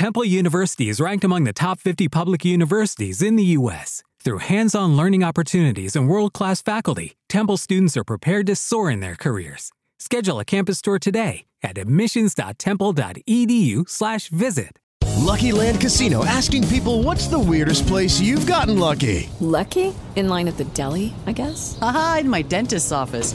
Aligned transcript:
Temple 0.00 0.24
University 0.24 0.88
is 0.88 0.98
ranked 0.98 1.24
among 1.24 1.44
the 1.44 1.52
top 1.52 1.78
50 1.78 2.08
public 2.08 2.42
universities 2.42 3.20
in 3.20 3.36
the 3.36 3.44
U.S. 3.58 4.02
Through 4.24 4.38
hands 4.38 4.74
on 4.74 4.96
learning 4.96 5.22
opportunities 5.22 5.94
and 5.94 6.08
world 6.08 6.32
class 6.32 6.62
faculty, 6.62 7.18
Temple 7.28 7.58
students 7.58 7.98
are 7.98 8.04
prepared 8.04 8.46
to 8.46 8.56
soar 8.56 8.90
in 8.90 9.00
their 9.00 9.14
careers. 9.14 9.72
Schedule 9.98 10.40
a 10.40 10.44
campus 10.46 10.80
tour 10.80 10.98
today 10.98 11.44
at 11.62 11.76
admissions.temple.edu/slash 11.76 14.28
visit. 14.28 14.78
Lucky 15.18 15.52
Land 15.52 15.82
Casino 15.82 16.24
asking 16.24 16.66
people 16.68 17.02
what's 17.02 17.26
the 17.26 17.38
weirdest 17.38 17.86
place 17.86 18.18
you've 18.18 18.46
gotten 18.46 18.78
lucky? 18.78 19.28
Lucky? 19.38 19.94
In 20.16 20.28
line 20.28 20.48
at 20.48 20.56
the 20.56 20.64
deli, 20.64 21.12
I 21.26 21.32
guess? 21.32 21.78
Aha, 21.82 22.20
in 22.20 22.28
my 22.30 22.40
dentist's 22.40 22.90
office. 22.90 23.34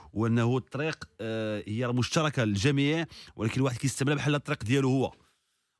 وأنه 0.13 0.57
الطريق 0.57 1.05
آه، 1.21 1.63
هي 1.67 1.87
مشتركة 1.87 2.43
للجميع 2.43 3.05
ولكن 3.35 3.55
الواحد 3.59 3.77
كيستعملها 3.77 4.15
بحال 4.15 4.35
الطريق 4.35 4.63
ديالو 4.63 4.89
هو. 4.89 5.13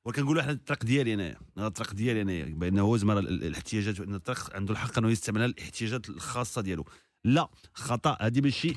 وكنقولوا 0.05 0.41
إحنا 0.41 0.52
الطريق 0.52 0.84
ديالي 0.85 1.13
أنايا 1.13 1.38
أنا 1.58 1.67
الطريق 1.67 1.94
ديالي 1.94 2.22
أنايا 2.22 2.45
بأنه 2.45 2.98
زعما 2.98 3.20
ال- 3.20 3.27
ال- 3.27 3.44
الاحتياجات 3.44 3.99
ان 3.99 4.16
الطريق 4.16 4.55
عنده 4.55 4.72
الحق 4.73 4.98
أنه 4.98 5.09
يستعملها 5.12 5.45
الاحتياجات 5.45 6.09
الخاصة 6.09 6.61
ديالو. 6.61 6.86
لا 7.25 7.50
خطأ 7.73 8.17
هذه 8.22 8.42
ماشي 8.42 8.73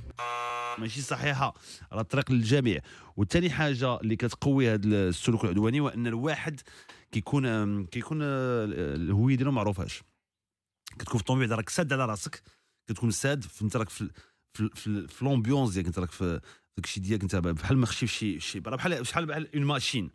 ماشي 0.78 1.00
صحيحة 1.00 1.54
راه 1.92 2.00
الطريق 2.00 2.32
للجميع. 2.32 2.80
وثاني 3.16 3.50
حاجة 3.50 4.00
اللي 4.00 4.16
كتقوي 4.16 4.70
هذا 4.74 4.86
السلوك 4.86 5.44
العدواني 5.44 5.80
هو 5.80 5.88
أن 5.88 6.06
الواحد 6.06 6.60
كيكون 7.12 7.86
كيكون 7.86 8.18
آه، 8.22 8.64
الهوية 8.94 9.36
ديالو 9.36 9.52
معروفاش 9.52 10.02
كتكون 10.98 11.14
في 11.16 11.20
الطوموبيل 11.20 11.50
راك 11.50 11.68
ساد 11.68 11.92
على 11.92 12.06
راسك 12.06 12.42
كتكون 12.88 13.10
ساد 13.10 13.44
فهمت 13.44 13.76
راك 13.76 13.88
في 13.88 14.10
في 14.54 14.70
في, 15.08 15.24
l'ambiance 15.24 15.72
ديالك 15.72 15.86
انت 15.86 15.98
راك 15.98 16.10
في 16.10 16.40
داكشي 16.76 17.00
ديالك 17.00 17.22
انت 17.22 17.36
بحال 17.36 17.78
مخشي 17.78 18.06
في 18.06 18.40
شي 18.40 18.60
بحال 18.60 19.06
شحال 19.06 19.26
بحال 19.26 19.54
une 19.56 19.64
machine 19.64 20.10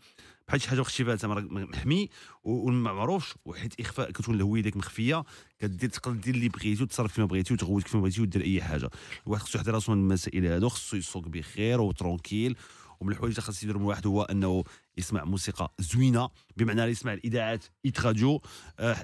بحال 0.48 0.62
شي 0.62 0.70
حاجة 0.70 0.80
مخشي 0.80 1.04
فيها 1.06 1.14
انت 1.14 1.26
محمي 1.26 2.10
وما 2.44 2.94
معروفش 2.94 3.34
وحيت 3.46 3.80
اخفاء 3.80 4.12
كتكون 4.12 4.36
الهوية 4.36 4.62
ديالك 4.62 4.78
مخفية 4.78 5.24
كدير 5.60 5.90
تقدر 5.90 6.16
دير 6.16 6.36
اللي 6.36 6.50
بغيتي 6.50 6.84
وتصرف 6.84 7.16
كيما 7.16 7.28
بغيتي 7.28 7.54
وتغوت 7.54 7.84
كيما 7.84 8.02
بغيتي 8.02 8.22
ودير 8.22 8.44
أي 8.44 8.62
حاجة. 8.62 8.90
الواحد 9.28 9.44
خصو 9.44 9.58
يحضر 9.58 9.74
راسو 9.74 9.92
من 9.92 9.98
المسائل 9.98 10.46
هادو 10.46 10.70
خصو 10.70 10.98
يسوق 10.98 11.28
بخير 11.28 11.82
و 11.82 11.88
tranquille 11.88 12.56
ومن 13.00 13.12
الحوايج 13.12 13.32
اللي 13.32 13.42
خاص 13.42 13.64
يدير 13.64 13.78
من 13.78 13.84
الواحد 13.84 14.08
هو 14.08 14.24
أنه 14.24 14.64
يسمع 14.98 15.24
موسيقى 15.24 15.74
زوينة 15.80 16.30
بمعنى 16.58 16.82
يسمع 16.82 17.14
الإذاعات 17.14 17.66
Hit 17.86 18.02
Radio. 18.02 18.42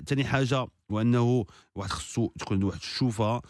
ثاني 0.05 0.23
آه 0.23 0.27
حاجة 0.27 0.67
وأنه 0.89 1.45
واحد 1.75 1.89
خصو 1.91 2.27
تكون 2.39 2.55
عنده 2.55 2.67
واحد 2.67 2.79
الشوفة. 2.79 3.41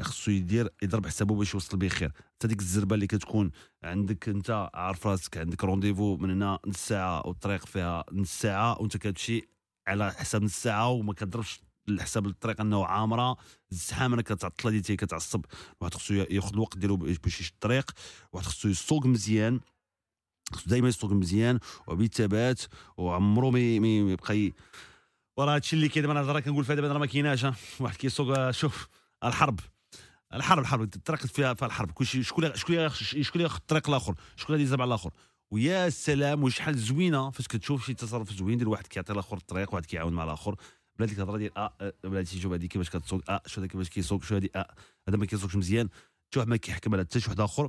خصو 0.00 0.30
يدير 0.30 0.68
يضرب 0.82 1.06
حسابه 1.06 1.34
باش 1.34 1.54
يوصل 1.54 1.76
بخير. 1.76 2.12
حتى 2.34 2.48
ديك 2.48 2.60
الزربة 2.60 2.94
اللي 2.94 3.06
كتكون 3.06 3.50
عندك 3.84 4.28
انت 4.28 4.70
عارف 4.74 5.06
راسك 5.06 5.38
عندك 5.38 5.64
رونديفو 5.64 6.16
من 6.16 6.30
هنا 6.30 6.58
نص 6.66 6.76
ساعة 6.76 7.26
والطريق 7.26 7.66
فيها 7.66 8.04
نص 8.12 8.30
ساعة 8.30 8.80
وانت 8.80 8.96
كتمشي 8.96 9.48
على 9.88 10.12
حساب 10.12 10.42
نص 10.42 10.62
ساعة 10.62 10.88
وما 10.88 11.12
كضربش 11.12 11.60
الحساب 11.88 12.26
الطريق 12.26 12.60
انه 12.60 12.86
عامرة. 12.86 13.36
الزحام 13.72 14.12
أنا 14.12 14.22
كتعطل 14.22 14.74
هذه 14.74 14.80
كتعصب. 14.80 15.44
واحد 15.80 15.94
خصو 15.94 16.14
ياخذ 16.14 16.52
الوقت 16.52 16.78
ديالو 16.78 16.96
باش 16.96 17.18
يمشي 17.24 17.52
الطريق. 17.54 17.90
واحد 18.32 18.46
خصو 18.46 18.68
يسوق 18.68 19.06
مزيان. 19.06 19.60
خصو 20.52 20.70
دائما 20.70 20.88
يسوق 20.88 21.12
مزيان. 21.12 21.58
وبالثبات 21.86 22.62
وعمرو 22.96 23.50
ما 23.50 23.58
يبقى 23.58 24.52
وراه 25.36 25.54
هادشي 25.54 25.76
اللي 25.76 25.88
كاين 25.88 26.06
دابا 26.06 26.20
أنا 26.20 26.40
كنقول 26.40 26.64
فيها 26.64 26.74
دابا 26.74 26.88
راه 26.88 26.98
ما 26.98 27.06
كايناش. 27.06 27.46
واحد 27.80 27.96
كيسوق 27.96 28.38
آه، 28.38 28.50
شوف. 28.50 28.88
الحرب. 29.24 29.60
الحرب 30.34 30.58
الحرب. 30.58 30.82
الطريق 30.82 31.26
فيها 31.26 31.54
فيها 31.54 31.66
الحرب. 31.66 32.02
شكون 32.02 32.44
اللي- 32.44 32.56
شكون 32.56 32.88
شكون 32.88 33.32
اللي 33.34 33.42
ياخذ 33.44 33.56
الطريق 33.56 33.88
الآخر. 33.88 34.14
شكون 34.36 34.54
اللي 34.54 34.64
يزرب 34.64 34.80
على 34.80 34.88
الآخر؟ 34.88 35.10
ويا 35.50 35.88
سلام 35.88 36.42
وشحال 36.44 36.78
زوينة. 36.78 37.30
فاش 37.30 37.48
كتشوف 37.48 37.86
شي 37.86 37.94
تصرف 37.94 38.32
زوين 38.32 38.58
ديال 38.58 38.68
واحد 38.68 38.86
كيعطي 38.86 39.12
الآخر 39.12 39.36
الطريق 39.36 39.74
واحد 39.74 39.86
كيعاون 39.86 40.12
مع 40.12 40.24
الآخر. 40.24 40.56
بلا 40.98 41.06
ديك 41.06 41.16
الهضره 41.18 41.36
ديال 41.38 41.58
آه 41.58 41.74
آه، 41.80 41.92
بلاتي 42.04 42.40
شوف 42.40 42.52
هذيك 42.52 42.70
كيفاش 42.72 42.90
كتسوق 42.90 43.30
آه 43.30 43.42
شوف 43.46 43.58
هذا 43.58 43.66
كيفاش 43.66 43.88
كيسوق 43.88 44.22
شوف 44.22 44.32
هذه 44.32 44.48
آه 44.56 44.74
هذا 45.08 45.16
ما 45.16 45.26
كيسوقش 45.26 45.56
مزيان. 45.56 45.88
شي 46.34 46.38
واحد 46.38 46.48
ما 46.48 46.56
كيحكم 46.56 46.94
على 46.94 47.02
حتى 47.02 47.20
شي 47.20 47.26
واحد 47.26 47.40
آخر. 47.40 47.68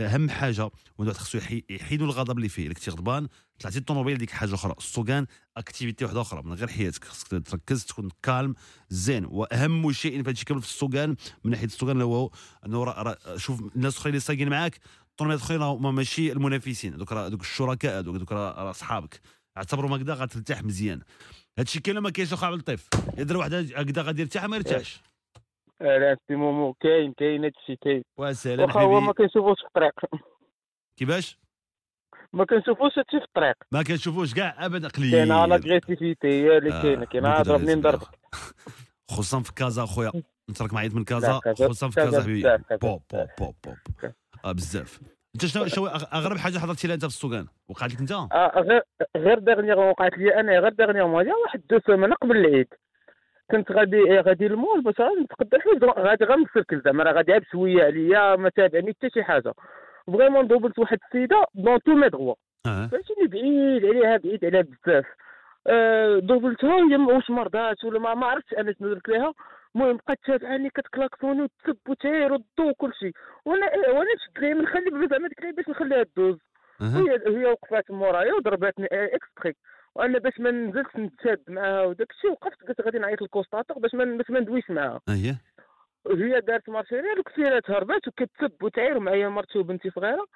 اهم 0.00 0.30
حاجة 0.30 0.70
واحد 0.98 1.12
خصو 1.12 1.38
يحي- 1.38 1.64
يحيدوا 1.70 2.06
الغضب 2.06 2.36
اللي 2.36 2.48
فيه. 2.48 2.68
كنتي 2.68 2.90
غضبان 2.90 3.28
طلعتي 3.60 3.78
الطوموبيل 3.78 4.18
ديك 4.18 4.30
حاجة 4.30 4.54
أخرى. 4.54 4.74
السوقان 4.78 5.26
activité 5.56 6.04
واحدة 6.04 6.20
أخرى. 6.20 6.42
من 6.42 6.52
غير 6.52 6.68
حياتك 6.68 7.04
خصك 7.04 7.28
تركز 7.28 7.84
تكون 7.84 8.08
calme 8.22 8.54
zen. 8.88 9.24
وأهم 9.24 9.92
شيء 9.92 10.22
في 10.22 10.28
هادشي 10.30 10.44
كامل 10.44 10.62
في 10.62 10.66
السوقان 10.68 11.16
من 11.44 11.50
ناحية 11.50 11.66
السوقان 11.66 12.02
هو 12.02 12.30
إنه 12.66 12.84
راه- 12.84 13.02
راه 13.02 13.36
شوف 13.36 13.60
الناس 13.76 13.92
الاخرين 13.94 14.14
اللي 14.14 14.20
سايقين 14.20 14.48
معاك 14.48 14.78
الطوموبيلات 15.10 15.40
الاخرين 15.40 15.62
هما 15.62 15.90
ماشي 15.90 16.32
المنافسين. 16.32 16.96
دوك 16.96 17.14
دوك 17.14 17.40
الشركاء 17.40 18.00
دوك 18.00 18.16
دوك 18.16 18.32
راه 18.32 18.64
راه 18.64 18.72
صحابك 18.72 19.20
اعتبروا 19.56 19.96
هكذا 19.96 20.14
غترتاح 20.14 20.62
مزيان. 20.62 21.00
هادشي 21.58 21.80
ولا 21.88 22.00
ما 22.00 22.10
كاينش 22.10 22.32
عبد 22.32 22.44
اللطيف؟ 22.54 22.88
يدير 23.18 23.36
واحد 23.36 23.54
هكذا 23.54 24.02
غادي 24.02 24.22
يرتاح 24.22 24.44
ما 24.44 24.56
يرتاحش. 24.56 25.00
لا 25.82 26.16
سي 26.28 26.34
مومو 26.34 26.72
كاين 26.72 27.12
كاين 27.12 27.44
هادشي 27.44 27.76
كاين 27.76 28.02
وسلام 28.16 28.60
واخا 28.60 28.80
هو 28.80 29.00
ما 29.00 29.12
كنشوفوش 29.12 29.58
في 29.60 29.66
الطريق 29.66 29.92
كيفاش 30.96 31.38
ما 32.32 32.44
كنشوفوش 32.44 32.98
هادشي 32.98 33.18
في 33.18 33.24
الطريق 33.24 33.54
ما 33.72 33.82
كنشوفوش 33.82 34.34
كاع 34.34 34.66
ابدا 34.66 34.88
قليل 34.88 35.12
كاينة 35.12 35.46
l'agressivité 35.46 36.28
هي 36.28 36.58
اللي 36.58 36.70
كاينة 36.82 37.04
كاينة 37.04 37.42
ضربني 37.42 37.74
نضربك 37.74 38.08
خصوصا 39.10 39.40
في 39.40 39.54
كازا 39.54 39.86
خويا 39.86 40.12
انت 40.48 40.62
راك 40.62 40.72
معيط 40.72 40.94
من 40.94 41.04
كازا 41.04 41.40
خصوصا 41.58 41.88
في 41.88 41.96
كازا 41.96 42.22
حبيبي 42.22 42.58
بوب 42.70 43.02
بوب. 43.12 43.28
بوب 43.38 43.54
بوب 43.64 44.12
بزاف 44.54 45.00
انت 45.34 45.46
شنو 45.46 45.86
اغرب 45.86 46.36
حاجة 46.36 46.58
حضرتي 46.58 46.86
لها 46.86 46.94
انت 46.94 47.04
في 47.04 47.08
السوقان 47.08 47.46
وقعت 47.68 47.92
لك 47.92 48.00
انت 48.00 48.12
غير 48.56 48.82
غير 49.16 49.38
dernière 49.38 49.78
وقعت 49.78 50.18
لي 50.18 50.40
أنا 50.40 50.58
غير 50.58 50.72
dernière 50.72 51.22
جا 51.22 51.34
واحد 51.34 51.62
deux 51.70 51.80
semaines 51.86 52.14
قبل 52.14 52.36
العيد 52.36 52.68
كنت 53.52 53.72
غادي 53.72 54.20
غادي 54.20 54.46
المول 54.46 54.82
باش 54.82 55.00
غادي 55.00 55.20
نتقدى 55.20 55.56
غادي 55.98 56.24
غير 56.24 56.38
نسركل 56.38 56.80
زعما 56.84 57.04
راه 57.04 57.12
غادي 57.12 57.40
شوية 57.52 57.84
عليا 57.84 58.36
ما 58.36 58.48
تابعني 58.48 58.92
حتى 58.92 59.10
شي 59.10 59.22
حاجة. 59.22 59.52
vraiment 60.06 60.46
دوبلت 60.46 60.78
واحد 60.78 60.98
السيدة 61.06 61.44
dans 61.54 61.78
tous 61.82 61.94
mes 61.94 62.08
droits 62.08 62.34
فهمتيني 62.64 63.28
بعيد 63.28 63.84
عليها 63.84 64.16
بعيد 64.16 64.44
عليها 64.44 64.62
بزاف. 64.62 65.04
آه، 65.66 66.18
دوبلتها 66.18 66.76
هي 66.76 66.96
واش 66.96 67.30
مرضات 67.30 67.84
ولا 67.84 67.98
ما 67.98 68.14
ما 68.14 68.26
عرفتش 68.26 68.54
أنا 68.58 68.72
شنو 68.72 68.88
درت 68.88 69.08
لها 69.08 69.32
المهم 69.74 69.96
بقات 69.96 70.18
تابعاني 70.26 70.70
كتكلاكسوني 70.70 71.42
وتسب 71.42 71.78
وتعير 71.88 72.32
والضو 72.32 72.68
وكلشي 72.70 73.12
وأنا 73.44 73.66
وأنا 73.88 74.10
شفت 74.26 74.38
لها 74.42 74.54
من 74.54 74.66
خلي 74.66 75.08
زعما 75.10 75.28
ديك 75.28 75.56
باش 75.56 75.68
نخليها 75.68 76.04
دوز. 76.16 76.38
هي 76.80 77.20
هي 77.26 77.44
وقفات 77.46 77.90
مورايا 77.90 78.34
وضرباتني 78.34 78.88
آه، 78.92 79.10
exprès 79.16 79.56
وأنا 79.94 80.18
باش 80.18 80.40
ما 80.40 80.50
نزلتش 80.50 80.96
نتشاد 80.96 81.40
معاها 81.48 81.82
وداك 81.82 82.10
الشيء 82.10 82.30
وقفت 82.30 82.62
قلت 82.68 82.80
غادي 82.80 82.98
نعيط 82.98 83.22
لل 83.22 83.31
constateur 83.31 83.78
باش 83.78 83.94
ما 83.94 84.04
باش 84.04 84.30
ما 84.30 84.40
ندويش 84.40 84.70
معاها 84.70 85.00
اييه 85.08 85.38
هي 86.06 86.40
دارت 86.40 86.68
marche 86.68 86.94
arrière 87.00 87.18
وكسيرات 87.18 87.70
هربات 87.70 88.08
وكتسب 88.08 88.62
وتعير 88.62 88.98
معايا 88.98 89.28
مرتي 89.28 89.58
وبنتي 89.58 89.90
صغيرة 89.90 90.26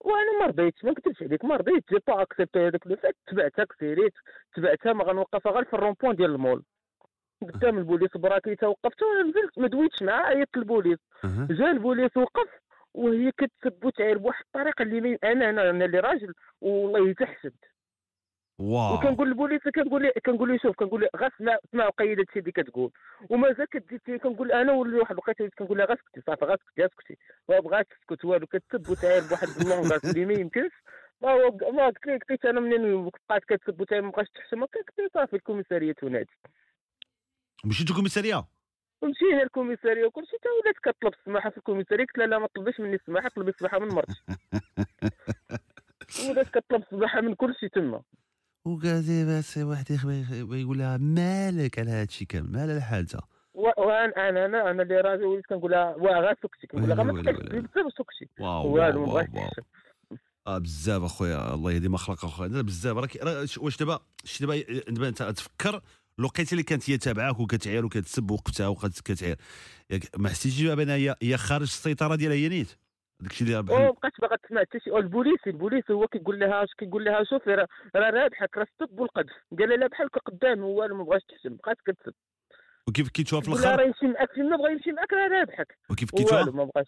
وأنا 0.00 0.38
ما 0.40 0.46
رضيتش 0.46 0.84
ما 0.84 0.90
نكذبش 0.90 1.22
عليك 1.22 1.44
ما 1.44 1.56
رضيتش 1.56 1.88
j'ai 1.92 1.98
pas 2.06 2.22
accepté 2.22 2.58
هذاك 2.68 2.86
لو 2.86 2.96
فات 2.96 3.16
تبعتها 3.26 3.64
كسيريت 3.64 4.12
تبعتها 4.54 4.92
ما 4.92 5.04
غنوقفها 5.04 5.52
غير 5.52 5.64
في 5.64 5.74
ال 5.74 5.78
rond-point 5.78 6.16
ديال 6.16 6.30
المول 6.30 6.62
قدام 7.42 7.78
البوليس 7.78 8.16
براكيتها 8.16 8.66
وقفتها 8.66 9.06
وأنا 9.08 9.28
نزلت 9.28 9.58
ما 9.58 9.68
دويتش 9.68 10.02
معاها 10.02 10.26
عيطت 10.26 10.56
للبوليس 10.56 10.98
أها. 11.24 11.48
جا 11.50 11.70
البوليس 11.70 12.16
وقف 12.16 12.48
وهي 12.94 13.32
كتسب 13.32 13.84
وتعير 13.84 14.18
بواحد 14.18 14.44
الطريقة 14.44 14.82
اللي. 14.82 15.18
أنا 15.24 15.50
أنا 15.50 15.70
أنا 15.70 15.84
اللي 15.84 16.00
راجل 16.00 16.34
والله 16.60 17.12
تحسد 17.12 17.54
واو 18.58 18.94
وكنقول 18.94 19.28
للبوليس 19.28 19.60
كنقول 19.74 20.10
كنقول 20.26 20.52
لي 20.52 20.58
شوف 20.58 20.76
كنقول 20.76 21.00
لي 21.00 21.08
غير 21.16 21.30
سمع 21.38 21.58
سمع 21.72 21.86
وقيد 21.86 22.18
هادشي 22.18 22.38
اللي 22.38 22.52
كتقول. 22.52 22.90
ومازال 23.30 23.66
كتزيد 23.66 24.20
كنقول 24.20 24.52
أنا 24.52 24.72
ولي 24.72 24.98
واحد 24.98 25.10
الوقيته 25.10 25.48
كنقول 25.58 25.78
لها 25.78 25.86
غير 25.86 25.96
سكتي 25.96 26.20
صافي 26.26 26.44
غير 26.44 26.88
سكتي 26.88 27.18
ما 27.48 27.60
بغاتش 27.60 27.90
تسكت 27.90 28.24
والو 28.24 28.46
كتسب 28.46 28.90
وتعاير 28.90 29.22
بواحد 29.28 29.48
اللونغاس 29.48 30.04
اللي 30.04 30.24
ما 30.26 30.32
يمكنش. 30.32 30.72
ما 31.22 31.30
هو 31.30 31.72
ما 31.72 31.86
قلت 31.86 32.06
لك 32.06 32.24
قلت 32.30 32.44
أنا 32.44 32.60
منين 32.60 33.10
بقات 33.28 33.44
كتسب 33.44 33.80
وتعاير 33.80 34.02
ما 34.04 34.10
بقاش 34.10 34.26
تحشم 34.34 34.64
قلت 34.64 35.14
صافي 35.14 35.36
الكوميساريه 35.36 35.92
تنادي 35.92 36.30
مشيتو 37.64 37.94
كوميساريه 37.94 38.44
ومشينا 39.02 39.42
الكوميساريه 39.42 40.06
وكلشي 40.06 40.36
حتى 40.40 40.48
ولات 40.48 40.74
كطلب 40.82 41.12
السماحة 41.20 41.50
في 41.50 41.56
الكوميسارية 41.56 42.04
قلت 42.04 42.18
لها 42.18 42.26
لا 42.26 42.38
ما 42.38 42.46
طلبيش 42.56 42.80
مني 42.80 42.94
السماحة 42.94 43.28
طلبي 43.28 43.50
السماحة 43.50 43.78
من 43.78 43.88
مرتي. 43.88 44.22
ولات 46.30 46.48
كطلب 46.48 46.82
السماحة 46.82 47.20
من 47.20 47.34
كلشي 47.34 47.68
تما. 47.68 48.02
لي 48.66 49.24
بس 49.38 49.58
واحد 49.58 49.90
يقول 49.90 50.78
لها 50.78 50.96
مالك 50.96 51.78
على 51.78 51.90
هذا 51.90 52.02
الشيء 52.02 52.26
كامل؟ 52.28 52.52
مال 52.52 52.70
و- 53.54 53.60
وأنا 53.82 54.28
أنا 54.28 54.46
أنا 54.46 54.70
أنا 54.70 54.82
اللي 54.82 55.00
راجل 55.00 55.24
وليت 55.24 55.46
كنقول 55.46 55.70
لها 55.70 55.94
واه 55.96 56.20
غير 56.20 56.34
سكتي 56.42 56.66
كنقول 56.66 56.88
لها 56.88 57.02
ما 57.02 57.12
بزاف 57.12 57.92
سكتي. 57.98 58.28
واو 58.40 58.72
والو 58.72 59.00
واو 59.14 59.24
ما. 59.32 59.50
آه 60.46 60.58
بزاف 60.58 61.02
أخويا 61.02 61.54
الله 61.54 61.72
يهدي 61.72 61.88
ما 61.88 61.98
خلق 61.98 62.24
اخويا 62.24 62.48
بزاف. 62.62 62.96
راك 62.96 63.18
واش 63.58 63.76
دابا 63.76 64.00
شتي 64.24 64.46
دابا 64.46 64.62
دابا 64.88 65.08
أنت 65.08 65.22
تفكر 65.22 65.80
الوقيتة 66.18 66.52
اللي 66.52 66.62
كانت 66.62 66.90
هي 66.90 66.98
تابعاك 66.98 67.40
وكتعير 67.40 67.84
وكتسب 67.84 68.30
وقتها 68.30 68.68
وكتعير 68.68 69.36
ما 70.16 70.28
حسيتيش 70.28 70.60
هي 70.94 71.16
هي 71.22 71.36
خارج 71.36 71.62
السيطرة 71.62 72.14
ديالها 72.14 72.36
هي 72.36 72.48
نيت؟ 72.48 72.76
داكشي 73.20 73.44
اللي 73.44 73.56
وما 73.58 73.62
بحال 73.62 73.92
بقاش 73.92 74.12
باغا 74.20 74.36
تسمع 74.36 74.60
حتى 74.60 74.80
شي 74.80 74.96
البوليس 74.96 75.40
البوليس 75.46 75.90
هو 75.90 76.06
كيقول 76.06 76.40
لها 76.40 76.66
كيقول 76.78 77.04
لها 77.04 77.24
شوفي 77.24 77.50
راه 77.50 77.68
راه 77.96 78.10
رابحك 78.10 78.56
راه 78.56 78.66
السب 78.72 79.00
والقذف 79.00 79.32
قال 79.58 79.80
لها 79.80 79.88
بحالك 79.88 80.18
قدام 80.18 80.62
والو 80.62 80.96
ما 80.96 81.04
بغاش 81.04 81.22
تحشم 81.28 81.56
بقات 81.56 81.76
كتسب. 81.86 82.14
وكيف 82.88 83.08
كيتشوف 83.08 83.44
في 83.44 83.50
لها 83.50 83.76
راه 83.76 83.82
الآخر 83.82 83.82
يمشي 83.86 84.06
معاك 84.06 84.32
فين 84.32 84.50
ما 84.50 84.56
بغا 84.56 84.68
يمشي 84.68 84.92
معاك 84.92 85.12
راه 85.12 85.28
رابحك 85.28 85.78
وكيف 85.90 86.10
كيتشوف 86.10 86.54
ما 86.54 86.64
بغاش. 86.64 86.86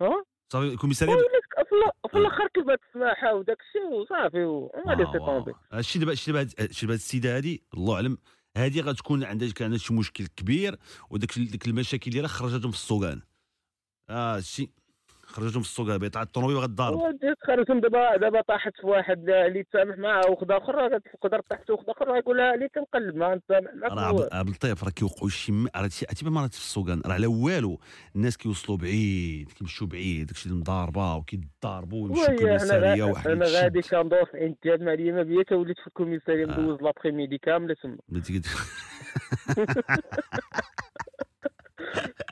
ها؟ 0.00 0.24
صافي 0.52 0.66
الكوميساريه 0.66 1.14
في 1.14 2.10
في 2.10 2.18
الأخر 2.18 2.48
كيبات 2.54 2.80
السماحه 2.88 3.34
وداك 3.34 3.58
الشيء 3.60 3.86
وصافي 3.86 4.44
وغادي 4.44 5.04
c'est 5.12 5.18
tombé 5.18 5.52
هادشي 5.72 5.98
دابا 5.98 6.10
هادشي 6.10 6.32
دابا 6.32 6.40
هادشي 6.60 6.86
دابا 6.86 6.94
السيدة 6.94 7.36
هادي 7.36 7.62
الله 7.74 7.94
أعلم 7.94 8.18
هادي 8.56 8.80
غتكون 8.80 9.24
عندها 9.24 9.48
كان 9.52 9.78
شي 9.78 9.94
مشكل 9.94 10.26
كبير 10.26 10.76
وداك 11.10 11.38
ديك 11.38 11.66
المشاكل 11.66 12.10
ديالها 12.10 12.28
خرجتهم 12.28 12.70
في 12.70 12.76
السوقان. 12.76 13.22
آه 14.10 14.40
شي 14.40 14.70
خرجتهم 15.34 15.62
في 15.62 15.68
السوقان 15.68 15.98
بيطلع 15.98 16.22
الطوموبيل 16.22 16.56
غتضارب 16.56 16.96
وديت 17.00 17.36
خرجهم 17.46 17.80
دابا 17.80 18.16
دابا 18.16 18.40
طاحت 18.40 18.72
في 18.80 18.86
واحد 18.86 19.28
اللي 19.28 19.62
تسامح 19.62 19.98
معاه 19.98 20.30
واخد 20.30 20.50
أخر 20.50 20.98
تقدر 20.98 21.40
طاحت 21.50 21.70
واخد 21.70 21.88
أخر 21.88 22.16
يقول 22.16 22.36
لها 22.36 22.54
اللي 22.54 22.68
كنقلب 22.68 23.14
معاه 23.16 23.34
نتسامح 23.34 23.70
معاك 23.74 23.92
راه. 23.92 24.28
عبد 24.32 24.48
اللطيف 24.48 24.84
راه 24.84 24.90
كيوقعوا 24.90 25.28
شي 25.28 25.52
راه 25.52 25.68
عرفتي 25.74 26.24
مرات 26.28 26.52
في 26.54 26.58
السوقان 26.60 27.02
راه 27.06 27.12
على 27.12 27.26
والو 27.26 27.80
الناس 28.16 28.36
كيوصلوا 28.36 28.78
بعيد 28.78 29.52
كيمشوا 29.52 29.86
بعيد 29.86 30.26
داكشي 30.26 30.48
المضاربة 30.48 31.14
وكيضاربوا 31.16 32.04
ويمشوا 32.04 32.22
oui 32.22 32.28
أنا 32.28 32.34
الكوميساريه 32.54 33.04
غا- 33.04 33.12
واحد 33.12 33.30
أنا 33.30 33.46
غادي. 33.46 33.80
كندور 33.82 34.24
في 34.24 34.36
عين 34.36 34.56
الجهاد 34.64 34.82
مع 34.82 34.92
اليمه 34.92 35.22
بيا 35.22 35.44
وليت 35.52 35.78
في 35.80 35.86
الكوميسارية 35.86 36.44
آه. 36.44 36.60
مدوز 36.60 36.82
l'après-midi 36.82 37.38
كاملة 37.38 37.74
تما 37.82 37.96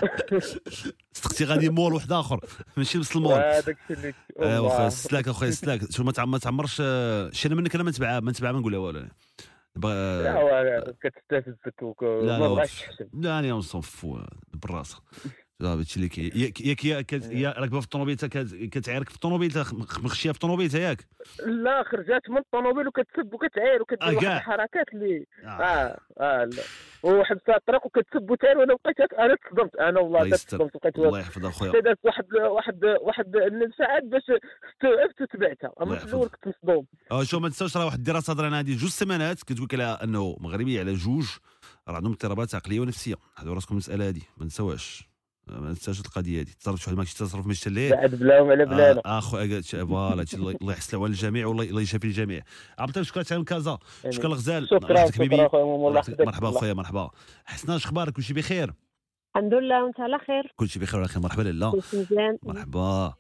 صدقتي 1.23 1.45
غادي 1.45 1.69
مول 1.69 1.95
واحد 1.95 2.13
آخر. 2.13 2.41
ماشي 2.77 2.99
نفس 2.99 3.17
المول 3.17 3.33
هذاك 3.33 3.77
الشيء 3.91 3.97
اللي 3.97 4.15
والله. 4.37 4.61
واخا 4.61 4.87
السلاك 4.87 5.29
أخويا 5.29 5.49
السلاك 5.51 5.81
شو 5.97 6.05
ما 6.05 6.13
تعم- 6.13 6.31
ما 6.31 6.39
تعمرش 6.39 6.79
آه، 6.85 7.31
شي 7.31 7.49
أنا 7.49 7.55
منك 7.57 7.75
أنا 7.75 7.85
ما 7.85 7.91
نتبعها 7.91 8.21
ما 8.21 8.31
نتبعها 8.31 8.53
ما 8.53 8.59
نقولها 8.61 8.79
والو. 8.79 9.07
لا 9.77 10.95
كتستفزك 11.03 11.83
وك- 11.83 12.03
لا 12.03 12.39
ما 12.39 12.45
لا 12.45 12.49
بغاش 12.49 12.85
لا 13.15 13.39
أنا 13.39 13.51
نصنفو 13.51 14.19
بالراس 14.55 14.87
صافي 14.87 15.29
هادشي 15.67 15.97
اللي 15.97 16.09
كاين 16.09 16.31
ياك 16.35 16.61
ياك 16.61 16.87
هي 16.87 17.03
كت- 17.05 17.25
هي 17.25 17.55
راكبه 17.59 17.81
في 17.81 17.85
الطوموبيل 17.85 18.17
كت- 18.17 18.55
كتعيرك 18.73 19.09
في 19.09 19.15
الطوموبيل 19.15 19.53
مخشيه 20.03 20.31
في 20.31 20.37
الطوموبيل 20.37 20.75
ياك؟ 20.75 21.07
لا 21.47 21.85
خرجات 21.91 22.31
من 22.31 22.39
الطوموبيل 22.39 22.89
وكتسب 22.89 23.35
وكتعاير 23.35 23.79
آه، 23.79 23.83
وكدير 23.83 23.99
واحد 24.09 24.21
كاع. 24.23 24.37
الحركات 24.37 24.87
اللي 24.95 25.27
آه. 25.45 25.49
آه 25.49 25.99
آه 26.21 26.45
لا. 26.45 26.63
وحبسها 27.03 27.57
الطريق 27.57 27.87
وكتسب 27.87 28.31
وتعير 28.31 28.59
وأنا 28.59 28.75
بقيت 28.85 29.13
أنا 29.13 29.37
تصدمت 29.37 29.77
أنا 29.77 30.01
والله. 30.01 30.31
تصدمت 30.31 30.77
بقيت 30.83 30.99
الله 30.99 31.21
يحفظ 31.21 31.47
اخويا 31.47 31.71
حتى 31.71 31.81
دازت 31.81 31.99
واحد 32.05 32.25
واحد 32.35 32.85
واحد 32.85 33.37
الساعات 33.37 34.03
باش 34.05 34.23
استوعبت 34.23 35.21
وتبعتها 35.21 35.73
أما 35.83 35.97
في 35.97 36.05
الأول. 36.05 36.29
كنت 36.29 36.55
مصدوم؟ 36.57 36.87
آه 37.11 37.23
شو 37.25 37.41
ما 37.41 37.49
تنساوش 37.49 37.77
راه 37.77 37.85
واحد 37.85 37.99
الدراسة 37.99 38.35
درنا 38.35 38.61
هذه 38.61 38.77
جوج 38.77 38.91
سيمانات 38.91 39.43
كتقول 39.43 39.65
لك 39.67 39.75
على 39.75 39.99
أنه 40.05 40.37
مغربي 40.41 40.81
على 40.81 40.95
جوج. 40.95 41.27
راه 41.89 41.97
عندهم 41.97 42.13
اضطرابات 42.13 42.55
عقلية 42.55 42.81
ونفسية. 42.81 43.15
هذا 43.37 43.51
راسكم 43.51 43.75
المساله 43.75 44.09
هذه. 44.09 44.21
ما 44.37 44.47
نساوهاش 44.47 45.03
آه، 45.03 45.12
ما 45.47 45.69
ننساش 45.69 46.01
القضية 46.01 46.41
هذه. 46.41 46.49
تصرف 46.61 46.89
واحد 46.89 46.99
ما 46.99 47.05
تصرف 47.05 47.47
ماشي 47.47 47.69
الليل 47.69 47.91
بعد 47.91 48.15
بلاهم 48.15 48.51
على 48.51 48.65
بلانا 48.65 49.01
آه 49.07 49.19
اخو 49.19 49.37
آه، 49.37 49.61
فوالا 49.61 50.25
الله 50.35 50.73
يحسن 50.73 50.99
على 50.99 51.07
الجميع 51.07 51.47
والله 51.47 51.65
الله 51.65 51.81
يشافي 51.81 52.07
الجميع. 52.07 52.43
عبد 52.79 52.91
الله 52.91 53.03
شكرا 53.09 53.25
على 53.31 53.45
كازا 53.45 53.79
شكرا 54.11 54.27
الغزال 54.27 54.69
شكرا 54.69 55.07
شكرا. 55.11 55.49
مرحبا 56.25 56.49
أخويا 56.49 56.73
مرحبا. 56.73 57.11
حسنا 57.45 57.77
أخبارك؟ 57.77 58.13
كلشي 58.13 58.35
بخير؟ 58.35 58.73
الحمد 59.37 59.55
لله 59.55 59.85
وأنت 59.85 60.01
على 60.01 60.19
خير. 60.19 60.53
كلشي 60.57 60.79
بخير 60.79 61.01
وعلى 61.01 61.09
خير. 61.09 61.23
مرحبا 61.23 61.43
لاله 61.43 61.83
مرحبا. 62.43 63.13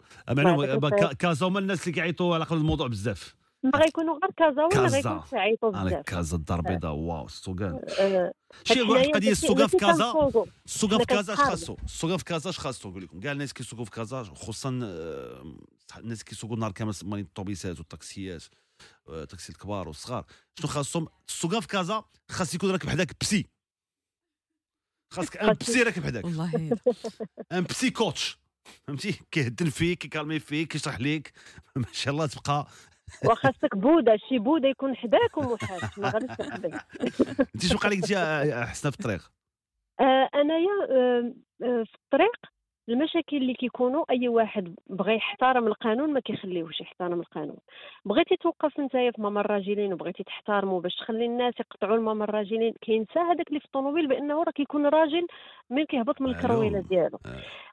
الخير. 0.88 1.12
كازا 1.12 1.46
هما 1.46 1.58
الناس 1.58 1.82
اللي 1.82 1.92
كيعيطوا 1.92 2.34
على 2.34 2.46
الموضوع 2.50 2.86
بزاف. 2.86 3.34
ما 3.62 3.78
غيكونوا 3.78 4.18
غير 4.18 4.30
كازا 4.36 4.62
ولا 4.64 4.68
كازا. 4.88 5.24
غيكونوا 5.32 5.84
بزاف 5.84 6.04
كازا 6.04 6.36
الدار 6.36 6.58
البيضاء. 6.58 6.92
واو 6.92 7.26
السوقان 7.26 7.80
آه، 8.00 8.32
شي 8.64 8.74
حيت 8.74 8.82
واحد 8.88 9.04
القضية 9.04 9.30
السوقان 9.30 9.66
في 9.66 9.76
كازا. 9.76 10.30
السوقان 10.66 10.98
في 10.98 11.04
كازا؟ 11.06 11.32
اش. 11.32 11.38
خاصو 11.38 11.76
السوقان 11.84 12.16
في 12.18 12.24
كازا 12.24 12.50
اش 12.50 12.58
خاصو 12.58 12.88
نقول 12.90 13.02
لكم. 13.02 13.20
كاع 13.20 13.32
الناس 13.32 13.52
كيسوقوا 13.52 13.84
في 13.84 13.90
كازا 13.90 14.22
خصوصا 14.22 14.80
آه، 14.84 15.54
الناس 15.98 16.24
كيسوقوا 16.24 16.54
النهار 16.56 16.72
كامل 16.72 16.92
مالين 17.04 17.24
الطوبيسات 17.24 17.78
والطاكسيات 17.78 18.42
آه، 19.08 19.22
الطاكسي 19.22 19.52
الكبار 19.52 19.88
والصغار. 19.88 20.24
شنو 20.58 20.68
خاصهم 20.70 21.08
السوقان 21.28 21.60
في 21.60 21.68
كازا 21.68 22.04
خاص 22.30 22.54
يكون 22.54 22.70
راكب 22.70 22.88
حداك 22.88 23.16
بسي. 23.20 23.46
خاصك 25.12 25.36
ان 25.36 25.52
بسي 25.60 25.82
راكب 25.82 26.04
حداك. 26.04 26.24
والله. 26.24 26.76
ان 27.52 27.62
بسي 27.64 27.90
كوتش. 27.90 28.38
فهمتي؟ 28.86 29.12
كيهدن 29.30 29.70
فيك 29.70 29.98
كيكالمي 29.98 30.38
فيك 30.38 30.68
كيشرح 30.68 31.00
ليك. 31.00 31.32
ما 31.76 31.84
شاء 31.92 32.14
الله 32.14 32.26
تبقى 32.26 32.66
وخاصك 33.24 33.76
بودا 33.76 34.16
شي 34.16 34.38
بودا 34.38 34.68
يكون 34.68 34.96
حداك 34.96 35.36
ومحاش 35.36 35.98
ما 35.98 36.10
غاديش 36.10 36.36
تحبك 36.36 36.74
انت 37.54 37.64
شنو 37.64 37.78
وقع 37.78 37.88
لك 37.88 37.96
انت 37.96 38.12
آه، 38.12 38.64
حسنا 38.64 38.90
في 38.90 38.98
الطريق 38.98 39.30
آه، 40.00 40.28
أنايا 40.34 40.86
آه، 40.90 41.32
في 41.60 41.94
الطريق 42.04 42.36
المشاكل 42.88 43.36
اللي 43.36 43.54
كيكونوا 43.54 44.04
أي 44.10 44.28
واحد 44.28 44.74
بغى 44.86 45.16
يحترم 45.16 45.66
القانون 45.66 46.12
ما 46.12 46.20
كيخليوش 46.20 46.80
يحترم 46.80 47.20
القانون 47.20 47.56
بغيتي 48.04 48.36
توقف 48.36 48.80
نتايا 48.80 49.10
في 49.10 49.20
ممر 49.20 49.40
الراجلين 49.40 49.92
وبغيتي 49.92 50.24
تحترموا 50.24 50.80
باش 50.80 50.94
تخلي 50.94 51.26
الناس 51.26 51.54
يقطعوا 51.60 51.96
الممر 51.96 52.28
الراجلين 52.28 52.74
كينسى 52.80 53.18
هذاك 53.18 53.48
اللي 53.48 53.60
في 53.60 53.66
الطوموبيل 53.66 54.08
بأنه 54.08 54.42
راه 54.42 54.52
كيكون 54.52 54.86
راجل 54.86 55.26
من 55.70 55.84
كيهبط 55.84 56.20
من 56.20 56.30
الكرويلة 56.30 56.72
معلوم. 56.72 56.88
ديالو. 56.88 57.18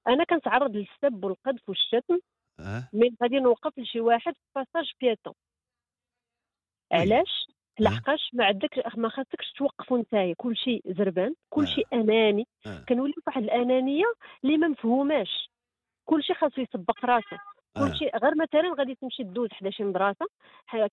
أنا 0.08 0.24
كنتعرض 0.24 0.76
للسب 0.76 1.24
والقذف 1.24 1.70
والشتم 1.70 2.20
من 2.94 3.10
غادي 3.24 3.40
نوقف 3.40 3.80
لشي 3.80 4.00
واحد 4.02 4.34
في 4.34 4.42
passage 4.56 4.92
piéton 5.02 5.34
oui. 6.94 7.00
علاش 7.00 7.48
آه. 7.50 7.84
لحقاش 7.84 8.30
ما 8.34 8.46
عندك 8.46 8.98
ما 8.98 9.10
خاصكش 9.10 9.52
توقفوا 9.58 9.98
نتايا 9.98 10.34
كلشي 10.38 10.82
زربان 10.86 11.34
كلشي 11.50 11.82
آه. 11.94 11.96
أناني 11.96 12.48
آه. 12.66 12.86
كنولي 12.90 13.14
واحد 13.28 13.44
الأنانية 13.44 14.06
اللي 14.44 14.58
ما 14.58 14.68
مفهوماش 14.68 15.50
كلشي 16.06 16.34
خاصو 16.34 16.62
يسبق 16.62 17.06
راسه 17.06 17.38
آه. 17.78 17.80
كلشي 17.80 18.06
غير 18.06 18.34
مثلا 18.36 18.76
غادي 18.80 18.96
تمشي 18.96 19.24
دوز 19.24 19.50
حدا 19.52 19.70
شي 19.70 19.84
مدرسه 19.84 20.26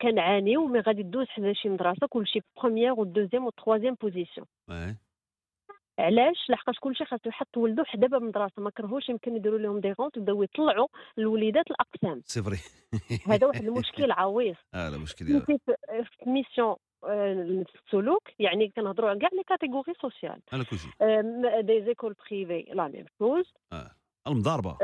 كنعانيو 0.01 0.67
mais 0.67 0.81
غادي 0.81 1.03
دوز 1.03 1.27
حدا 1.29 1.53
شي 1.53 1.69
مدرسة 1.69 2.07
كلشي 2.11 2.41
première 2.57 2.93
و 2.93 2.99
deuxième 2.99 3.47
و 3.47 3.52
troisième 3.52 3.95
position 3.95 4.47
آه. 4.71 4.97
علاش؟ 5.99 6.37
لحقاش 6.49 6.79
كلشي 6.81 7.05
خاصو 7.05 7.29
يحط 7.29 7.57
ولدو 7.57 7.85
حدا 7.85 8.07
باب 8.07 8.23
المدرسة 8.23 8.63
ما 8.63 8.71
كرهوش 8.71 9.09
يمكن 9.09 9.37
يديروا 9.37 9.59
لهم 9.59 9.81
دي 9.81 9.93
غونت 9.93 10.17
ويبداو 10.17 10.43
يطلعوا 10.43 10.89
الوليدات 11.19 11.65
الأقسام. 11.71 12.23
c'est 12.25 12.43
vrai 12.43 12.59
هذا 13.35 13.47
واحد 13.47 13.65
المشكل 13.65 14.13
عويص 14.13 14.57
آه 14.75 14.89
لا 14.89 14.99
مشكل 14.99 15.25
في 15.27 16.31
ميسيون 16.31 16.77
آه، 17.05 17.65
السلوك 17.87 18.23
يعني 18.39 18.69
كنهضروا 18.69 19.11
على 19.11 19.19
كاع 19.19 19.29
les 19.33 19.43
catégories 19.43 19.93
sociales. 20.01 20.41
على 20.53 20.65
كل 20.65 20.77
شيء. 20.79 20.91
des 21.61 21.85
écoles 21.85 22.15
privées 22.31 22.73
la 22.73 22.89
même 22.89 23.07
chose 23.19 23.53
المضاربة. 24.27 24.79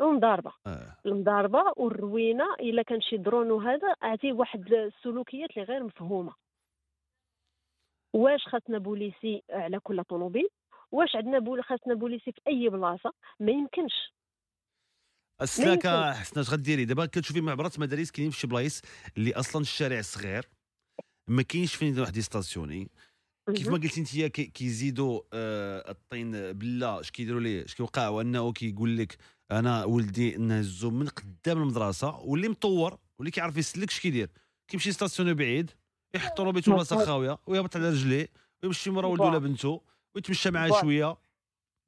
ومضاربه 0.00 0.52
آه. 0.66 0.96
المضاربة 1.06 1.62
والروينة 1.76 2.54
إلا 2.60 2.82
كان 2.82 3.00
شي 3.00 3.16
درون 3.16 3.50
وهذا 3.50 3.94
عطيه 4.02 4.32
واحد 4.32 4.72
السلوكيات 4.72 5.50
اللي 5.50 5.62
غير 5.62 5.84
مفهومة. 5.84 6.32
واش 8.14 8.40
خاصنا 8.48 8.78
بوليسي 8.78 9.42
على 9.50 9.78
كل 9.80 10.04
طوموبيل؟ 10.04 10.48
واش 10.92 11.16
عندنا 11.16 11.38
بول 11.38 11.64
خاصنا 11.64 11.94
بوليسي 11.94 12.32
في 12.32 12.40
أي 12.48 12.68
بلاصة؟ 12.68 13.12
ما 13.40 13.50
يمكنش. 13.52 14.14
السلاكه. 15.42 16.12
حسنا 16.12 16.42
اش 16.42 16.50
غديري 16.50 16.84
دابا 16.84 17.06
كتشوفي 17.06 17.40
معبرات 17.40 17.78
مدارس 17.78 18.10
كاينين 18.10 18.30
في 18.30 18.38
شي 18.38 18.46
بلايص 18.46 18.82
اللي 19.16 19.32
أصلا 19.34 19.62
الشارع 19.62 20.00
صغير 20.00 20.44
ما 21.28 21.42
كاينش 21.42 21.74
فين 21.74 22.00
واحد 22.00 22.16
يستاسيوني. 22.16 22.90
كيف 23.54 23.68
ما 23.68 23.74
قلتي 23.78 24.00
انت 24.00 24.32
كي- 24.34 24.44
كيزيدوا 24.46 25.20
آه 25.32 25.90
الطين 25.90 26.52
بلا 26.52 27.00
اش 27.00 27.10
كيديروا 27.10 27.40
ليه؟ 27.40 27.64
اش 27.64 27.74
كيوقع؟ 27.74 28.06
هو 28.06 28.20
انه 28.20 28.52
كيقول 28.52 28.96
لك 28.98 29.16
أنا 29.50 29.84
ولدي 29.84 30.36
نهزو 30.36 30.90
من 30.90 31.08
قدام 31.08 31.62
المدرسة 31.62 32.18
واللي 32.20 32.48
مطور 32.48 32.98
واللي 33.18 33.30
كيعرف 33.30 33.56
يسلك 33.56 33.88
اش 33.90 34.00
كيدير؟ 34.00 34.30
كيمشي 34.70 34.88
يستاسيوني 34.88 35.34
بعيد. 35.34 35.70
يحط 36.14 36.40
روبيتو 36.40 36.72
بلاصه. 36.72 37.04
خاويه 37.04 37.38
ويهبط 37.46 37.76
على 37.76 37.88
رجليه 37.88 38.28
ويمشي 38.62 38.90
مورا 38.90 39.06
ولده 39.06 39.24
ولا. 39.24 39.38
بنته 39.38 39.80
ويتمشى 40.14 40.50
معاه. 40.50 40.80
شوية 40.80 41.16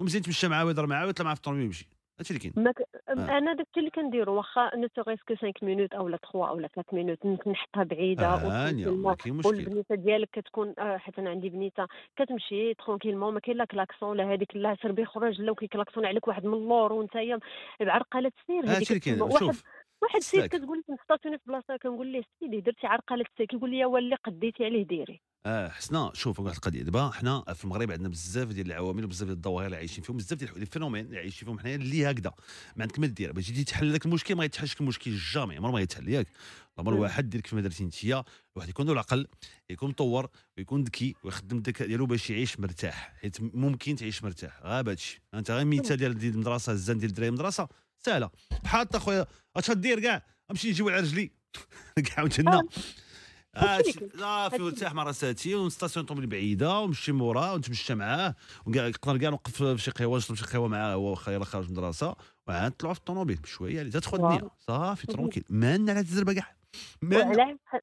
ومزيان 0.00 0.23
يتمشى 0.23 0.49
معاه 0.49 0.64
ويهضر 0.64 0.87
معاه 0.87 1.06
ويطلع 1.06 1.25
معاه 1.25 1.35
في 1.35 1.38
الطوموبيل 1.38 1.64
ويمشي 1.64 1.88
هادشي 2.18 2.35
اللي 2.35 2.50
كاين. 2.50 2.68
آه. 2.68 3.38
أنا 3.38 3.52
داكشي 3.52 3.80
اللي 3.80 3.90
كنديرو 3.90 4.37
واخا 4.37 4.76
ne 4.76 4.88
serait-ce 4.97 5.19
que 5.29 5.35
5 5.37 5.52
minutes 5.62 5.93
اولا 5.92 6.16
3 6.16 6.49
اولا 6.49 6.68
4 6.78 6.85
minutes 6.93 7.25
يمكن 7.25 7.50
نحطها 7.50 7.85
بعيدة 7.85 8.26
هانيه. 8.28 8.90
ما 8.90 9.14
كاين 9.14 9.35
مشكل 9.35 9.49
والبنيته 9.49 9.95
ديالك 9.95 10.28
كتكون 10.33 10.75
آه، 10.78 10.97
حيت 10.97 11.18
أنا 11.18 11.30
عندي 11.30 11.49
بنيتة 11.49 11.87
كتمشي 12.16 12.75
tranquillement 12.75 13.35
ما 13.35 13.40
كاين 13.40 13.56
لا 13.56 13.64
كلاكسون 13.64 14.16
لا 14.16 14.33
هذيك 14.33 14.56
لا 14.56 14.76
سربي 14.83 15.04
خرج 15.04 15.40
لا 15.40 15.50
وكيكلاكسون 15.50 16.06
عليك 16.06 16.28
واحد 16.28 16.45
من 16.45 16.54
اللور 16.54 16.92
وانت 16.92 17.12
بعرقلة 17.80 18.33
السير 18.40 18.64
هذيك 18.64 18.71
هادشي 18.71 18.90
اللي 18.95 19.00
كاين 19.00 19.38
شوف 19.38 19.62
واحد 20.03 20.17
السيد 20.17 20.43
الساك. 20.43 20.61
كتقول 20.61 20.79
لك 20.79 20.85
نستاسيوني 21.00 21.38
في 21.38 21.45
بلاصه 21.47 21.76
كنقول 21.83 22.07
ليه 22.12 22.23
سيدي 22.41 22.61
درتي 22.61 22.87
عرقله 22.87 23.25
السير 23.33 23.47
كيقول 23.47 23.71
لي 23.71 23.85
واللي 23.85 24.17
قديتي 24.17 24.65
عليه 24.65 24.87
ديري. 24.87 25.21
آه 25.47 25.69
حسنا 25.69 26.11
شوف 26.15 26.41
واحد 26.41 26.55
القضية. 26.55 26.83
دابا 26.83 27.11
حنا 27.11 27.45
في 27.55 27.65
المغرب 27.65 27.91
عندنا 27.91 28.09
بزاف 28.09 28.49
ديال 28.49 28.67
العوامل 28.67 29.05
وبزاف 29.05 29.29
ديال 29.29 29.37
الظواهر 29.37 29.67
اللي 29.67 29.76
عايشين 29.76 30.05
فيهم 30.05 30.17
بزاف 30.17 30.38
ديال 30.38 30.57
ال 30.57 30.61
phénomènes 30.61 31.07
اللي 31.07 31.19
عايشين 31.19 31.49
فيهم 31.49 31.59
حنايا 31.59 31.76
اللي 31.76 32.11
هكذا. 32.11 32.33
ما 32.76 32.83
عندك 32.83 32.99
ما 32.99 33.07
دير. 33.07 33.33
باش 33.33 33.49
تجي 33.49 33.65
تحل 33.65 33.93
لك 33.93 34.07
المشكل 34.07 34.35
ما 34.35 34.45
يتحلش 34.45 34.75
لك 34.75 34.81
المشكل 34.81 35.11
jamais 35.11 35.57
عمره 35.57 35.71
ما 35.71 35.81
يتحل 35.81 36.09
ياك 36.09 36.26
الأمر 36.79 36.95
مم. 36.95 37.00
واحد 37.00 37.31
دير 37.31 37.41
كيف 37.41 37.55
ما 37.55 37.61
درتي 37.61 37.85
انت 37.85 38.05
الواحد 38.05 38.69
يكون 38.69 38.87
له 38.87 38.93
العقل 38.93 39.26
يكون 39.71 39.88
مطور 39.88 40.29
ويكون 40.59 40.85
ذكي 40.85 41.15
ويخدم 41.25 41.57
الذكاء 41.57 41.88
ديالو 41.88 42.07
باش 42.07 42.31
يعيش 42.31 42.61
مرتاح. 42.61 43.15
حيت 43.21 43.37
ممكن 43.41 43.97
تعيش 43.97 44.25
مرتاح. 44.25 44.62
غير 44.62 44.91
هادشي 44.91 45.23
أنت 45.35 45.50
غير 45.50 45.65
مثال 45.65 45.97
ديال 45.97 46.35
المدرسة 46.35 46.73
الزان 46.73 46.99
ديال 46.99 47.11
الدراري 47.11 47.29
المدرسة. 47.29 47.69
سهله 48.07 48.31
حاط 48.65 48.97
أخويا 48.97 49.27
أش 49.57 49.71
دير 49.71 50.01
كاع؟ 50.01 50.23
امشي 50.51 50.71
نجيو 50.71 50.89
على 50.89 51.01
رجلي. 51.01 51.31
كاع 52.07 52.25
وتهنا 52.25 52.63
آه. 53.57 53.83
لا 54.21 54.49
في 54.49 54.63
ارتاح 54.63 54.95
مع 54.95 55.03
راساتي 55.03 55.55
ونستاسيون 55.55 56.07
طوموبيل 56.07 56.31
بعيده 56.31 56.79
ونمشي 56.81 57.13
موراه 57.13 57.55
ونتمشى 57.55 57.95
معاه. 57.95 58.35
نقدر 58.67 58.91
كاع 58.91 59.31
نوقف 59.31 59.63
في 59.63 59.79
شي 59.79 59.91
قهوة 59.91 60.19
نشرب 60.19 60.37
شي 60.37 60.45
قهوة 60.45 60.69
معاه 60.69 60.95
هو 60.95 61.19
يلاه 61.29 61.45
خارج 61.45 61.65
من 61.65 61.71
المدرسة. 61.71 62.17
وعاد 62.49 62.73
نطلعوا 62.73 62.95
في 62.95 63.01
الطوموبيل 63.01 63.37
بشوية. 63.37 63.81
اللي 63.81 63.93
تدخل. 63.93 64.17
الدنيا 64.17 64.51
صافي 64.67 65.07
tranquille. 65.07 65.45
مالنا 65.61 65.93
على 65.93 66.01
الزربة 66.01 66.33
كاع. 66.33 66.56
من... 67.02 67.16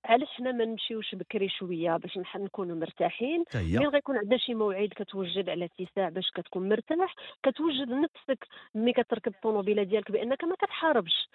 علاش 0.05 0.27
حنا 0.37 0.51
ما 0.51 0.65
نمشيوش 0.65 1.15
بكري 1.15 1.49
شوية 1.49 1.97
باش 1.97 2.17
نكونوا 2.35 2.75
مرتاحين؟ 2.75 3.43
ملي 3.55 3.87
غيكون 3.87 4.17
عندنا 4.17 4.37
شي 4.37 4.53
موعد 4.53 4.89
كتوجد 4.95 5.49
على 5.49 5.69
اتساع 5.79 6.09
باش 6.09 6.31
كتكون 6.35 6.69
مرتاح 6.69 7.15
كتوجد 7.43 7.89
نفسك 7.89 8.47
ملي 8.75 8.93
كتركب 8.93 9.33
الطوموبيله 9.35 9.83
ديالك 9.83 10.11
بأنك 10.11 10.43
ما 10.43 10.55
كتحاربش. 10.55 11.29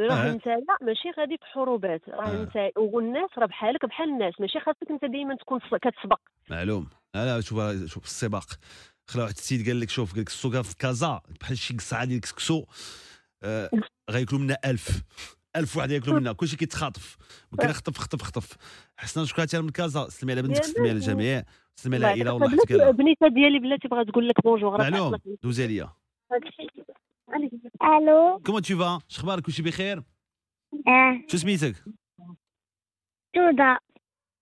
راه 0.00 0.30
انت 0.30 0.46
لا 0.46 0.76
ماشي 0.82 1.10
غادي 1.18 1.36
في 1.36 1.44
حروبات 1.44 2.08
راه 2.08 2.48
آه. 2.56 2.72
والناس 2.76 3.30
راه 3.38 3.46
بحالك 3.46 3.84
بحال 3.86 4.08
الناس 4.08 4.40
ماشي 4.40 4.60
خاصك 4.60 4.90
انت 4.90 5.04
دائما 5.04 5.34
تكون 5.34 5.60
كتسبق. 5.60 6.20
معلوم. 6.50 6.88
لا 7.14 7.40
شوف 7.40 7.58
شوف 7.86 8.04
السباق. 8.04 8.46
خلا 9.06 9.22
واحد 9.22 9.34
السيد 9.34 9.66
قال 9.66 9.80
لك 9.80 9.90
شوف 9.90 10.12
قال 10.12 10.20
لك 10.20 10.26
السوكه 10.28 10.62
في 10.62 10.76
كازا 10.76 11.20
بحال 11.40 11.58
شي 11.58 11.76
قصعة 11.76 12.04
ديال 12.04 12.16
الكسكسو 12.16 12.64
آه 13.42 13.70
غياكلوا 14.10 14.40
منها 14.40 14.58
1000 14.66 15.02
ألف 15.56 15.76
واحد 15.76 15.90
ياكلوا 15.90 16.20
منا 16.20 16.32
كلشي 16.32 16.56
كيتخاطف. 16.56 17.16
كنا 17.60 17.72
خطف 17.72 17.98
خطف 17.98 18.22
خطف. 18.22 18.56
حسنا 18.96 19.24
شكرا 19.24 19.42
حتى 19.42 19.60
من 19.60 19.68
كازا؟ 19.68 20.08
سلمي 20.08 20.32
على 20.32 20.42
بنتك 20.42 20.64
سلمي 20.64 20.88
على 20.88 20.98
الجميع. 20.98 21.44
سلمي 21.76 21.96
على 21.96 22.04
العائلة 22.04 22.32
والله 22.32 22.50
حيت 22.50 22.72
بنيته 22.72 23.28
ديالي 23.28 23.58
بلاتي 23.58 23.88
بغات 23.88 24.06
تقول 24.06 24.28
لك 24.28 24.40
bonjour 24.44 24.78
معلوم. 24.78 25.16
دوزي 25.42 25.64
عليا. 25.64 25.92
ألو. 27.82 28.42
comment 28.46 28.62
tu 28.62 28.78
vas 28.78 29.00
شخبارك 29.08 29.42
كلشي 29.42 29.62
بخير؟ 29.62 30.02
آه. 30.88 31.22
شو 31.28 31.36
سميتك؟ 31.36 31.84
تودا. 33.34 33.78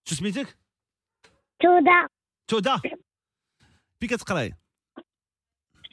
شو 0.04 0.14
سميتك؟ 0.14 0.58
تودا. 1.60 2.08
تودا. 2.48 2.80
فين 4.00 4.08
كتقراي 4.08 4.52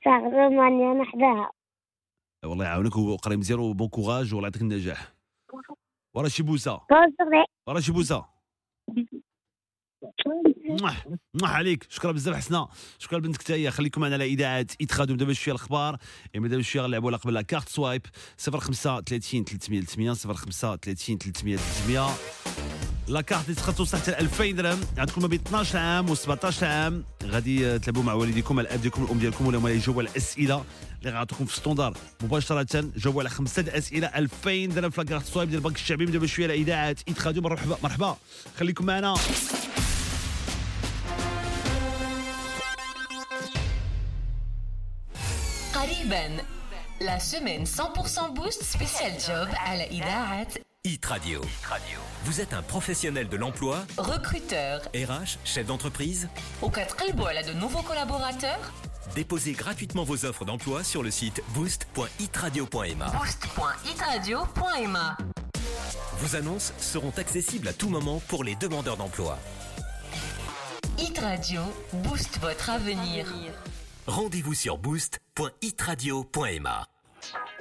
في 0.03 0.09
ماني 0.09 0.91
أنا 0.91 1.05
حداها 1.05 1.51
والله 2.45 2.65
يعاونك. 2.65 2.95
وقراي 2.95 3.37
مزيان 3.37 3.59
و 3.59 3.66
bon 3.66 3.87
courage 3.87 4.33
والله 4.33 4.47
يعطيك 4.47 4.61
النجاح. 4.61 5.15
ورا 6.15 6.27
شي 6.27 6.43
بوسه 6.43 6.81
ورا 7.67 7.79
شي 7.79 7.91
بوسه 7.91 8.25
موح 10.81 11.07
موح 11.41 11.55
عليك. 11.55 11.87
شكرا 11.89 12.11
بزاف 12.11 12.35
حسنا 12.35 12.67
شكرا 12.99 13.19
لبنتك 13.19 13.41
حتى 13.41 13.53
هي 13.53 13.71
خليكم 13.71 14.01
معنا 14.01 14.15
على 14.15 14.25
إذاعة 14.25 14.67
Hit 14.79 14.93
Radio 14.94 15.17
دابا 15.17 15.33
شوية 15.33 15.55
الأخبار. 15.55 15.97
إما 16.35 16.47
دابا 16.47 16.61
شوية 16.61 16.83
غنلعبوا 16.83 17.09
على 17.09 17.17
قبل. 17.17 17.33
la 17.33 17.41
carte 17.41 17.69
Swipe 17.69 18.05
05 18.37 19.01
30 19.01 19.43
300 19.43 19.81
300 19.81 20.13
05 20.13 20.75
30 20.75 21.17
300 21.17 21.57
300 21.57 22.74
la 23.07 23.21
carte 23.21 23.49
اللي 23.49 23.73
توصل 23.73 23.97
حتى 23.97 24.19
2000 24.19 24.51
درهم. 24.51 24.81
عندكم 24.97 25.21
ما 25.21 25.27
بين 25.27 25.39
12 25.39 25.77
عام 25.77 26.09
و 26.09 26.15
17 26.15 26.65
عام. 26.67 27.03
غادي 27.23 27.79
تلعبوا 27.79 28.03
مع 28.03 28.13
والديكم 28.13 28.59
الأب 28.59 28.81
ديالكم 28.81 29.03
الأم 29.03 29.19
ديالكم 29.19 29.47
ولا 29.47 29.57
هما 29.57 29.69
يجاوبوا 29.69 30.01
على 30.01 30.11
الأسئلة 30.11 30.65
اللي 30.99 31.11
غنعطيكم 31.11 31.45
في 31.45 31.55
standard 31.55 31.97
مباشرة 32.23 32.91
جاوبوا 32.97 33.21
على 33.21 33.29
خمسة 33.29 33.61
د 33.61 33.69
أسئلة. 33.69 34.07
2000 34.07 34.65
درهم 34.65 34.89
في 34.89 35.01
la 35.01 35.07
carte 35.07 35.25
Swipe 35.25 35.49
ديال 35.49 35.59
البنك 35.59 35.75
الشعبي 35.75 36.05
دابا 36.05 36.27
شوية 36.27 36.45
على 36.45 36.53
إذاعة 36.53 36.95
Hit 37.07 37.21
Radio 37.21 37.43
مرحبا 37.43 37.77
مرحبا. 37.83 38.17
خليكم 38.59 38.85
معنا. 38.85 39.15
قريبا. 45.75 46.43
La 47.01 47.19
semaine 47.19 47.65
100% 47.67 48.33
boost. 48.37 48.63
Spécial 48.63 49.11
job 49.27 49.47
à 49.65 49.75
la 49.77 49.83
إذاعة 49.91 50.47
Hit 50.85 51.05
Radio. 51.07 51.41
Vous 52.25 52.41
êtes 52.41 52.53
un 52.53 52.61
professionnel 52.61 53.27
de 53.27 53.37
l'emploi 53.37 53.83
Recruteur. 53.97 54.81
RH, 54.93 55.39
chef 55.43 55.65
d'entreprise 55.65 56.29
Au 56.61 56.67
Aucas 56.67 56.85
Tribol 56.85 57.35
a 57.35 57.41
de 57.41 57.53
nouveaux 57.53 57.81
collaborateurs 57.81 58.71
Déposez 59.15 59.53
gratuitement 59.53 60.03
vos 60.03 60.25
offres 60.25 60.45
d'emploi 60.45 60.83
sur 60.83 61.01
le 61.01 61.09
site 61.09 61.41
boost.itradio.ma. 61.55 63.09
Boost.itradio.ma. 63.09 65.17
Vos 66.19 66.35
annonces 66.35 66.71
seront 66.77 67.13
accessibles 67.17 67.67
à 67.67 67.73
tout 67.73 67.89
moment 67.89 68.21
pour 68.27 68.43
les 68.43 68.53
demandeurs 68.53 68.97
d'emploi. 68.97 69.39
Hit 70.99 71.17
Radio 71.17 71.61
booste 71.93 72.37
votre 72.39 72.69
avenir. 72.69 73.25
Rendez-vous 74.05 74.53
sur 74.53 74.77
boost.itradio.ma. 74.77 76.85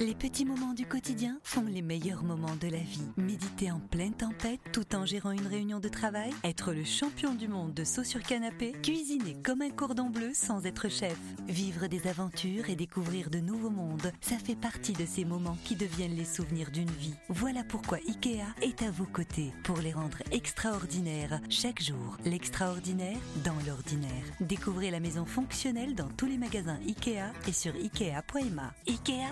Les 0.00 0.14
petits 0.16 0.44
moments 0.44 0.74
du 0.74 0.86
quotidien 0.86 1.38
font 1.44 1.66
les 1.66 1.80
meilleurs 1.80 2.24
moments 2.24 2.56
de 2.60 2.66
la 2.66 2.78
vie. 2.78 3.06
Méditer 3.16 3.70
en 3.70 3.78
pleine 3.78 4.12
tempête 4.12 4.58
tout 4.72 4.96
en 4.96 5.06
gérant 5.06 5.30
une 5.30 5.46
réunion 5.46 5.78
de 5.78 5.88
travail, 5.88 6.32
être 6.42 6.72
le 6.72 6.82
champion 6.82 7.32
du 7.32 7.46
monde 7.46 7.72
de 7.74 7.84
saut 7.84 8.02
sur 8.02 8.20
canapé, 8.20 8.72
cuisiner 8.82 9.36
comme 9.44 9.62
un 9.62 9.70
cordon 9.70 10.10
bleu 10.10 10.32
sans 10.34 10.66
être 10.66 10.88
chef, 10.88 11.16
vivre 11.46 11.86
des 11.86 12.08
aventures 12.08 12.68
et 12.68 12.74
découvrir 12.74 13.30
de 13.30 13.38
nouveaux 13.38 13.70
mondes, 13.70 14.10
ça 14.20 14.36
fait 14.36 14.56
partie 14.56 14.94
de 14.94 15.06
ces 15.06 15.24
moments 15.24 15.56
qui 15.62 15.76
deviennent 15.76 16.16
les 16.16 16.24
souvenirs 16.24 16.72
d'une 16.72 16.90
vie. 16.90 17.14
Voilà 17.28 17.62
pourquoi 17.62 17.98
IKEA 17.98 18.48
est 18.62 18.82
à 18.82 18.90
vos 18.90 19.06
côtés 19.06 19.52
pour 19.62 19.78
les 19.78 19.92
rendre 19.92 20.18
extraordinaires 20.32 21.40
chaque 21.48 21.80
jour. 21.80 22.16
L'extraordinaire 22.24 23.18
dans 23.44 23.56
l'ordinaire. 23.64 24.24
Découvrez 24.40 24.90
la 24.90 24.98
maison 24.98 25.24
fonctionnelle 25.24 25.94
dans 25.94 26.08
tous 26.16 26.26
les 26.26 26.38
magasins 26.38 26.80
IKEA 26.88 27.32
et 27.46 27.52
sur 27.52 27.76
ikea.ma. 27.76 28.74
IKEA 28.88 29.30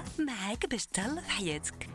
معاك 0.52 0.66
باش 0.66 0.86
تهلا 0.86 1.20
في 1.20 1.30
حياتك 1.30 1.88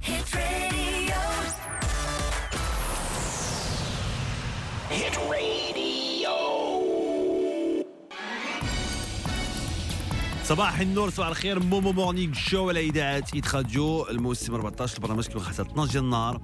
Hit 0.00 0.34
Radio. 0.34 1.20
Hit 4.90 5.16
Radio. 5.30 5.71
صباح 10.44 10.80
النور 10.80 11.10
صباح 11.10 11.28
الخير. 11.28 11.60
Momo 11.62 11.92
Morning 11.92 12.34
Show 12.34 12.68
على 12.68 12.80
إذاعة 12.80 13.24
Hit 13.34 13.54
Radio 13.54 14.08
الموسم 14.08 14.54
14 14.54 14.96
البرنامج 14.96 15.26
كيما 15.26 15.40
حتى 15.44 15.62
12 15.62 15.92
ديال 15.92 16.04
النهار 16.04 16.40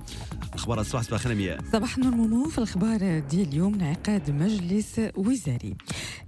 أخبار 0.54 0.80
الصباح 0.80 1.02
صباح 1.02 1.20
الخير 1.20 1.34
مياه 1.34 1.58
صباح 1.72 1.96
النور 1.96 2.14
مومو 2.14 2.48
في 2.48 2.58
الأخبار 2.58 3.18
ديال 3.18 3.48
اليوم 3.48 3.74
انعقاد 3.74 4.30
مجلس 4.30 5.00
وزاري. 5.16 5.76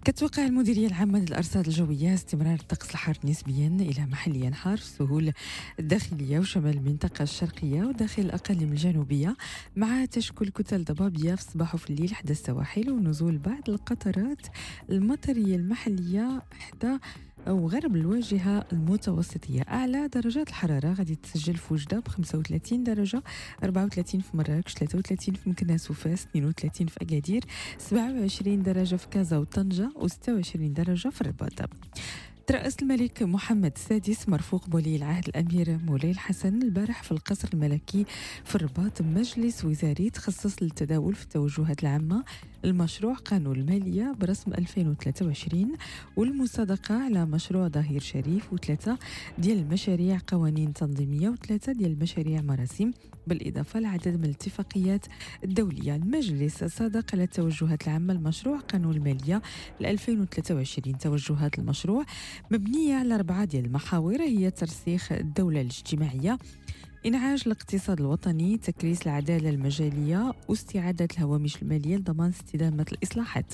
كتوقع 0.05 0.47
المديرية 0.47 0.87
العامة 0.87 1.19
للأرصاد 1.19 1.67
الجوية 1.67 2.15
استمرار 2.15 2.55
الطقس 2.55 2.91
الحار 2.91 3.17
نسبيا 3.25 3.67
إلى 3.81 4.07
محليا 4.07 4.51
حار 4.51 4.77
في 4.77 4.83
السهول 4.85 5.33
الداخليه 5.79 6.39
وشمال 6.39 6.77
المنطقة 6.77 7.23
الشرقية 7.23 7.83
وداخل 7.83 8.23
الاقاليم 8.23 8.69
الجنوبية. 8.73 9.37
مع 9.77 10.05
تشكل 10.05 10.49
كتل 10.49 10.85
ضبابية 10.85 11.35
في 11.35 11.41
الصباح 11.43 11.75
وفي 11.75 11.91
الليل 11.91 12.15
حدا 12.15 12.33
السواحل 12.33 12.91
ونزول 12.91 13.39
بعض 13.39 13.69
القطرات 13.69 14.47
المطرية 14.91 15.57
المحلية 15.57 16.43
حتى 16.61 16.99
أو 17.49 17.69
غرب 17.69 17.97
الواجهة 17.97 18.65
المتوسطية. 18.73 19.63
أعلى 19.69 20.09
درجات 20.09 20.49
الحرارة 20.49 20.93
غادي 20.93 21.15
تسجل 21.15 21.55
في 21.57 21.75
وجدة 21.75 21.99
ب 22.01 22.09
35 22.09 22.85
درجة 22.85 23.23
34 23.65 24.21
في 24.21 24.37
مراكش 24.37 24.75
33 24.75 25.35
في 25.35 25.51
مكناس 25.51 25.91
وفاس 25.91 26.27
32 26.37 26.87
في 26.87 26.97
أكادير 27.03 27.45
27 27.79 28.63
درجة 28.63 28.97
في 28.97 29.09
كازا 29.09 29.39
وطنجة 29.39 29.91
و26 29.99 30.57
درجة 30.57 31.09
في 31.09 31.21
الرباط. 31.21 31.71
ترأس 32.51 32.77
الملك 32.83 33.23
محمد 33.23 33.73
السادس 33.77 34.29
مرفوق 34.29 34.69
بولي 34.69 34.97
العهد 34.97 35.29
الأمير 35.29 35.79
مولاي 35.87 36.11
الحسن 36.11 36.63
البارح 36.63 37.03
في 37.03 37.13
القصر 37.13 37.49
الملكي 37.55 38.07
في 38.45 38.55
الرباط 38.55 39.03
مجلس 39.03 39.65
وزاري 39.65 40.11
تخصص 40.11 40.63
للتداول 40.63 41.15
في 41.15 41.23
التوجهات 41.23 41.83
العامة. 41.83 42.25
المشروع 42.65 43.15
قانون 43.15 43.57
المالية 43.57 44.15
برسم 44.21 44.53
2023 44.53 45.73
والمصادقة 46.17 46.95
على 46.95 47.27
مشروع 47.27 47.69
ظهير 47.69 48.01
شريف 48.01 48.53
وثلاثة 48.53 48.99
ديال 49.39 49.59
المشاريع 49.59 50.19
قوانين 50.27 50.73
تنظيمية 50.73 51.29
وثلاثة 51.29 51.73
ديال 51.73 51.93
المشاريع 51.93 52.41
مراسيم. 52.41 52.93
بالإضافة 53.27 53.81
لعدد 53.81 54.09
من 54.19 54.25
الاتفاقيات 54.25 55.07
الدولية. 55.45 55.97
المجلس 55.97 56.65
صادق 56.65 57.05
على 57.13 57.23
التوجهات 57.23 57.89
العامة 57.89 58.13
المشروع 58.13 58.59
قانون 58.59 58.97
المالية 58.97 59.43
ل 59.81 59.87
2023 59.87 60.99
توجهات 60.99 61.59
المشروع 61.59 62.05
مبنية 62.51 62.95
على 62.95 63.15
أربعة 63.15 63.45
ديال 63.45 63.65
المحاور 63.65 64.21
هي 64.23 64.51
ترسيخ 64.51 65.13
الدولة 65.13 65.61
الاجتماعية 65.61 66.39
إنعاش 67.07 67.47
الاقتصاد 67.47 68.01
الوطني 68.01 68.57
تكريس 68.57 69.03
العدالة 69.03 69.51
المجالية 69.51 70.33
واستعادة 70.49 71.09
الهوامش 71.17 71.63
المالية 71.63 71.97
لضمان 71.97 72.29
استدامة 72.29 72.87
الإصلاحات. 72.93 73.53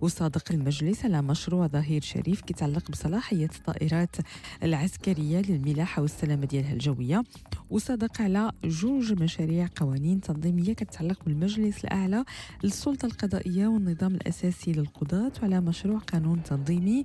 وصادق 0.00 0.52
المجلس 0.52 1.04
على 1.04 1.22
مشروع 1.22 1.66
ظهير 1.66 2.02
شريف 2.02 2.40
كيتعلق 2.40 2.90
بصلاحية 2.90 3.50
الطائرات 3.56 4.16
العسكرية 4.62 5.40
للملاحة 5.40 6.02
والسلامة 6.02 6.46
ديالها 6.46 6.72
الجوية. 6.72 7.24
وصادق 7.70 8.22
على 8.22 8.52
جوج 8.64 9.12
مشاريع 9.12 9.68
قوانين 9.76 10.20
تنظيمية 10.20 10.72
كتتعلق 10.72 11.24
بالمجلس 11.24 11.84
الأعلى 11.84 12.24
للسلطة 12.64 13.06
القضائية 13.06 13.66
والنظام 13.66 14.14
الأساسي 14.14 14.72
للقضاة 14.72 15.32
وعلى 15.42 15.60
مشروع 15.60 15.98
قانون 15.98 16.42
تنظيمي 16.42 17.04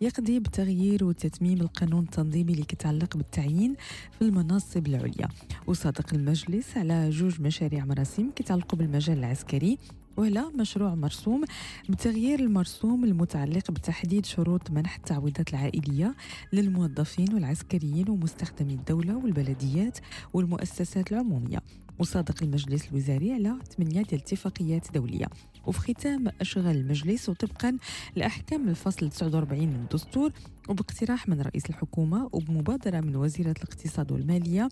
يقضي 0.00 0.40
بتغيير 0.40 1.04
وتتميم 1.04 1.60
القانون 1.60 2.04
التنظيمي 2.04 2.52
اللي 2.52 2.64
كيتعلق 2.64 3.16
بالتعيين 3.16 3.74
في 4.18 4.22
المناصب 4.22 4.86
العليا. 4.86 5.27
وصادق 5.66 6.14
المجلس 6.14 6.76
على 6.76 7.10
جوج 7.10 7.40
مشاريع 7.40 7.84
مراسيم 7.84 8.30
كيتعلقوا 8.30 8.78
بالمجال 8.78 9.18
العسكري 9.18 9.78
وعلى 10.16 10.44
مشروع 10.58 10.94
مرسوم 10.94 11.44
بتغيير 11.88 12.40
المرسوم 12.40 13.04
المتعلق 13.04 13.70
بتحديد 13.70 14.26
شروط 14.26 14.70
منح 14.70 14.96
التعويضات 14.96 15.50
العائلية 15.50 16.14
للموظفين 16.52 17.34
والعسكريين 17.34 18.10
ومستخدمي 18.10 18.74
الدولة 18.74 19.16
والبلديات 19.16 19.98
والمؤسسات 20.32 21.12
العمومية. 21.12 21.58
وصادق 21.98 22.42
المجلس 22.42 22.88
الوزاري 22.88 23.32
على 23.32 23.54
ثمانية 23.76 24.02
ديال 24.02 24.20
اتفاقيات 24.20 24.92
دولية 24.94 25.26
وفي 25.66 25.78
ختام 25.80 26.28
أشغال 26.40 26.76
المجلس 26.76 27.28
وطبقا 27.28 27.76
لأحكام 28.16 28.68
الفصل 28.68 29.10
49 29.10 29.60
من 29.66 29.74
الدستور 29.74 30.32
وباقتراح 30.68 31.28
من 31.28 31.40
رئيس 31.40 31.70
الحكومة 31.70 32.30
وبمبادرة 32.32 33.00
من 33.00 33.16
وزيرة 33.16 33.50
الاقتصاد 33.50 34.12
والمالية 34.12 34.68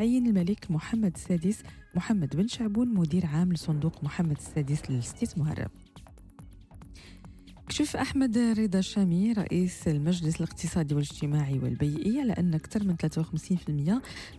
عين 0.00 0.26
الملك 0.26 0.70
محمد 0.70 1.14
السادس 1.14 1.62
محمد 1.94 2.36
بن 2.36 2.48
شعبون 2.48 2.94
مدير 2.94 3.26
عام 3.26 3.52
لصندوق 3.52 4.04
محمد 4.04 4.36
السادس 4.36 4.90
للاستثمار 4.90 5.68
كشف 7.68 7.96
أحمد 7.96 8.38
رضا 8.38 8.78
الشامي 8.78 9.32
رئيس 9.32 9.88
المجلس 9.88 10.36
الاقتصادي 10.36 10.94
والاجتماعي 10.94 11.58
والبيئي 11.58 12.20
على 12.20 12.32
أن 12.32 12.54
أكثر 12.54 12.84
من 12.84 12.96
53% 12.96 13.68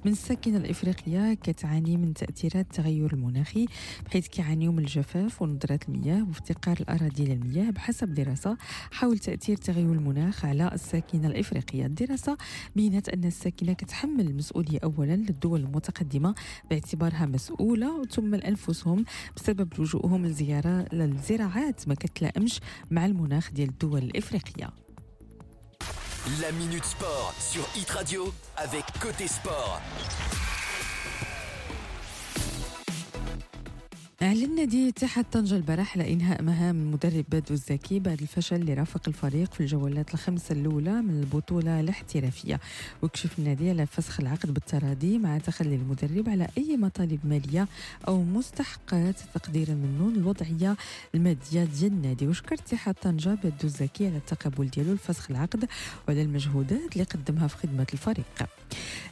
من 0.05 0.11
الساكنة 0.11 0.57
الإفريقية 0.57 1.33
كتعاني 1.33 1.97
من 1.97 2.13
تأثيرات 2.13 2.55
التغير 2.55 3.13
المناخي 3.13 3.65
بحيث 4.05 4.27
كيعانيوا 4.27 4.73
من 4.73 4.79
الجفاف 4.79 5.41
وندرة 5.41 5.79
المياه 5.89 6.23
وافتقار 6.27 6.77
الأراضي 6.79 7.25
للمياه 7.25 7.69
بحسب 7.69 8.13
دراسة 8.13 8.57
حول 8.91 9.19
تأثير 9.19 9.57
تغير 9.57 9.91
المناخ 9.91 10.45
على 10.45 10.71
الساكنة 10.73 11.27
الإفريقية. 11.27 11.85
الدراسة 11.85 12.37
بينت 12.75 13.09
أن 13.09 13.25
الساكنة 13.25 13.73
كتحمل 13.73 14.27
المسؤولية 14.27 14.79
أولا 14.83 15.15
للدول 15.15 15.59
المتقدمة 15.59 16.35
باعتبارها 16.69 17.25
مسؤولة 17.25 18.05
ثم 18.05 18.35
لأنفسهم 18.35 19.05
بسبب 19.35 19.73
لجوءهم 19.79 20.25
للزيارة 20.25 20.85
للزراعات 20.93 21.87
ما 21.87 21.95
كتلائمش 21.95 22.59
مع 22.91 23.05
المناخ 23.19 23.51
ديال 23.51 23.69
الدول 23.69 24.03
الإفريقية 24.03 24.69
La 26.41 26.51
Minute 26.51 26.85
Sport 26.85 27.33
sur 27.39 27.63
Hit 27.75 27.89
Radio 27.89 28.33
avec 28.55 28.83
Côté 29.01 29.27
Sport. 29.27 29.81
أعلن 34.21 34.55
نادي 34.55 34.89
اتحاد 34.89 35.25
طنجة 35.31 35.55
البارح 35.55 35.97
على 35.97 36.13
إنهاء 36.13 36.41
مهام 36.41 36.75
المدرب 36.81 37.25
بدو 37.31 37.53
الزكي 37.53 37.99
بعد 37.99 38.21
الفشل 38.21 38.55
اللي 38.55 38.73
رافق 38.73 39.01
الفريق 39.07 39.53
في 39.53 39.59
الجولات 39.59 40.13
الخمسة 40.13 40.53
الأولى 40.55 41.01
من 41.01 41.19
البطولة 41.19 41.79
الاحترافية. 41.79 42.59
وكشف 43.01 43.39
النادي 43.39 43.69
على 43.69 43.85
فسخ 43.85 44.19
العقد 44.19 44.53
بالتراضي 44.53 45.17
مع 45.17 45.37
تخلي 45.37 45.75
المدرب 45.75 46.29
على 46.29 46.47
أي 46.57 46.77
مطالب 46.77 47.19
مالية 47.23 47.67
أو 48.07 48.23
مستحقات 48.23 49.15
تقديرا 49.33 49.73
منه 49.73 50.13
الوضعية 50.15 50.75
المادية 51.15 51.63
ديال 51.63 51.91
النادي. 51.91 52.27
وشكر 52.27 52.55
اتحاد 52.55 52.95
طنجة 52.95 53.29
بدو 53.43 53.53
الزكي 53.63 54.07
على 54.07 54.17
التقبل 54.17 54.69
ديالو 54.69 54.93
لفسخ 54.93 55.31
العقد 55.31 55.67
وعلى 56.07 56.21
المجهودات 56.21 56.93
اللي 56.93 57.03
قدمها 57.03 57.47
في 57.47 57.57
خدمة 57.57 57.87
الفريق. 57.93 58.25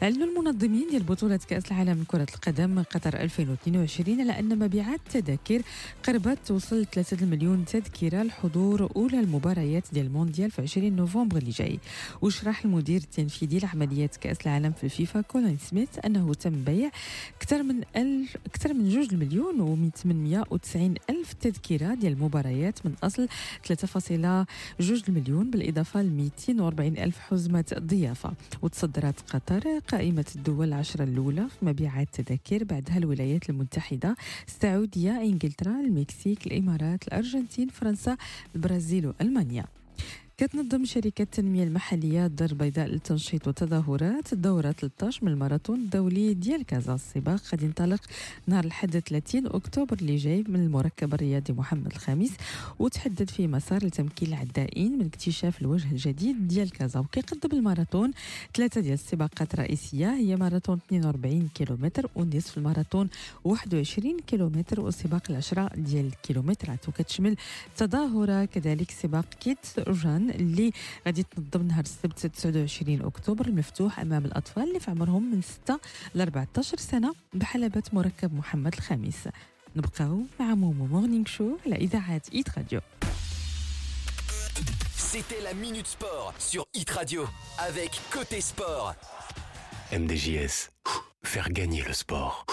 أعلنوا 0.03 0.27
المنظمين 0.27 0.87
ديال 0.89 1.03
بطولة 1.03 1.39
كأس 1.47 1.65
العالم 1.71 2.01
لكرة 2.01 2.27
القدم 2.35 2.83
قطر 2.83 3.21
2022 3.21 4.21
على 4.21 4.39
أن 4.39 4.59
مبيعات 4.59 4.96
التذاكر 4.97 5.61
قربت 6.03 6.37
توصل 6.45 6.85
3 6.85 7.25
مليون 7.25 7.65
تذكرة 7.65 8.23
لحضور 8.23 8.91
أولى 8.95 9.19
المباريات 9.19 9.83
ديال 9.93 10.05
المونديال 10.05 10.51
في 10.51 10.61
20 10.61 10.95
نوفمبر 10.95 11.37
اللي 11.37 11.51
جاي. 11.51 11.79
وشرح 12.21 12.65
المدير 12.65 13.01
التنفيذي 13.01 13.59
لعمليات 13.59 14.15
كأس 14.17 14.37
العالم 14.45 14.71
في 14.71 14.83
الفيفا 14.83 15.21
كولين 15.21 15.57
سميث 15.57 15.89
أنه 16.05 16.33
تم 16.33 16.63
بيع 16.63 16.89
أكثر 17.41 17.63
من 17.63 17.81
ألف 17.95 18.37
أكثر 18.45 18.73
من 18.73 18.87
2 18.87 19.19
مليون 19.19 19.91
و890 19.91 20.75
ألف 21.09 21.33
تذكرة 21.33 21.93
ديال 21.93 22.13
المباريات 22.13 22.85
من 22.85 22.93
أصل 23.03 23.27
3.2 23.67 25.09
مليون 25.09 25.51
بالإضافة 25.51 26.01
ل 26.01 26.09
240 26.09 26.97
ألف 26.97 27.19
حزمة 27.19 27.65
ضيافة. 27.79 28.33
وتصدرت 28.61 29.33
قطر 29.33 29.79
قائمة 29.79 30.25
الدول 30.35 30.67
العشرة 30.67 31.03
الأولى 31.03 31.47
في 31.49 31.65
مبيعات 31.65 32.19
التذاكر 32.19 32.63
بعدها 32.63 32.97
الولايات 32.97 33.49
المتحدة 33.49 34.15
السعودية 34.87 35.21
إنجلترا 35.21 35.79
المكسيك 35.79 36.47
الإمارات 36.47 37.07
الأرجنتين 37.07 37.67
فرنسا 37.67 38.17
البرازيل 38.55 39.07
وألمانيا 39.07 39.65
كتنظم 40.39 40.85
شركة 40.85 41.21
التنمية 41.21 41.63
المحلية 41.63 42.25
الدار 42.25 42.49
البيضاء 42.49 42.87
للتنشيط 42.87 43.47
والتظاهرات. 43.47 44.33
الدورة 44.33 44.71
13 44.71 45.25
من 45.25 45.31
الماراثون 45.31 45.79
الدولي 45.79 46.33
ديال 46.33 46.65
كازا 46.65 46.95
السباق. 46.95 47.41
غادي 47.51 47.65
ينطلق 47.65 48.01
نهار 48.47 48.63
الحد 48.65 48.99
30 48.99 49.47
أكتوبر 49.47 49.97
اللي 50.01 50.15
جاي 50.15 50.43
من 50.47 50.55
المركب 50.55 51.13
الرياضي 51.13 51.53
محمد 51.53 51.85
الخامس 51.85 52.29
وتحدد 52.79 53.29
فيه 53.29 53.47
مسار 53.47 53.85
لتمكين 53.85 54.27
العدائين 54.27 54.99
من 54.99 55.05
اكتشاف 55.05 55.61
الوجه 55.61 55.91
الجديد 55.91 56.47
ديال 56.47 56.71
كازا. 56.71 56.99
وكيقدم 56.99 57.57
الماراثون 57.57 58.11
ثلاثة 58.55 58.81
ديال 58.81 58.93
السباقات 58.93 59.53
الرئيسية. 59.53 60.13
هي 60.13 60.35
ماراثون 60.35 60.79
42 60.87 61.49
كيلومتر 61.55 62.09
ونصف 62.15 62.57
الماراثون 62.57 63.09
21 63.43 64.19
كيلومتر 64.19 64.81
وسباق 64.81 65.23
العشرة 65.29 65.69
ديال 65.75 66.05
الكيلومترات. 66.05 66.89
وكتشمل 66.89 67.35
تظاهرة 67.77 68.45
كذلك 68.45 68.91
سباق 68.91 69.25
kids 69.39 69.79
اللي 70.29 70.71
غادي 71.05 71.23
تنظم 71.23 71.67
نهار 71.67 71.83
السبت 71.83 72.25
29 72.25 73.01
أكتوبر 73.01 73.45
المفتوح 73.45 73.99
أمام 73.99 74.25
الأطفال 74.25 74.63
اللي 74.63 74.79
في 74.79 74.91
عمرهم 74.91 75.31
من 75.35 75.41
6 75.41 75.79
ل 76.15 76.21
14 76.21 76.77
سنة 76.77 77.13
بحلبة 77.33 77.83
مركب 77.93 78.33
محمد 78.33 78.73
الخامس 78.73 79.27
نبقاو 79.75 80.21
مع 80.39 80.55
Momo 80.55 80.85
Morning 80.85 81.25
Show 81.25 81.57
على 81.65 81.75
إذاعة 81.75 82.21
Hit 82.33 82.57
Radio 82.57 82.81
C'était 85.13 85.41
la 85.41 85.53
Minute 85.53 85.87
Sport 85.87 86.33
sur 86.37 86.65
Hit 86.73 86.89
Radio 86.89 87.25
avec 87.59 87.91
Côté 88.11 88.41
Sport. 88.41 88.93
MDJS, 89.93 90.69
faire 91.23 91.49
gagner 91.49 91.81
le 91.87 91.93
sport. 91.93 92.45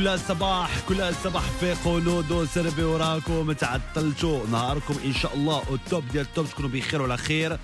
كل 0.00 0.18
صباح 0.18 0.80
كل 0.88 1.14
صباح 1.14 1.42
فيقوا 1.42 2.00
نوضو 2.00 2.44
سربيو 2.44 2.82
وراكم. 2.82 3.52
تعطلتوا 3.52 4.46
نهاركم 4.46 4.94
إن 5.04 5.12
شاء 5.12 5.34
الله. 5.34 5.62
Top 5.74 6.08
ديال 6.08 6.24
top 6.24 6.46
تكونوا 6.46 6.70
بخير 6.70 7.02
وعلى 7.02 7.16
خير. 7.16 7.58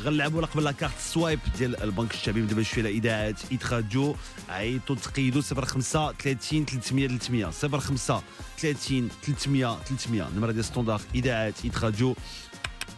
غنلعبوا 0.00 0.46
قبل 0.46 0.64
la 0.64 0.74
carte 0.74 0.98
سوايب 0.98 1.38
ديال 1.58 1.82
البنك 1.82 2.14
الشعبي. 2.14 2.40
دابا 2.40 2.62
شوية 2.62 2.84
إذاعة 2.84 3.52
إيت 3.52 3.73
راديو 3.73 4.14
عيطوا 4.48 4.96
تقيدوا 4.96 5.42
05 5.42 6.12
30 6.12 6.64
300 6.64 7.08
300 7.08 7.50
05 7.50 8.22
30 8.58 9.08
300 9.22 9.78
300 9.88 10.28
النمره 10.28 10.52
ديال 10.52 10.64
standard 10.64 11.64
إذاعة 11.64 11.84
إيت 11.84 11.94
راديو 11.94 12.14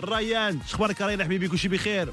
ريان 0.05 0.61
شخبارك؟ 0.68 1.02
ريان 1.02 1.24
حبيبي 1.24 1.48
كلشي 1.48 1.68
بخير. 1.68 2.12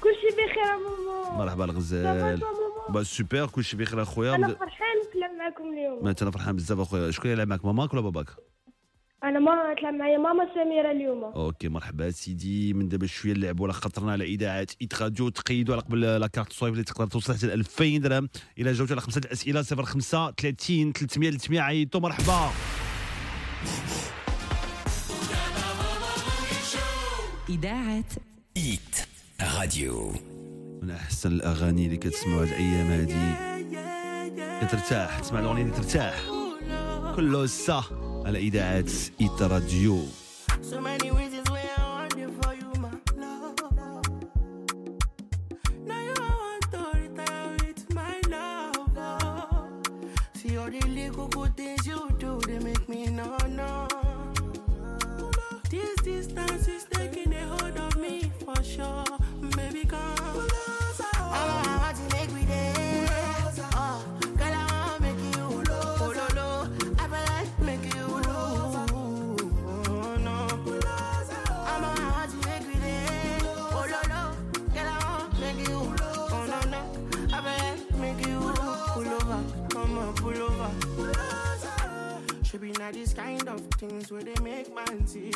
كلشي 0.00 0.28
بخير 0.32 0.76
ماما 0.78 1.38
مرحبا 1.38 1.64
الغزال. 1.64 2.42
Bah 2.88 3.02
super 3.02 3.46
كلشي 3.46 3.76
بخير 3.76 4.02
اخويا 4.02 4.34
أنا 4.34 4.48
فرحان 4.48 4.96
نتلعب 5.08 5.30
معكم 5.38 5.72
اليوم. 5.72 6.06
أنا 6.22 6.30
فرحان 6.30 6.56
بزاف 6.56 6.80
أخويا. 6.80 7.10
شكون 7.10 7.30
يلعب 7.30 7.48
معك 7.48 7.64
ماماك 7.64 7.92
ولا 7.92 8.02
باباك؟ 8.02 8.26
أنا 9.24 9.38
ما 9.38 9.74
تلعب 9.80 9.94
معايا 9.94 10.18
ماما 10.18 10.44
سميرة 10.54 10.90
اليوم. 10.90 11.24
Okay 11.24 11.68
مرحبا 11.68 12.10
سيدي. 12.10 12.74
من 12.74 12.88
دابا 12.88 13.06
شوية 13.06 13.32
نلعبوا 13.32 13.66
على 13.66 13.72
خاطرنا 13.72 14.12
على 14.12 14.24
إذاعة 14.24 14.72
إيت 14.82 15.02
راديو 15.02 15.28
تقيدوا 15.28 15.74
على 15.74 15.82
قبل 15.82 16.00
la 16.00 16.26
carte 16.26 16.52
سوايب 16.52 16.72
اللي 16.72 16.84
تقدر 16.84 17.06
توصل 17.06 17.34
حتى 17.34 17.46
ل 17.46 17.50
2000 17.50 17.98
درهم. 17.98 18.28
الا 18.58 18.72
جاوبتوا 18.72 18.96
على 18.96 19.00
خمسة 19.00 19.20
الاسئله 19.24 19.62
05 19.62 20.30
30 20.30 20.92
300 20.92 21.30
300 21.30 21.60
عيطوا 21.60 22.00
مرحبا. 22.00 22.50
إذاعة 27.48 28.04
إيت 28.56 29.06
راديو. 29.58 30.12
من 30.82 30.90
أحسن 30.90 31.32
الأغاني 31.32 31.86
اللي 31.86 31.96
كتسمعوها 31.96 32.44
الأيام 32.44 32.86
هادي. 32.86 33.48
كترتاح 34.66 35.18
تسمع 35.18 35.40
الأغنية 35.40 35.62
اللي 35.62 35.74
ترتاح. 35.74 36.22
كله 37.16 37.46
سا 37.46 37.84
على 38.26 38.38
إذاعة 38.38 38.84
ايتا 39.20 39.46
راديو. 39.46 40.04
where 84.10 84.22
they 84.22 84.34
make 84.42 84.74
man 84.74 85.06
see 85.06 85.30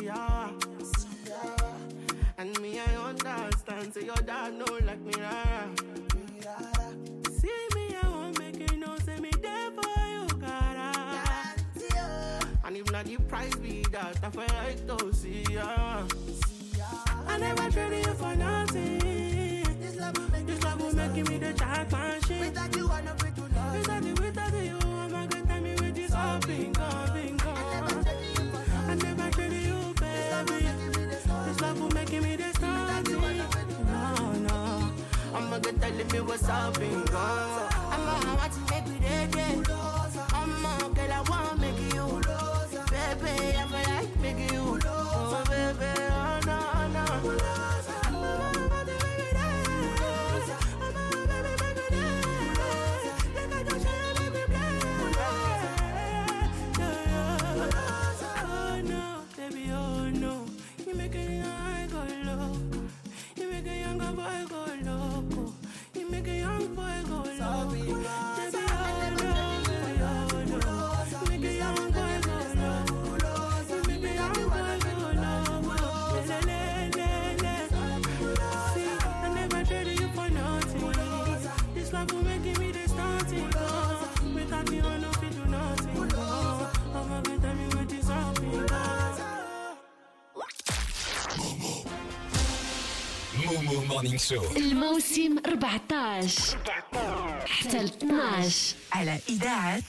مورنينغ 94.02 94.18
شو 94.18 94.56
الموسم 94.56 95.38
14 95.46 96.58
14 96.94 97.46
حتى 97.46 97.84
12 97.84 98.76
على 98.92 99.18
إذاعة 99.28 99.82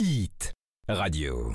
إيت. 0.00 0.42
راديو. 0.90 1.54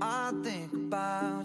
I 0.00 0.32
think 0.42 0.72
about 0.72 1.39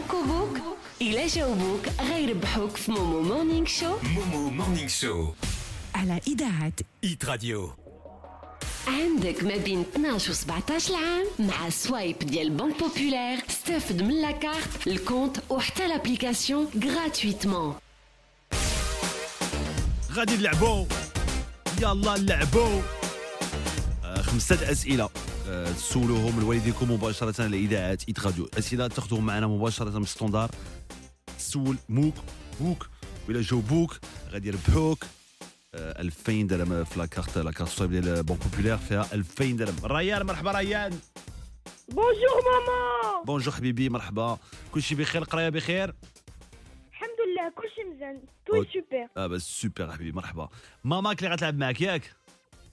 سول 0.00 0.18
مك 0.18 0.29
ولا 0.29 0.41
بوك 0.41 0.58
إلا 1.02 1.26
جاوبوك 1.26 1.86
غيربحوك 2.00 2.76
في 2.76 2.92
مومو 2.92 3.20
morning 3.22 3.66
show 3.66 3.96
مومو 4.02 4.50
morning 4.50 4.88
show 4.88 5.32
على 5.94 6.20
إذاعة 6.26 6.72
ايت 7.04 7.24
راديو 7.24 7.70
عندك 8.86 9.44
ما 9.44 9.56
بين 9.56 9.84
12 9.94 10.30
و 10.30 10.34
17 10.34 10.94
عام 10.94 11.26
مع 11.38 11.70
سوايب 11.70 12.18
ديال 12.18 12.50
بنك 12.50 12.78
بوبولير 12.78 13.38
استافد 13.50 14.02
من 14.02 14.22
la 14.22 14.38
carte, 14.38 14.86
le 14.86 14.98
compte 14.98 15.36
وحتى 15.50 15.88
l'application 15.88 16.68
gratuitement 16.84 17.74
غادي 20.12 20.36
نلعبوا 20.36 20.86
يلا 21.82 22.18
نلعبوا 22.18 22.80
آه، 24.04 24.22
خمسة 24.22 24.72
أسئلة. 24.72 25.04
آه، 25.04 25.10
تسولوهم 25.76 26.40
لوالديكم 26.40 26.90
مباشرة 26.92 27.42
على 27.42 27.56
إذاعة 27.56 27.98
إيت 28.08 28.20
راديو. 28.20 28.48
أسئلة 28.58 28.86
تاخذوهم 28.86 29.26
معنا 29.26 29.46
مباشرة 29.46 29.98
من 29.98 30.04
standard 30.04 30.50
تسول 31.38 31.76
مك 31.88 32.01
ولا 32.01 32.14
بوك 32.60 32.88
وإلا 33.28 33.42
جاوبوك 33.42 33.98
غادي 34.30 34.48
يربحوك 34.48 35.04
آه، 35.74 36.00
2000 36.00 36.42
درهم 36.46 36.84
في 36.84 36.98
la 36.98 37.09
carte 37.09 37.38
la 37.38 37.47
carte 37.47 37.70
سوايب 37.70 37.90
ديال 37.90 38.22
بنك 38.22 38.38
بوبولير 38.44 38.76
فيها 38.76 39.06
2000 39.12 39.44
درهم. 39.56 39.76
ريان 39.84 40.26
مرحبا 40.26 40.52
ريان 40.52 40.98
Bonjour 41.88 42.42
ماما 42.44 43.22
Bonjour 43.24 43.54
حبيبي 43.54 43.88
مرحبا. 43.88 44.38
كلشي 44.72 44.94
بخير 44.94 45.22
القرايه 45.22 45.48
بخير؟ 45.48 45.94
الحمد 46.90 47.16
لله 47.28 47.50
كلشي 47.56 47.94
مزيان. 47.94 48.20
tout 48.46 48.66
est 48.72 48.85
super 48.85 49.06
آه 49.16 49.26
bah 49.26 49.42
super 49.42 49.92
حبيبي 49.92 50.12
مرحبا. 50.12 50.48
ماماك 50.84 51.18
اللي 51.22 51.34
غتلعب 51.34 51.58
معاك 51.58 51.80
ياك؟ 51.80 52.12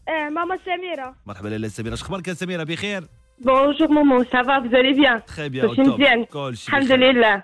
آه 0.08 0.30
ماما 0.30 0.58
سميرة 0.66 1.16
مرحبا 1.26 1.48
لاله 1.48 1.68
سميره 1.68 1.96
شخبارك 1.96 2.28
يا 2.28 2.34
سميره 2.34 2.64
بخير 2.64 3.08
Bonjour 3.40 3.90
Momo, 3.96 4.18
ça 4.34 4.42
va, 4.48 4.56
vous 4.64 4.74
allez 4.80 4.96
bien? 5.02 5.20
Très 5.20 5.50
bien, 5.50 5.66
بخير 5.66 5.90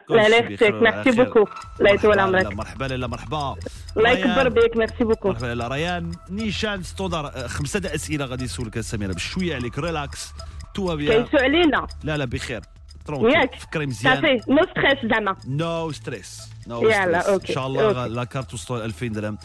وعلى 0.10 0.42
merci. 0.42 1.12
beaucoup 1.12 1.48
الله 1.80 1.92
يطول 1.92 2.18
مرحبا 2.18 2.22
عمرك 2.22 2.44
لاله، 2.44 2.56
مرحبا 2.56 2.86
لاله 2.86 3.08
مرحبا 3.08 3.56
الله. 3.98 4.10
يكبر 4.10 4.50
بك 4.50 4.78
merci 4.78 5.04
beaucoup 5.04 5.30
مرحبا 5.30 5.46
لاله 5.46 5.68
ريان 5.68 6.12
نيشان 6.30 6.84
standard 6.84 7.48
خمسة 7.48 7.80
د 7.80 7.86
اسئله 7.86 8.26
غادي 8.26 8.44
يسولك 8.44 8.76
يا 8.76 8.82
سميره 8.82 9.14
بشويه 9.14 9.56
عليك 9.56 9.80
relax 9.80 10.34
tout 10.76 10.96
va 10.96 11.05
bien 11.05 11.24
كيسوا 11.24 11.40
علينا 11.40 11.88
لا 12.04 12.18
لا 12.18 12.26
بخير 12.26 12.62
ياك 13.10 13.56
فكري 13.56 13.86
مزيان 13.86 14.16
صافي 14.16 14.40
no 14.50 14.64
stress 14.64 15.12
زعما 15.12 15.36
no 15.48 15.92
stress 15.92 16.50
no 16.68 16.82
يلا، 16.82 17.22
stress 17.22 17.50
ان 17.50 17.56
شاء 17.56 17.68
الله. 17.68 18.08
La 18.08 18.24
carte 18.24 18.52
توصل 18.52 18.82
2000 18.82 19.08
درهم 19.08 19.38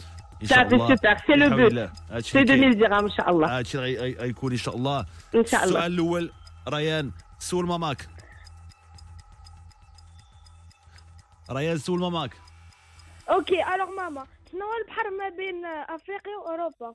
الله. 0.43 0.87
Super 0.87 1.17
c'est 1.27 1.33
le 1.33 1.49
but 1.49 1.71
c'est 2.25 2.39
اللي 2.39 2.49
كاين. 2.57 2.69
2000 2.71 2.79
درهم 2.79 3.03
إن 3.05 3.09
شاء 3.11 3.29
الله. 3.29 3.57
هادشي 3.57 3.77
اللي 3.77 3.97
غي- 3.99 4.13
غيكون 4.19 4.51
إن 4.51 4.57
شاء 4.57 4.75
الله. 4.75 5.05
إن 5.35 5.45
شاء 5.45 5.63
الله. 5.63 5.77
السؤال 5.79 5.93
الأول 5.93 6.31
ريان 6.69 7.11
سول 7.39 7.65
ماماك. 7.65 8.07
ريان 11.51 11.77
سول 11.77 11.99
ماماك. 11.99 12.31
Okay 13.29 13.55
alors 13.75 13.89
ماما. 13.97 14.25
شنو 14.51 14.61
هو 14.61 14.71
البحر 14.83 15.09
ما 15.09 15.29
بين 15.37 15.65
أفريقيا 15.95 16.37
وأوروبا؟ 16.45 16.93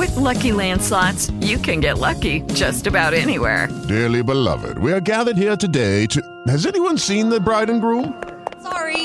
With 0.00 0.16
Lucky 0.16 0.52
Land 0.60 0.80
slots, 0.80 1.22
you 1.50 1.58
can 1.58 1.78
get 1.80 1.98
lucky 1.98 2.40
just 2.62 2.86
about 2.86 3.12
anywhere. 3.12 3.68
Dearly 3.86 4.22
beloved, 4.22 4.78
we 4.78 4.90
are 4.96 5.00
gathered 5.00 5.36
here 5.36 5.56
today 5.56 6.06
to. 6.06 6.18
Has 6.48 6.64
anyone 6.72 6.96
seen 6.96 7.28
the 7.28 7.40
bride 7.48 7.68
and 7.68 7.80
groom? 7.82 8.06
Sorry, 8.70 9.04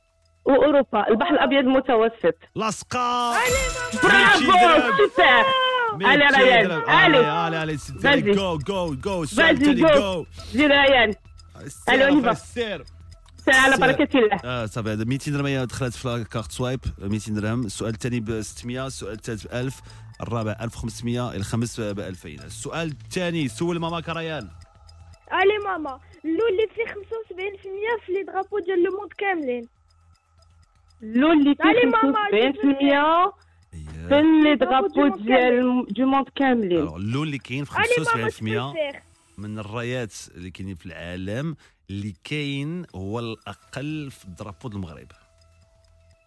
وأوروبا 0.45 1.07
البحر 1.07 1.33
الأبيض 1.33 1.59
المتوسط 1.59 2.35
لاصقة 2.55 3.33
bravo 4.03 4.39
super 4.39 5.45
allez 6.01 6.25
ريان 6.25 6.71
allez. 6.71 7.17
allez 7.17 7.57
allez. 7.57 7.77
allez 8.05 8.21
go 8.21 8.57
go 8.57 8.95
go 8.95 9.25
vas-y 9.25 9.73
go 9.73 10.25
Go 10.51 10.67
ريان. 10.67 11.13
Allez 11.89 12.15
on 12.15 12.42
y 12.42 12.56
va 12.56 12.83
على 13.47 13.77
بركة 13.77 14.19
الله. 14.19 14.39
آه 14.45 14.65
صافي 14.65 14.89
هذا 14.89 15.03
200 15.03 15.31
درهم 15.31 15.63
دخلت 15.63 15.93
في 15.93 16.07
la 16.07 16.20
carte 16.20 16.51
سوايب 16.51 16.79
200 16.99 17.31
درهم. 17.31 17.65
السؤال 17.65 17.93
الثاني 17.93 18.19
ب 18.19 18.41
600 18.41 18.87
السؤال 18.87 19.13
الثالث 19.13 19.47
ب 19.47 19.53
1000 19.53 19.81
الرابع 20.21 20.57
1500 20.61 21.35
الخامس 21.35 21.79
ب 21.79 21.99
2000 21.99 22.29
السؤال 22.29 22.87
الثاني 22.87 23.47
سول 23.47 23.79
ماماك 23.79 24.01
ريان. 24.01 24.49
Allez 25.33 25.57
ماما 25.65 25.99
اللون 26.25 26.49
اللي 26.49 26.67
فيه 26.75 26.85
75% 26.85 28.05
في 28.05 28.11
les 28.11 28.23
drapeaux 28.23 28.59
ديال 28.59 28.83
le 28.83 28.91
monde 28.99 29.13
كاملين. 29.17 29.67
اللون 31.03 31.39
اللي 31.39 31.55
allez 31.61 31.81
فيه 31.81 31.87
ماما 31.87 32.13
75% 32.29 33.33
في 34.09 34.43
les 34.43 34.55
drapeaux 34.55 35.07
ديال 35.07 35.85
le 35.89 36.05
monde 36.05 36.29
كاملين 36.35 36.87
اللون 36.87 37.27
اللي 37.27 37.37
كاين 37.37 37.63
في 37.65 37.71
allez 37.71 38.05
ماما 38.15 38.93
75% 38.97 39.01
من 39.37 39.59
الرايات 39.59 40.13
اللي 40.35 40.49
كاينين 40.51 40.75
في 40.75 40.85
العالم 40.85 41.55
اللي 41.89 42.13
كاين 42.23 42.85
هو 42.95 43.19
الأقل 43.19 44.11
في 44.11 44.25
ديال 44.25 44.73
المغرب. 44.73 45.07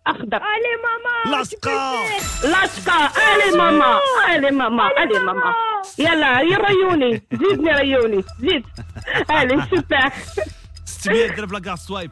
أخضر. 0.07 0.37
Allez 0.37 0.75
ماما 0.85 1.37
لاصقة 1.37 1.95
لاصقة 2.45 3.07
ألي 3.07 3.59
ماما. 3.59 4.01
ألي 4.37 4.51
ماما. 4.51 4.89
ألي 5.03 5.19
ماما. 5.19 5.55
يلا 5.99 6.41
يا 6.41 6.59
ريوني 6.59 7.23
زيدني 7.41 7.71
ريوني 7.73 8.25
زيد. 8.41 8.65
ألي 9.41 9.63
سوبر. 9.71 10.11
600 10.85 11.27
درهم 11.37 11.53
لاكارت 11.53 11.79
سوايب. 11.79 12.11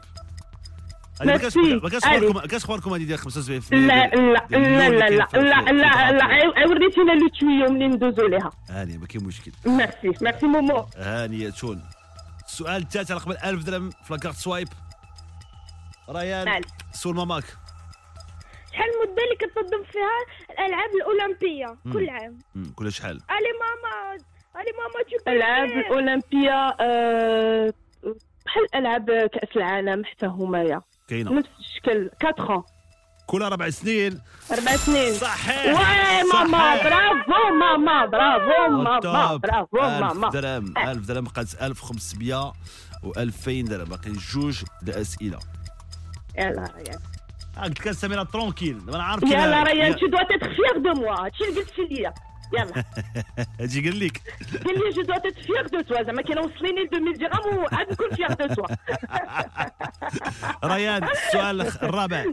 كاش. 1.19 1.53
خواركم 2.03 2.33
ما 2.35 2.47
كاش 2.47 2.65
خواركم 2.65 2.93
هذه 2.93 3.03
ديال 3.03 3.19
75% 3.19 3.23
لا 3.71 4.07
لا 4.07 4.37
لا 4.49 4.89
لا 4.89 4.89
لا 4.89 5.29
لا 5.33 5.71
لا 5.71 6.11
لا 6.11 6.67
وريتينا 6.67 7.11
لو 7.11 7.27
تويو 7.27 7.69
منين 7.71 7.91
ندوزو 7.91 8.27
ليها 8.27 8.51
هاني 8.69 8.97
ما 8.97 9.07
كاين 9.07 9.23
مشكل. 9.23 9.51
ميرسي 9.65 10.11
ميرسي 10.21 10.45
مومو. 10.45 10.85
هانية 10.97 11.51
شون. 11.51 11.81
السؤال 12.47 12.81
الثالث 12.81 13.11
على 13.11 13.19
قبل 13.19 13.37
1000 13.43 13.63
درهم 13.63 13.89
في 13.89 14.13
لاكارت 14.13 14.35
سوايب 14.35 14.67
ريان 16.09 16.61
سول 16.93 17.15
ماماك. 17.15 17.43
شحال 18.73 18.89
المدة 18.89 19.23
اللي 19.23 19.35
كتنظم 19.39 19.83
فيها 19.91 20.19
الألعاب 20.51 20.89
الأولمبية. 20.95 21.75
كل 21.93 22.09
عام. 22.09 22.39
كل 22.75 22.91
شحال 22.91 23.11
ألي 23.11 23.49
ماما 23.61 24.13
ألي 24.61 24.71
ماما 24.77 25.03
tu 25.09 25.23
peux 25.23 25.27
العاب 25.27 25.69
faire. 25.69 25.73
الاولمبيا 25.85 26.75
آه، 26.81 27.73
بحال 28.45 28.75
ألعاب 28.75 29.11
كأس 29.11 29.57
العالم 29.57 30.05
حتى 30.05 30.25
همايا 30.25 30.81
كاينة. 31.13 31.39
نفس 31.39 31.49
الشكل. 31.59 32.09
4 32.23 32.57
ans 32.57 32.63
كل 33.27 33.43
أربع 33.43 33.69
سنين. 33.69 34.21
أربع 34.51 34.75
سنين. 34.75 35.13
صحيح. 35.13 35.65
واي 35.65 36.23
ماما. 36.33 36.83
برافو 36.83 37.55
ماما 37.59 38.05
برافو 38.05 38.71
ماما. 38.71 39.37
برافو 39.37 39.77
1000 39.77 40.01
ماما 40.01 40.29
درهم 40.29 40.73
1000 40.77 41.05
درهم. 41.05 41.23
بقات 41.23 41.61
1500 41.61 42.53
و2000 43.03 43.69
درهم. 43.69 43.89
باقي 43.89 44.11
جوج 44.11 44.63
الأسئلة. 44.83 45.39
يلا 46.37 46.73
ريان 46.75 46.99
قلت 47.63 47.79
لك 47.79 47.91
سميرة 47.91 48.23
tranquille. 48.23 48.81
أنا 48.89 49.03
عارف 49.03 49.23
يلا 49.23 49.63
ريان 49.63 49.93
tu 49.93 49.97
dois 49.97 50.27
être 50.35 50.47
fier 50.47 50.79
de 50.79 50.99
moi. 50.99 51.21
هادشي 51.21 51.43
اللي 51.43 51.61
قلت 51.61 51.79
ليا 51.91 52.13
يلا. 52.53 52.83
أجي 53.59 53.89
قال 53.89 53.99
لك. 53.99 54.21
قال 54.65 54.79
لي 54.79 54.89
جو 54.89 55.03
être 55.13 55.39
fier 55.45 55.67
de 55.69 55.83
toi. 55.87 56.01
زعما 56.05 56.21
كاين 56.21 56.39
وصليني 56.39 56.81
2000 56.81 57.17
درهم 57.17 57.57
وعاد 57.57 57.91
نكون 57.91 58.09
fier 58.09 58.31
de 58.35 58.55
toi. 58.55 58.75
ريان 60.73 61.03
السؤال 61.03 61.61
الرابع. 61.61 62.25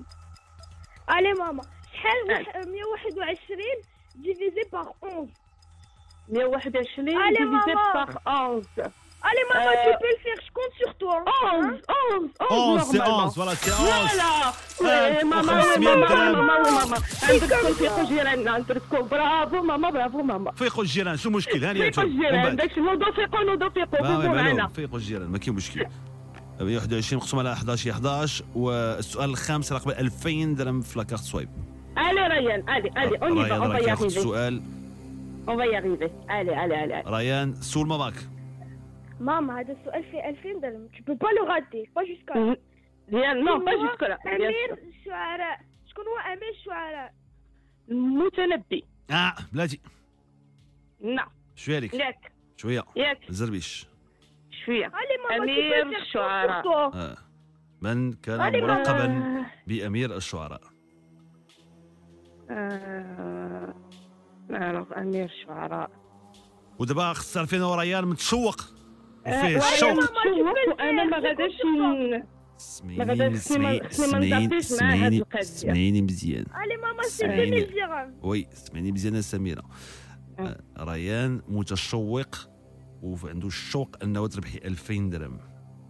Allez 1.10 1.32
ماما 1.38 1.62
شحال 1.94 2.40
وح- 2.42 2.56
121 2.56 3.58
divisé 4.14 4.62
par 4.72 4.88
11 5.02 5.28
121 6.28 7.08
Allez, 7.08 7.38
divisé 7.38 7.74
maman. 7.74 7.92
par 7.92 8.10
11 8.26 8.90
Allez, 9.28 9.44
maman, 9.52 9.66
Euh, 9.68 9.84
tu 9.84 9.90
peux 10.00 10.10
le 10.14 10.18
faire, 10.24 10.38
je 10.46 10.50
compte 10.56 10.74
sur 10.82 10.94
toi. 10.94 11.24
11 11.54 11.80
11 12.12 12.30
11 12.50 12.82
c'est 12.90 12.98
normalement. 12.98 13.26
11 13.26 13.34
voilà 13.36 13.54
c'est 13.54 13.72
11 13.72 13.78
Voilà. 13.80 15.24
ماما 15.24 15.64
وي 15.64 15.78
ماما 15.78 16.98
عندك 17.22 17.76
تكون 17.80 18.04
جيراننا 18.04 18.50
عندك 18.50 18.82
برافو 19.10 19.62
ماما 19.62 19.90
برافو 19.90 20.22
ماما 20.22 20.50
فيقوا 20.52 20.82
الجيران 20.82 21.16
شو 21.16 21.28
المشكل 21.28 21.64
هاني 21.64 21.78
فيقوا 21.92 22.04
الجيران 22.04 22.56
داك 22.56 22.78
نوضو 22.78 23.12
فيقوا 23.12 23.44
نوضو 23.44 23.70
فيقوا 23.70 24.00
ما 24.02 24.20
فيقوا 24.20 24.34
معنا 24.34 24.66
فيقوا 24.66 24.98
الجيران 24.98 25.28
ما 25.28 25.38
كاين 25.38 25.54
مشكل 25.54 25.86
21 26.60 27.20
مقسوم 27.22 27.40
على 27.40 27.52
11 27.52 27.90
11 27.90 28.44
والسؤال 28.54 29.30
الخامس 29.30 29.72
رقم 29.72 29.90
2000 29.90 30.54
درهم 30.54 30.80
في 30.80 30.98
لاكارت 30.98 31.20
سوايب 31.22 31.48
الي 31.98 32.26
ريان 32.26 32.68
الي 32.70 32.90
الي 33.04 33.16
اون 33.22 33.44
y 33.44 33.48
va 33.48 33.52
ريان 33.52 33.60
on 33.60 33.64
va 33.64 33.74
راه 33.74 33.78
y 33.78 33.84
كياخذ 33.84 34.02
arriver. 34.08 34.16
السؤال 34.16 34.62
on 35.48 35.50
va 35.52 35.64
y 35.66 35.74
arriver. 35.76 36.10
Allez 36.28 36.54
allez 36.54 37.04
allez 37.04 37.08
ريان 37.08 37.54
سول 37.60 37.86
ماماك 37.88 38.14
Maman, 39.20 39.50
هذا 39.50 39.72
السؤال 39.72 40.04
فيه 40.10 40.28
2000 40.28 40.60
درهم. 40.60 40.88
Tu 40.92 41.02
peux 41.02 41.16
pas 41.16 41.32
le 41.32 41.42
rater, 41.52 41.90
pas 41.94 42.04
jusqu'à 42.04 42.34
là. 42.34 43.34
Non, 43.46 43.60
pas 43.66 43.76
jusque 43.84 44.02
là, 44.02 44.18
bien 44.24 44.34
أمير. 44.34 44.78
الشعراء. 44.88 45.60
شكون 45.86 46.04
هو 46.06 46.32
أمير 46.32 46.48
الشعراء؟ 46.60 47.14
المتنبي 47.90 48.84
آه 49.10 49.34
بلاتي 49.52 49.80
نعم. 51.00 51.28
شوية 51.56 51.78
لك 51.78 51.94
ياك. 51.94 52.32
شوية. 52.56 52.84
ياك. 52.96 53.18
زربيش. 53.28 53.86
شوية. 54.64 54.92
أمير 55.36 55.98
الشعراء. 55.98 56.66
آه. 56.94 57.16
من 57.82 58.12
كان 58.12 58.38
ملقبا 58.52 59.44
بأمير 59.66 60.16
الشعراء؟ 60.16 60.60
آه، 62.50 63.74
أعرف 64.50 64.92
أمير 64.92 65.24
الشعراء 65.24 65.90
ودابا 66.78 67.12
خص 67.12 67.34
تعرفين 67.34 67.60
هو 67.62 67.74
ريان 67.74 68.04
متشوق. 68.04 68.79
وفيه 69.26 69.56
متشوق 69.56 70.10
وأنا 70.78 71.04
ما 71.04 71.18
غاداش 71.18 71.52
سمعيني 72.56 73.80
سمعيني 74.60 76.02
مزيان 76.02 76.44
سمعيني 77.00 77.58
2000 77.58 77.72
dirhams. 77.74 78.24
وي 78.24 78.46
سمعيني 78.52 78.92
مزيان 78.92 79.22
سميرة 79.22 79.62
آه، 80.38 80.60
ريان 80.78 81.40
متشوق 81.48 82.34
وعنده 83.02 83.46
الشوق 83.46 83.96
إنه 84.02 84.26
تربحي 84.26 84.58
2000 84.64 85.10
درهم. 85.10 85.38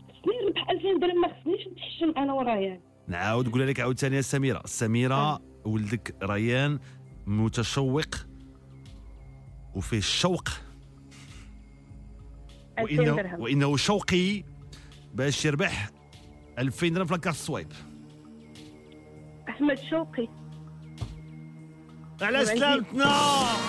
خصني 0.09 0.35
نربح 0.47 0.71
2000 0.71 0.99
درهم 1.01 1.21
ما 1.21 1.29
خصنيش 1.29 1.69
نتحشم 1.69 2.19
أنا 2.23 2.33
وريان. 2.33 2.81
نعاود 3.09 3.49
نقول 3.49 3.69
لك 3.69 3.81
عاوتاني 3.81 4.17
يا 4.17 4.21
سميرة. 4.21 4.63
سميرة 4.65 5.41
ولدك 5.65 6.15
ريان 6.23 6.79
متشوق 7.27 8.15
وفيه 9.75 9.99
الشوق 9.99 10.49
2000 10.49 10.70
وانه 12.83 13.17
درهم. 13.17 13.41
وإنه 13.41 13.77
شوقي 13.77 14.45
باش 15.15 15.45
يربح 15.45 15.91
2000 16.59 16.89
درهم 16.89 17.07
في 17.07 17.13
la 17.15 17.21
carte 17.21 17.37
سوايب 17.37 17.73
أحمد 19.49 19.79
شوقي. 19.91 20.29
على 22.23 22.45
سلامتنا 22.45 23.05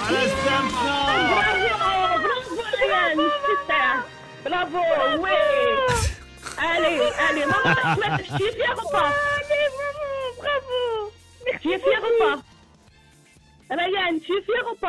على 0.07 0.17
سلامتنا. 0.27 0.95
bravo 1.31 2.23
bravo 2.23 2.61
ريان 2.81 3.17
سوبر 3.17 4.03
برافو 4.45 5.23
وي 5.23 5.31
Allez, 6.57 7.01
allez, 7.27 7.45
maman, 7.53 7.75
Ahmed, 7.83 8.25
tu 8.37 8.43
es 8.47 8.53
fière 8.57 8.77
ou 8.83 8.89
pas 8.95 9.09
Allez, 9.39 9.67
maman, 9.79 10.13
bravo. 10.41 10.79
Tu 11.61 11.67
es 11.75 11.79
fière 11.79 12.03
ou 14.71 14.81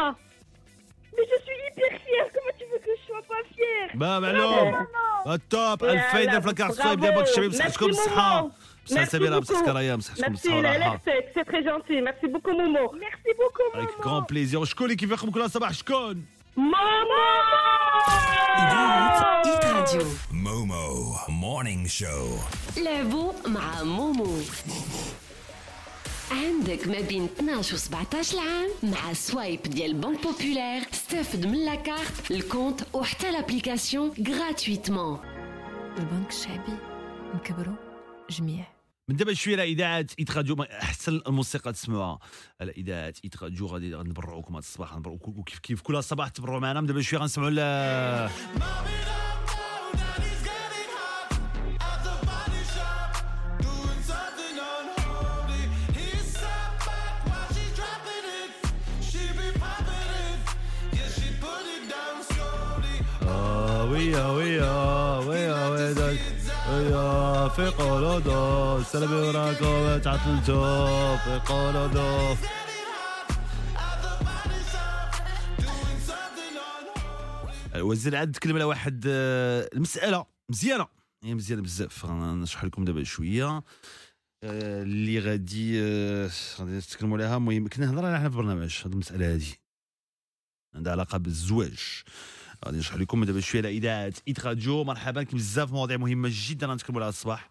Mais 1.16 1.24
je 1.32 1.36
suis 1.44 1.58
hyper 1.66 1.92
fière. 2.04 2.26
Comment 2.34 2.54
tu 2.58 2.64
veux 2.70 2.80
que 2.84 2.92
je 2.98 3.02
sois 3.08 3.24
pas 3.32 3.42
fière 3.54 3.88
Bah, 4.00 4.20
Bravo, 4.20 4.20
معلوم 4.20 4.72
maman. 4.72 5.32
التوب 5.32 5.82
يا 5.82 5.92
2000 5.92 6.24
لا، 6.24 6.24
درهم 6.32 6.40
في 6.40 6.48
الكارت 6.50 6.70
برافو. 6.70 6.82
سوايب 6.82 7.00
ديال 7.00 7.14
باك 7.14 7.28
الشباب 7.28 7.50
بصحتكم 7.50 7.86
ميرسي 7.86 8.00
بالصحة 8.02 8.40
مومو. 8.40 8.52
بصحة 8.86 9.04
Merci 9.04 9.08
سميرة 9.08 9.36
beaucoup. 9.40 9.42
بصحتك 9.42 9.68
رايا 9.68 9.94
بصحتكم 9.96 10.22
Merci, 10.24 10.28
بالصحة 10.30 10.50
la 10.50 10.54
والراحة 10.56 10.96
LFC, 10.96 11.10
c'est 11.34 11.44
très 11.44 11.62
gentil. 11.64 12.00
Merci 12.08 12.26
beaucoup, 12.32 12.54
Momo. 12.60 12.84
Merci 13.04 13.30
beaucoup, 13.40 13.78
avec 13.78 13.90
grand 14.06 14.22
plaisir 14.32 14.54
وشكون 14.56 14.84
اللي 14.86 14.96
كيفيقكم 14.96 15.30
كل 15.30 15.50
صباح 15.50 15.72
شكون 15.72 16.24
إذاعة 18.58 19.42
Hit 19.46 19.64
Radio 19.64 20.06
Momo 20.32 21.16
Morning 21.28 21.88
Show. 22.00 22.40
لعبوا 22.80 23.32
مع 23.46 23.82
مومو 23.82 24.38
عندك 26.32 26.88
ما 26.88 27.00
بين 27.00 27.24
12 27.24 27.74
و 27.74 27.78
17 27.78 28.38
عام 28.38 28.70
مع 28.82 29.12
Swipe 29.12 29.62
ديال 29.62 29.94
Banque 29.94 30.22
Populaire 30.22 30.82
استافد 30.92 31.46
من 31.46 31.64
la 31.64 31.83
carte 31.83 32.30
le 32.30 32.43
compte 32.43 32.80
وحتى 32.92 33.32
l'application 33.32 34.10
gratuitement 34.28 35.20
البنك 35.98 36.28
الشعبي 36.28 36.72
نكبروا 37.34 37.74
جميع. 38.30 38.66
من 39.08 39.16
دابا 39.16 39.34
شوية 39.34 39.54
على 39.54 39.64
اذاعه 39.64 40.06
Hit 40.18 40.36
Radio 40.36 40.62
أحسن 40.62 41.20
الموسيقى 41.26 41.72
تسمعوها. 41.72 42.18
على 42.60 42.72
اذاعه 42.72 43.14
Hit 43.24 43.42
Radio 43.42 43.66
غادي 43.66 43.94
غنبرعوكم 43.94 44.54
هذا 44.54 44.58
الصباح 44.58 44.94
غنبرعوكم 44.94 45.38
وكيف 45.38 45.58
كيف 45.58 45.80
كل 45.80 46.02
صباح 46.02 46.28
تبرعوا 46.28 46.60
معنا. 46.60 46.80
من 46.80 46.86
دابا 46.86 47.02
شوية 47.02 47.20
غنسمعوا 47.20 47.50
في 67.62 67.68
قولودو 67.68 68.82
سلبي 68.82 69.14
وراكو 69.14 69.98
تحت 70.04 70.28
الجوب 70.28 71.16
في 71.16 71.40
قولودو 71.46 72.34
الوزير 77.74 78.16
عاد 78.16 78.32
تكلم 78.32 78.54
على 78.54 78.64
واحد 78.64 79.04
آه، 79.06 79.70
المسألة 79.74 80.26
مزيانة. 80.48 80.86
هي 81.24 81.34
مزيانة 81.34 81.62
بزاف. 81.62 82.06
غنشرح 82.06 82.64
لكم 82.64 82.84
دابا 82.84 83.04
شوية. 83.04 83.46
آه، 83.46 83.62
اللي 84.82 85.18
غادي 85.18 85.82
آه، 85.82 86.30
غادي 86.60 86.78
نتكلموا 86.78 87.16
عليها 87.16 87.36
المهم 87.36 87.68
كنا 87.68 87.86
نهضر 87.86 88.06
عليها 88.06 88.20
في 88.20 88.26
البرنامج. 88.26 88.82
هذه 88.84 88.92
المسألة 88.92 89.34
هذه 89.34 89.46
عندها 90.74 90.92
علاقة 90.92 91.18
بالزواج. 91.18 92.02
غادي 92.66 92.78
نشرح 92.78 92.96
لكم 93.00 93.24
دابا 93.24 93.40
شوية 93.40 93.60
على 93.62 93.76
اذاعه 93.76 94.12
Hit 94.28 94.46
Radio 94.46 94.84
مرحبا. 94.84 95.22
كاين 95.22 95.38
بزاف 95.38 95.72
مواضيع 95.72 95.96
مهمة 95.96 96.30
جدا 96.32 96.66
غنتكلموا 96.66 97.00
عليها 97.00 97.08
الصباح. 97.08 97.50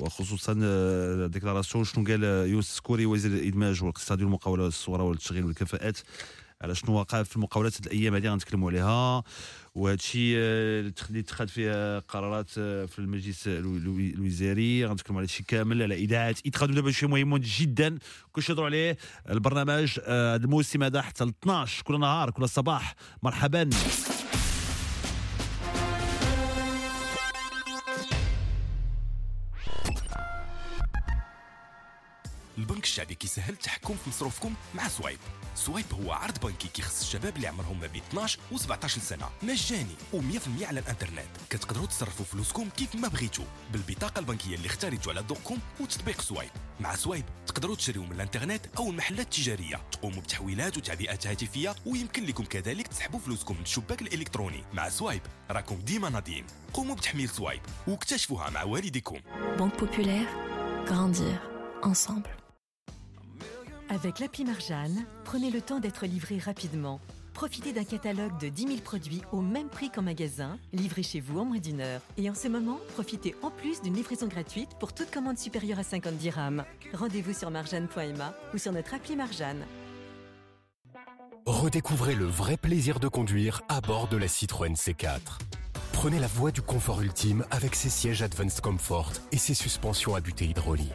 وخصوصا 0.00 0.60
آه، 0.62 1.26
déclaration 1.26 1.84
شنو 1.84 2.04
قال 2.04 2.24
آه، 2.24 2.44
يوسف 2.44 2.70
سكوري 2.76 3.06
وزير 3.06 3.30
الإدماج 3.32 3.82
والإقتصاد 3.82 4.22
والمقاولة 4.22 4.64
الصغرى 4.64 5.02
والتشغيل 5.02 5.44
والكفاءات. 5.44 5.98
على 6.62 6.74
شنو 6.74 6.92
وقع 6.94 7.22
في 7.22 7.36
المقاولات 7.36 7.76
هاد 7.76 7.86
الأيام 7.86 8.14
هذه 8.14 8.28
غنتكلموا 8.28 8.70
عليها 8.70 9.22
وهذا 9.74 9.94
الشيء 9.94 10.36
اللي 10.36 11.20
اتخذ 11.20 11.48
فيه 11.48 11.98
قرارات 11.98 12.50
آه، 12.58 12.84
في 12.86 12.98
المجلس 12.98 13.46
الو- 13.48 13.76
الو- 13.76 13.98
الوزاري. 13.98 14.86
غنتكلموا 14.86 15.20
على 15.20 15.26
هادشي 15.26 15.42
كامل 15.42 15.82
على 15.82 15.94
اذاعه 15.94 16.34
راديو 16.60 16.74
دابا 16.76 16.90
شيء 16.90 17.08
مهم 17.08 17.36
جدا. 17.36 17.98
كلشي 18.32 18.52
يهضروا 18.52 18.66
عليه 18.66 18.96
البرنامج 19.30 19.98
آه، 20.04 20.34
هاد 20.34 20.44
الموسم 20.44 20.82
هذا 20.82 21.02
حتى 21.02 21.24
ل 21.24 21.28
12 21.42 21.82
كل 21.82 22.00
نهار 22.00 22.30
كل 22.30 22.48
صباح. 22.48 22.94
مرحبا. 23.22 23.70
البنك 32.58 32.84
الشعبي 32.84 33.14
كيسهل 33.14 33.52
التحكم 33.52 33.94
في 33.94 34.10
مصروفكم 34.10 34.54
مع 34.74 34.88
Swipe. 34.88 35.18
Swipe 35.54 35.86
هو 35.92 36.12
عرض 36.12 36.38
بنكي 36.40 36.68
كيخص 36.68 37.00
الشباب 37.00 37.36
اللي 37.36 37.46
عمرهم 37.46 37.80
ما 37.80 37.86
بين 37.86 38.02
12 38.08 38.38
و 38.52 38.56
17 38.56 39.00
سنه 39.00 39.28
مجاني 39.42 39.94
و100% 40.12 40.62
على 40.62 40.80
الإنترنت. 40.80 41.28
كتقدروا 41.50 41.86
تصرفوا 41.86 42.24
فلوسكم 42.24 42.68
كيف 42.76 42.94
ما 42.94 43.08
بغيتوا 43.08 43.44
بالبطاقة 43.72 44.18
البنكية 44.18 44.54
اللي 44.54 44.66
اختاريتوا 44.66 45.12
على 45.12 45.24
ذوقكم 45.28 45.58
وتطبيق 45.80 46.20
Swipe. 46.20 46.50
مع 46.80 46.96
Swipe 46.96 47.24
تقدروا 47.46 47.76
تشريوا 47.76 48.04
من 48.06 48.12
الإنترنت 48.12 48.66
أو 48.78 48.90
المحلات 48.90 49.26
التجارية. 49.26 49.76
تقوموا 49.92 50.22
بتحويلات 50.22 50.76
وتعبئات 50.76 51.26
هاتفية 51.26 51.74
ويمكن 51.86 52.26
لكم 52.26 52.44
كذلك 52.44 52.86
تسحبوا 52.86 53.20
فلوسكم 53.20 53.54
من 53.56 53.62
الشباك 53.62 54.02
الإلكتروني. 54.02 54.64
مع 54.72 54.88
Swipe 54.88 55.22
راكم 55.50 55.76
ديما 55.76 56.08
ناضيين. 56.08 56.46
قوموا 56.72 56.94
بتحميل 56.94 57.28
سوايب 57.28 57.62
واكتشفوها 57.86 58.50
مع 58.50 58.62
والديكم. 58.62 59.18
Banque 59.58 59.80
Populaire, 59.80 60.30
grandir 60.88 61.38
ensemble. 61.82 62.45
Avec 63.88 64.18
l'appli 64.18 64.44
Marjane, 64.44 65.04
prenez 65.24 65.50
le 65.50 65.60
temps 65.60 65.78
d'être 65.78 66.06
livré 66.06 66.38
rapidement. 66.38 67.00
Profitez 67.34 67.72
d'un 67.72 67.84
catalogue 67.84 68.36
de 68.40 68.48
10 68.48 68.66
000 68.66 68.80
produits 68.80 69.22
au 69.30 69.40
même 69.40 69.68
prix 69.68 69.90
qu'en 69.90 70.02
magasin, 70.02 70.58
livrés 70.72 71.04
chez 71.04 71.20
vous 71.20 71.38
en 71.38 71.44
moins 71.44 71.58
d'une 71.58 71.80
heure. 71.80 72.00
Et 72.16 72.28
en 72.28 72.34
ce 72.34 72.48
moment, 72.48 72.80
profitez 72.94 73.36
en 73.42 73.50
plus 73.50 73.82
d'une 73.82 73.94
livraison 73.94 74.26
gratuite 74.26 74.70
pour 74.80 74.92
toute 74.92 75.10
commande 75.12 75.38
supérieure 75.38 75.78
à 75.78 75.84
50 75.84 76.16
dirhams. 76.16 76.64
Rendez-vous 76.94 77.32
sur 77.32 77.50
marjane.ma 77.50 78.34
ou 78.52 78.58
sur 78.58 78.72
notre 78.72 78.94
appli 78.94 79.14
Marjane. 79.14 79.64
Redécouvrez 81.46 82.16
le 82.16 82.24
vrai 82.24 82.56
plaisir 82.56 82.98
de 82.98 83.06
conduire 83.06 83.62
à 83.68 83.80
bord 83.80 84.08
de 84.08 84.16
la 84.16 84.26
Citroën 84.26 84.74
C4. 84.74 85.20
Prenez 85.92 86.18
la 86.18 86.26
voie 86.26 86.50
du 86.50 86.60
confort 86.60 87.02
ultime 87.02 87.44
avec 87.52 87.76
ses 87.76 87.90
sièges 87.90 88.22
Advanced 88.22 88.60
Comfort 88.60 89.12
et 89.30 89.38
ses 89.38 89.54
suspensions 89.54 90.16
à 90.16 90.20
butée 90.20 90.46
hydraulique. 90.46 90.92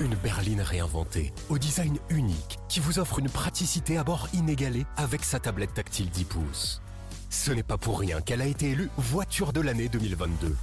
Une 0.00 0.14
berline 0.14 0.62
réinventée, 0.62 1.30
au 1.50 1.58
design 1.58 1.98
unique, 2.08 2.58
qui 2.70 2.80
vous 2.80 2.98
offre 2.98 3.18
une 3.18 3.28
praticité 3.28 3.98
à 3.98 4.04
bord 4.04 4.28
inégalée 4.32 4.86
avec 4.96 5.22
sa 5.22 5.38
tablette 5.38 5.74
tactile 5.74 6.08
10 6.08 6.24
pouces. 6.24 6.80
Ce 7.28 7.52
n'est 7.52 7.62
pas 7.62 7.76
pour 7.76 8.00
rien 8.00 8.22
qu'elle 8.22 8.40
a 8.40 8.46
été 8.46 8.70
élue 8.70 8.88
voiture 8.96 9.52
de 9.52 9.60
l'année 9.60 9.90
2022. 9.90 10.56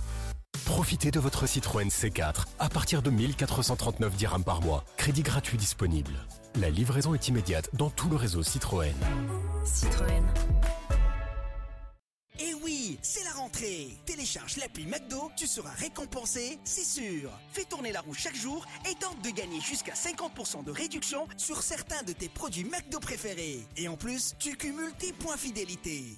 Profitez 0.65 1.11
de 1.11 1.19
votre 1.19 1.45
Citroën 1.45 1.87
C4 1.87 2.45
à 2.57 2.67
partir 2.67 3.03
de 3.03 3.11
1439 3.11 4.15
dirhams 4.15 4.43
par 4.43 4.61
mois. 4.61 4.83
Crédit 4.97 5.21
gratuit 5.21 5.59
disponible. 5.59 6.13
La 6.59 6.71
livraison 6.71 7.13
est 7.13 7.27
immédiate 7.27 7.69
dans 7.73 7.91
tout 7.91 8.09
le 8.09 8.15
réseau 8.15 8.41
Citroën. 8.41 8.95
Citroën. 9.65 10.23
C'est 13.01 13.23
la 13.23 13.31
rentrée. 13.31 13.97
Télécharge 14.05 14.57
l'appli 14.57 14.85
McDo, 14.85 15.31
tu 15.35 15.47
seras 15.47 15.71
récompensé, 15.71 16.59
c'est 16.63 16.83
sûr. 16.83 17.31
Fais 17.51 17.65
tourner 17.65 17.91
la 17.91 18.01
roue 18.01 18.13
chaque 18.13 18.35
jour 18.35 18.65
et 18.89 18.95
tente 18.95 19.21
de 19.23 19.29
gagner 19.29 19.59
jusqu'à 19.61 19.93
50% 19.93 20.63
de 20.63 20.71
réduction 20.71 21.27
sur 21.37 21.61
certains 21.63 22.03
de 22.03 22.13
tes 22.13 22.29
produits 22.29 22.63
McDo 22.65 22.99
préférés. 22.99 23.65
Et 23.75 23.87
en 23.87 23.97
plus, 23.97 24.35
tu 24.39 24.55
cumules 24.55 24.93
tes 24.97 25.13
points 25.13 25.37
fidélité. 25.37 26.15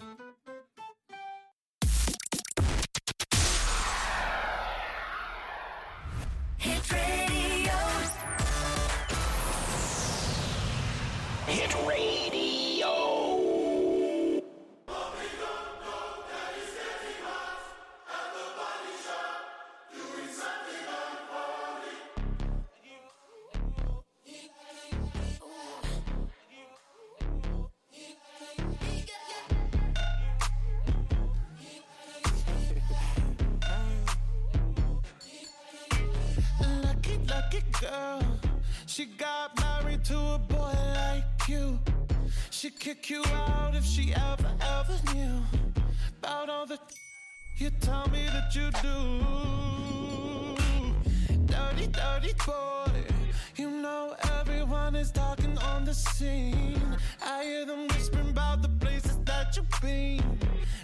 Scene. 56.19 56.97
I 57.25 57.43
hear 57.45 57.65
them 57.65 57.87
whispering 57.87 58.31
about 58.31 58.61
the 58.61 58.67
places 58.83 59.17
that 59.23 59.55
you've 59.55 59.81
been 59.81 60.21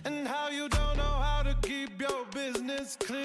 and 0.05 0.25
how 0.25 0.47
you 0.49 0.69
don't 0.69 0.95
know 0.95 1.15
how 1.27 1.43
to 1.43 1.53
keep 1.61 1.99
your 1.99 2.23
business 2.33 2.95
clean. 2.97 3.24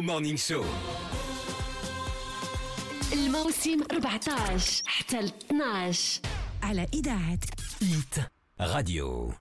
ميكرو 0.00 0.12
مورنينغ 0.12 0.36
شو 0.36 0.64
الموسم 3.12 3.82
14 3.92 4.82
حتى 4.86 5.18
12 5.20 6.20
على 6.62 6.86
إذاعة 6.94 7.38
إيت 7.82 8.26
راديو 8.60 9.32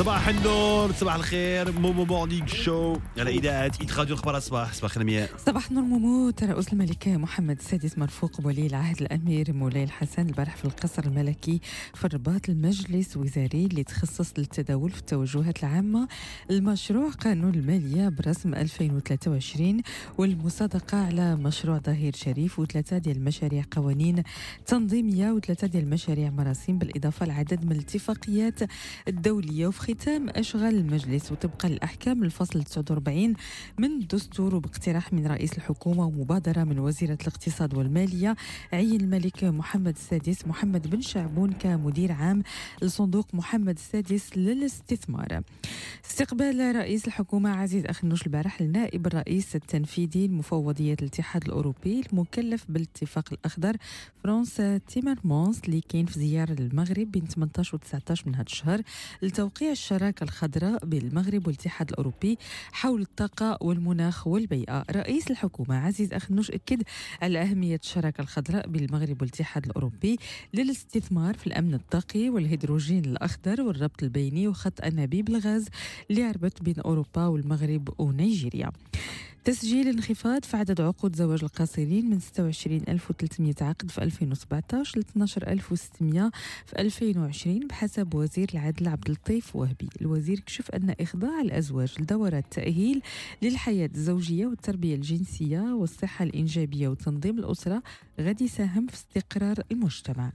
صباح 0.00 0.28
النور 0.28 0.92
صباح 0.92 1.14
الخير. 1.14 1.72
مومو 1.72 2.04
Morning 2.04 2.46
Show 2.46 2.96
على 3.18 3.30
إذاعة 3.30 3.72
Hit 3.80 3.92
Radio 3.92 4.14
أخبار 4.14 4.36
الصباح 4.36 4.72
صباح 4.72 4.96
الخير 4.96 5.28
صباح 5.46 5.68
النور 5.70 5.84
مومو 5.84 6.30
ترأس 6.30 6.72
الملك 6.72 7.08
محمد 7.08 7.58
السادس 7.58 7.98
مرفوق 7.98 8.40
بولي 8.40 8.66
العهد 8.66 9.00
الأمير 9.00 9.52
مولاي 9.52 9.84
الحسن 9.84 10.26
البارح 10.26 10.56
في 10.56 10.64
القصر 10.64 11.04
الملكي 11.04 11.60
في 11.94 12.04
الرباط 12.04 12.48
المجلس 12.48 13.16
وزاري 13.16 13.66
اللي 13.66 13.84
تخصص 13.84 14.32
للتداول 14.38 14.90
في 14.90 14.98
التوجهات 14.98 15.64
العامة. 15.64 16.08
المشروع 16.50 17.10
قانون 17.10 17.54
المالية 17.54 18.08
برسم 18.08 18.54
2023 18.54 19.82
والمصادقة 20.18 20.98
على 20.98 21.36
مشروع 21.36 21.78
ظهير 21.78 22.16
شريف 22.16 22.58
وثلاثة 22.58 22.98
ديال 22.98 23.16
المشاريع 23.16 23.64
قوانين 23.70 24.22
تنظيمية 24.66 25.30
وثلاثة 25.30 25.66
ديال 25.66 25.84
المشاريع 25.84 26.30
مراسيم 26.30 26.78
بالإضافة 26.78 27.26
لعدد 27.26 27.64
من 27.64 27.72
الاتفاقيات 27.72 28.58
الدولية 29.08 29.66
وفي 29.66 29.89
ختام 29.90 30.28
أشغال 30.28 30.74
المجلس 30.74 31.32
وطبقا 31.32 31.68
للأحكام 31.68 32.22
الفصل 32.22 32.62
49 32.64 33.34
من 33.78 34.00
الدستور 34.00 34.54
وباقتراح 34.54 35.12
من 35.12 35.26
رئيس 35.26 35.52
الحكومة 35.52 36.06
ومبادرة 36.06 36.64
من 36.64 36.78
وزيرة 36.78 37.18
الاقتصاد 37.22 37.74
والمالية 37.74 38.36
عين 38.72 39.00
الملك 39.00 39.44
محمد 39.44 39.96
السادس 39.96 40.46
محمد 40.46 40.90
بن 40.90 41.00
شعبون 41.00 41.52
كمدير 41.52 42.12
عام 42.12 42.42
لصندوق 42.82 43.34
محمد 43.34 43.76
السادس 43.76 44.36
للاستثمار. 44.36 45.42
استقبال 46.10 46.76
رئيس 46.76 47.06
الحكومة 47.06 47.50
عزيز 47.50 47.84
أخنوش 47.86 48.26
البارح 48.26 48.60
النائب 48.60 49.06
الرئيس 49.06 49.56
التنفيذي 49.56 50.26
لمفوضية 50.26 50.96
الاتحاد 51.02 51.44
الأوروبي 51.44 52.02
المكلف 52.12 52.64
بالاتفاق 52.68 53.32
الأخضر 53.32 53.76
فرانس 54.24 54.62
تيمرمانس 54.88 55.60
اللي 55.64 55.80
كاين 55.80 56.06
في 56.06 56.20
زيارة 56.20 56.52
للمغرب 56.52 57.10
بين 57.10 57.26
18 57.26 57.76
و 57.76 57.78
19 57.78 58.28
من 58.28 58.34
هذا 58.34 58.46
الشهر 58.46 58.82
لتوقيع 59.22 59.72
الشراكة 59.80 60.24
الخضراء 60.24 60.84
بين 60.86 61.02
المغرب 61.06 61.46
والاتحاد 61.46 61.90
الأوروبي 61.90 62.38
حول 62.72 63.02
الطاقة 63.02 63.58
والمناخ 63.60 64.26
والبيئة. 64.26 64.84
رئيس 64.90 65.30
الحكومة 65.30 65.76
عزيز 65.86 66.12
أخنوش 66.12 66.50
أكد 66.50 66.82
على 67.22 67.42
أهمية 67.42 67.80
الشراكة 67.82 68.20
الخضراء 68.20 68.68
بين 68.68 68.84
المغرب 68.84 69.22
والاتحاد 69.22 69.66
الأوروبي 69.66 70.18
للاستثمار 70.54 71.34
في 71.34 71.46
الأمن 71.46 71.74
الطاقي 71.74 72.28
والهيدروجين 72.28 73.04
الأخضر 73.04 73.62
والربط 73.62 74.02
البيني 74.02 74.48
وخط 74.48 74.84
أنابيب 74.84 75.28
الغاز 75.28 75.68
اللي 76.10 76.34
بين 76.62 76.80
أوروبا 76.80 77.26
والمغرب 77.26 77.88
ونيجيريا. 77.98 78.70
تسجيل 79.44 79.88
انخفاض 79.88 80.44
في 80.44 80.56
عدد 80.56 80.80
عقود 80.80 81.16
زواج 81.16 81.38
القاصرين 81.44 82.10
من 82.10 82.20
26300 82.20 83.54
عقد 83.60 83.90
في 83.90 84.02
2017 84.02 84.98
ل 84.98 85.00
12600 85.02 86.30
في 86.66 86.78
2020 86.78 87.66
بحسب 87.66 88.14
وزير 88.14 88.48
العدل 88.54 88.88
عبد 88.88 89.06
اللطيف 89.06 89.56
وهبي. 89.56 89.88
الوزير 90.00 90.40
كشف 90.40 90.70
أن 90.70 90.94
إخضاع 91.00 91.40
الأزواج 91.40 91.94
لدورات 92.00 92.44
تأهيل 92.50 93.02
للحياة 93.42 93.90
الزوجية 93.94 94.46
والتربية 94.46 94.94
الجنسية 94.94 95.60
والصحة 95.60 96.22
الإنجابية 96.24 96.88
وتنظيم 96.88 97.38
الأسرة 97.38 97.82
غادي 98.20 98.44
يساهم 98.44 98.86
في 98.86 98.94
استقرار 98.94 99.56
المجتمع. 99.72 100.32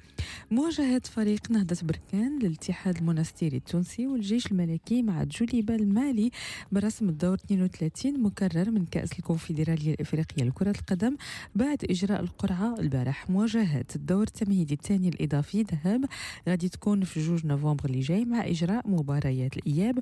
مواجهة 0.52 1.02
فريق 1.12 1.52
نهضة 1.52 1.78
بركان 1.84 2.40
للاتحاد 2.40 2.98
المنستيري 2.98 3.58
التونسي 3.58 4.08
والجيش 4.08 4.52
الملكي 4.52 5.02
مع 5.02 5.24
جوليبا 5.24 5.76
المالي 5.76 6.32
برسم 6.72 7.10
الدور 7.10 7.34
32 7.34 8.24
مكرر 8.24 8.72
من 8.72 8.86
كأس 8.86 9.12
الكونفدرالية 9.20 9.94
الإفريقية 9.94 10.44
لكرة 10.44 10.72
القدم 10.72 11.16
بعد 11.56 11.86
إجراء 11.90 12.20
القرعة 12.20 12.80
البارح. 12.80 13.30
مواجهات 13.30 13.96
الدور 13.96 14.24
التمهيدي 14.24 14.74
الثاني 14.74 15.10
الإضافي 15.10 15.62
ذهاب 15.64 16.06
غادي 16.50 16.70
تكون 16.70 17.04
في 17.04 17.28
جوج 17.28 17.46
نوفمبر 17.46 17.86
اللي 17.86 18.00
جاي 18.00 18.26
مع 18.26 18.48
إجراء 18.48 18.90
مباريات 18.90 19.58
الإياب 19.58 20.00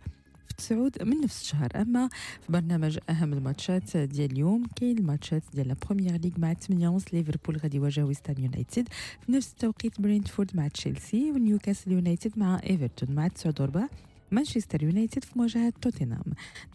تسعود 0.58 1.04
من 1.04 1.22
نفس 1.22 1.42
الشهر. 1.42 1.70
أما 1.76 2.10
في 2.42 2.52
برنامج 2.52 3.00
أهم 3.10 3.34
الماتشات 3.34 3.98
ديال 3.98 4.32
اليوم 4.32 4.66
كاين 4.76 4.98
الماتشات 4.98 5.44
ديال 5.54 5.68
la 5.68 5.76
Premier 5.86 6.18
League 6.18 6.32
مع 6.38 6.54
8 6.54 6.90
ونص 6.90 7.04
ليفربول 7.14 7.58
غادي 7.58 7.78
يواجه 7.78 8.06
ويستهام 8.06 8.36
يونايتد. 8.40 8.88
في 9.26 9.32
نفس 9.32 9.52
التوقيت 9.52 10.02
برينتفورد 10.02 10.52
مع 10.54 10.68
تشيلسي 10.68 11.32
ونيوكاسل 11.32 11.92
يونايتد 11.92 12.40
مع 12.40 12.60
إيفرتون 12.70 13.16
مع 13.16 13.28
9 13.28 13.54
وربع 13.60 13.88
مانشستر 14.32 14.84
يونايتد 14.84 15.24
في 15.24 15.32
مواجهة 15.36 15.74
توتنهام. 15.82 16.24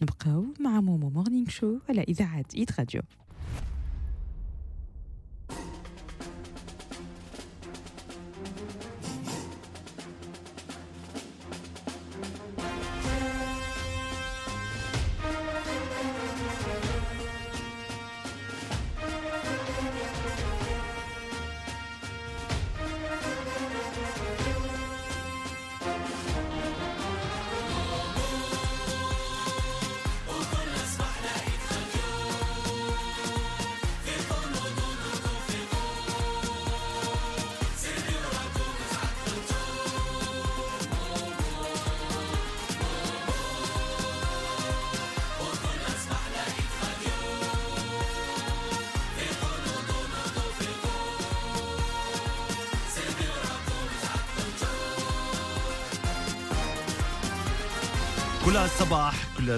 نبقاو 0.01 0.45
مع 0.59 0.81
مومو 0.81 1.09
مورنينغ 1.09 1.49
شو 1.49 1.77
على 1.89 2.01
إذاعة 2.01 2.45
إيد 2.55 2.71
راديو. 2.79 3.01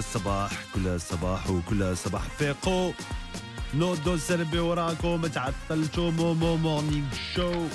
الصباح 0.02 0.52
كل 0.74 0.88
الصباح 0.88 0.88
كل 0.88 0.88
الصباح 0.88 1.50
وكل 1.50 1.84
الصباح 1.84 2.22
فيقوا 2.38 2.92
نوضوا 3.74 4.18
سربي 4.18 4.60
وراكم 4.60 5.28
تعطلتوا 5.28 6.12
مومو 6.12 6.58
Morning 6.58 7.06
Show 7.36 7.66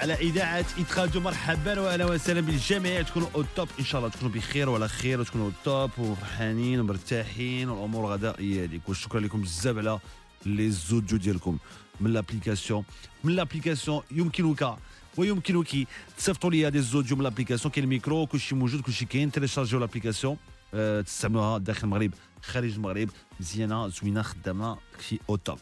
على 0.00 0.14
إذاعة 0.14 0.64
Hit 0.78 0.94
Radio 0.94 1.22
مرحبا 1.22 1.80
وأهلا 1.80 2.04
وسهلا 2.04 2.40
بالجميع. 2.40 3.02
تكونوا 3.02 3.28
au 3.34 3.44
top 3.56 3.68
إن 3.80 3.84
شاء 3.84 3.98
الله 3.98 4.10
تكونوا 4.10 4.34
بخير 4.34 4.68
وعلى 4.68 4.88
خير 4.88 5.20
وتكونوا 5.20 5.46
au 5.46 5.52
top 5.64 5.90
وفرحانين 5.98 6.80
ومرتاحين 6.80 7.68
والأمور 7.68 8.12
غادة 8.12 8.34
هي 8.38 8.64
هذيك 8.64 8.88
وشكرا 8.88 9.20
لكم 9.20 9.42
بزاف 9.42 9.76
على 9.76 9.98
les 10.46 10.70
audios 10.70 11.18
ديالكم. 11.18 11.58
من 12.00 12.12
l'application 12.12 12.84
من 13.24 13.32
l'application 13.32 14.02
يمكنك 14.10 14.76
ويمكنك 15.16 15.88
تصيفطوا 16.16 16.50
لي 16.50 16.70
des 16.70 16.80
audios 16.80 17.16
من 17.16 17.22
l'application 17.22 17.72
كاين 17.72 17.84
الميكرو 17.84 18.26
كلشي 18.26 18.54
موجود 18.54 18.80
كلشي 18.80 19.04
كاين. 19.04 19.32
تيليشارجيو 19.32 19.80
l'application 19.80 20.36
أه 20.74 21.00
تستعملوها 21.00 21.58
داخل 21.58 21.84
المغرب 21.84 22.10
خارج 22.42 22.72
المغرب. 22.72 23.10
مزيانة 23.40 23.88
زوينة 23.88 24.22
خدامة 24.22 24.78
شي 25.08 25.18
au 25.30 25.36
top. 25.36 25.58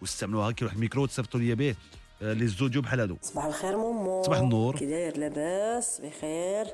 واستعملوها 0.00 0.50
كاين 0.50 0.64
واحد 0.64 0.76
الميكرو 0.76 1.06
تصيفطوا 1.06 1.40
لي 1.40 1.54
به. 1.54 1.74
les 2.22 2.46
audios 2.46 2.82
بحال 2.82 3.00
هادو. 3.00 3.16
صباح 3.22 3.44
الخير 3.44 3.76
مومو. 3.76 4.22
صباح 4.22 4.38
النور. 4.38 4.76
كي 4.76 4.86
داير 4.86 5.18
لاباس 5.18 6.00
بخير. 6.00 6.66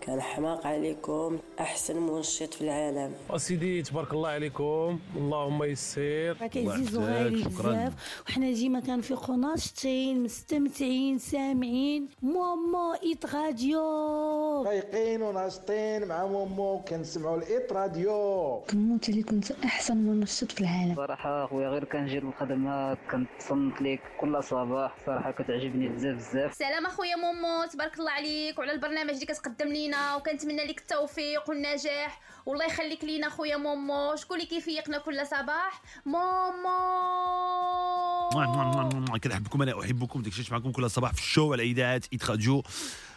كان 0.00 0.20
حماق 0.20 0.66
عليكم 0.66 1.38
أحسن 1.60 1.96
منشط 1.96 2.54
في 2.54 2.60
العالم. 2.60 3.12
أسيدي 3.30 3.82
تبارك 3.82 4.12
الله 4.12 4.28
عليكم. 4.28 4.98
اللهم 5.16 5.64
يسير 5.64 6.34
كيعزيزو 6.34 7.00
غالي 7.00 7.44
بزاف. 7.44 7.92
وحنا 8.28 8.52
ديما 8.52 8.80
كنفيقو 8.80 9.34
ناشطين 9.34 10.22
مستمتعين 10.22 11.18
سامعين. 11.18 12.08
مومو 12.22 12.94
إيت 13.02 13.34
راديو. 13.34 14.64
فايقين 14.64 15.22
وناشطين 15.22 16.08
مع 16.08 16.26
مومو 16.26 16.80
كنسمعوا 16.88 17.36
الإيت 17.36 17.72
راديو. 17.72 18.62
كنموت 18.70 19.08
اللي 19.08 19.22
كنت 19.22 19.50
أحسن 19.50 19.96
منشط 19.96 20.52
في 20.52 20.60
العالم. 20.60 20.94
صراحة 20.96 21.46
خويا 21.46 21.68
غير 21.68 21.84
كنجي 21.84 22.20
للخدمة 22.20 22.94
كنتصنت 22.94 23.82
ليك 23.82 24.00
كل 24.20 24.44
صباح. 24.44 24.87
صراحة 25.06 25.30
كتعجبني 25.30 25.88
بزاف 25.88 26.16
بزاف. 26.16 26.54
سلام 26.54 26.86
اخويا 26.86 27.16
مومو 27.16 27.64
تبارك 27.72 27.98
الله 27.98 28.10
عليك. 28.10 28.58
وعلى 28.58 28.72
البرنامج 28.72 29.10
اللي 29.10 29.26
كتقدم 29.26 29.68
لينا 29.68 30.16
وكنتمنى 30.16 30.64
لك 30.64 30.78
التوفيق 30.78 31.50
والنجاح. 31.50 32.20
والله 32.46 32.64
يخليك 32.64 33.04
لينا 33.04 33.26
اخويا 33.26 33.56
مومو. 33.56 34.16
شكون 34.16 34.36
اللي 34.36 34.48
كيفيقنا 34.48 34.98
كل 34.98 35.26
صباح؟ 35.26 35.82
مومو! 36.06 36.68
كنحبكم 39.24 39.62
أنا 39.62 39.80
احبكم. 39.80 40.22
داكشي 40.22 40.52
معكم 40.52 40.72
كل 40.72 40.90
صباح 40.90 41.12
في 41.12 41.20
ال 41.20 41.26
show 41.26 41.52
على 41.52 41.62
اذاعة 41.62 42.02
Hit 42.12 42.30
Radio 42.30 42.62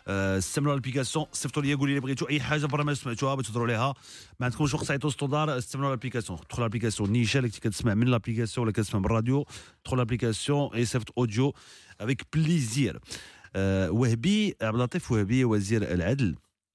استعملوا 0.08 0.74
ال 0.74 0.78
application 0.78 1.26
صيفطوا 1.32 1.64
لي 1.64 1.74
قولوا 1.74 1.93
لي 1.93 1.99
بغيتوا 1.99 2.30
أي 2.30 2.41
حاجة 2.41 2.66
برنامج 2.66 2.93
سمعتوها 2.93 3.36
بغيتوا 3.36 3.54
تهضروا 3.54 3.68
عليها. 3.68 3.93
ما 4.39 4.45
عندكمش 4.45 4.74
وقت 4.74 4.86
تعيطوا 4.86 5.10
standard 5.09 5.57
استعملوا 5.58 5.89
ال 5.89 5.94
application 5.94 6.39
دخلوا 6.49 6.68
ال 6.68 6.71
application 6.71 7.09
نيشان 7.10 7.39
اللي 7.39 7.52
كتسمع 7.52 7.93
من 7.93 8.08
ال 8.07 8.12
application 8.12 8.66
ولا 8.68 8.74
كتسمع 8.74 8.99
من 8.99 9.06
الراديو 9.06 9.45
دخلوا 9.86 10.02
ال 10.01 10.07
application 10.07 10.74
اي 10.74 10.86
صيفط 10.86 11.14
audio 11.18 11.53
avec 12.01 12.26
plaisir 12.34 12.99
وهبي 13.89 14.56
عبد 14.62 14.76
اللطيف 14.76 15.12
وهبي 15.12 15.45
وزير 15.45 15.93
العدل. 15.93 16.36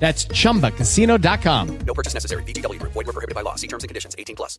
That's 0.00 0.26
chumbacasino.com. 0.26 1.78
No 1.86 1.94
purchase 1.94 2.14
necessary. 2.14 2.42
VGW 2.44 2.78
Group. 2.78 2.92
Void 2.92 3.06
were 3.06 3.12
prohibited 3.12 3.34
by 3.34 3.42
law. 3.42 3.56
See 3.56 3.68
terms 3.68 3.84
and 3.84 3.88
conditions. 3.88 4.14
18 4.18 4.36
plus. 4.36 4.58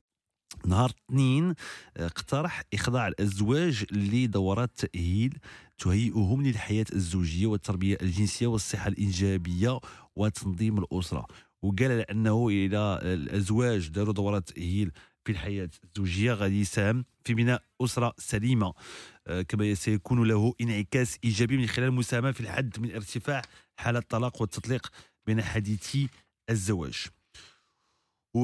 نهار 0.66 0.92
الاثنين 1.10 1.54
آه، 1.98 2.06
اقترح 2.06 2.64
إخضاع 2.74 3.08
الأزواج 3.08 3.86
لدورات 3.92 4.72
تأهيل 4.78 5.38
تهيئهم 5.78 6.44
للحياة 6.44 6.86
الزوجية 6.94 7.48
والتربية 7.48 7.98
الجنسية 8.02 8.48
والصحة 8.48 8.88
الإنجابية 8.88 9.80
وتنظيم 10.16 10.78
الأسرة 10.78 11.26
وقال 11.62 11.92
على 11.92 12.02
أنه 12.02 12.48
إلى 12.48 13.00
الأزواج 13.04 13.88
داروا 13.88 14.14
دورات 14.14 14.50
تأهيل 14.50 14.92
في 15.26 15.32
الحياة 15.32 15.70
الزوجية 15.84 16.34
غادي 16.34 16.62
يساهم 16.62 17.06
في 17.26 17.34
بناء 17.34 17.64
أسرة 17.82 18.14
سليمة 18.18 18.74
آه، 19.28 19.42
كما 19.42 19.74
سيكون 19.74 20.28
له 20.28 20.54
انعكاس 20.62 21.18
إيجابي 21.24 21.58
من 21.58 21.68
خلال 21.68 21.88
المساهمه 21.88 22.32
في 22.32 22.40
الحد 22.42 22.80
من 22.80 22.96
ارتفاع 22.96 23.42
حالة 23.78 24.00
الطلاق 24.00 24.42
والتطليق 24.42 24.88
بين 25.30 25.42
حديثي 25.42 26.10
الزواج. 26.50 27.06
و... 28.36 28.42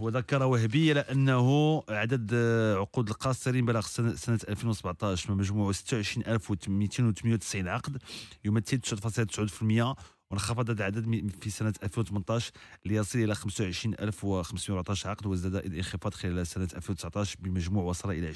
وذكر 0.00 0.42
وهبي 0.42 0.90
على 0.90 1.00
أنه 1.00 1.82
عدد 1.88 2.34
عقود 2.78 3.08
القاصرين 3.08 3.64
بلغ 3.66 3.80
سنة 3.80 4.14
سنة 4.14 4.38
2017 4.48 5.34
بمجموع 5.34 5.72
26298 5.72 7.68
عقد 7.68 8.02
يمثل 8.44 8.80
9.9% 8.80 9.96
وانخفض 10.30 10.70
العدد 10.70 11.06
من- 11.06 11.28
في 11.28 11.50
سنة 11.50 11.72
2018 11.82 12.52
ليصل 12.86 13.18
إلى 13.18 13.34
25514 13.34 15.10
عقد 15.10 15.26
وازداد 15.26 15.54
الانخفاض 15.66 16.14
خلال 16.14 16.46
سنة 16.46 16.68
2019 16.76 17.36
بمجموع 17.40 17.84
وصل 17.84 18.10
إلى 18.10 18.34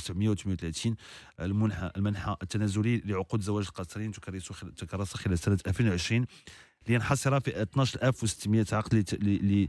20738 0.00 0.96
المنحى 1.40 1.90
المنحى 1.96 2.36
التنازلي 2.42 2.98
لعقود 3.04 3.40
زواج 3.40 3.64
القاصرين 3.68 4.12
تكرس 4.12 4.48
تكرس 4.76 5.14
خلال 5.14 5.38
سنة 5.38 5.58
2020 5.66 6.26
لينحصر 6.88 7.40
في 7.40 7.62
12600 7.62 8.66
عقد 8.72 8.94
لت- 8.94 9.14
ل- 9.14 9.68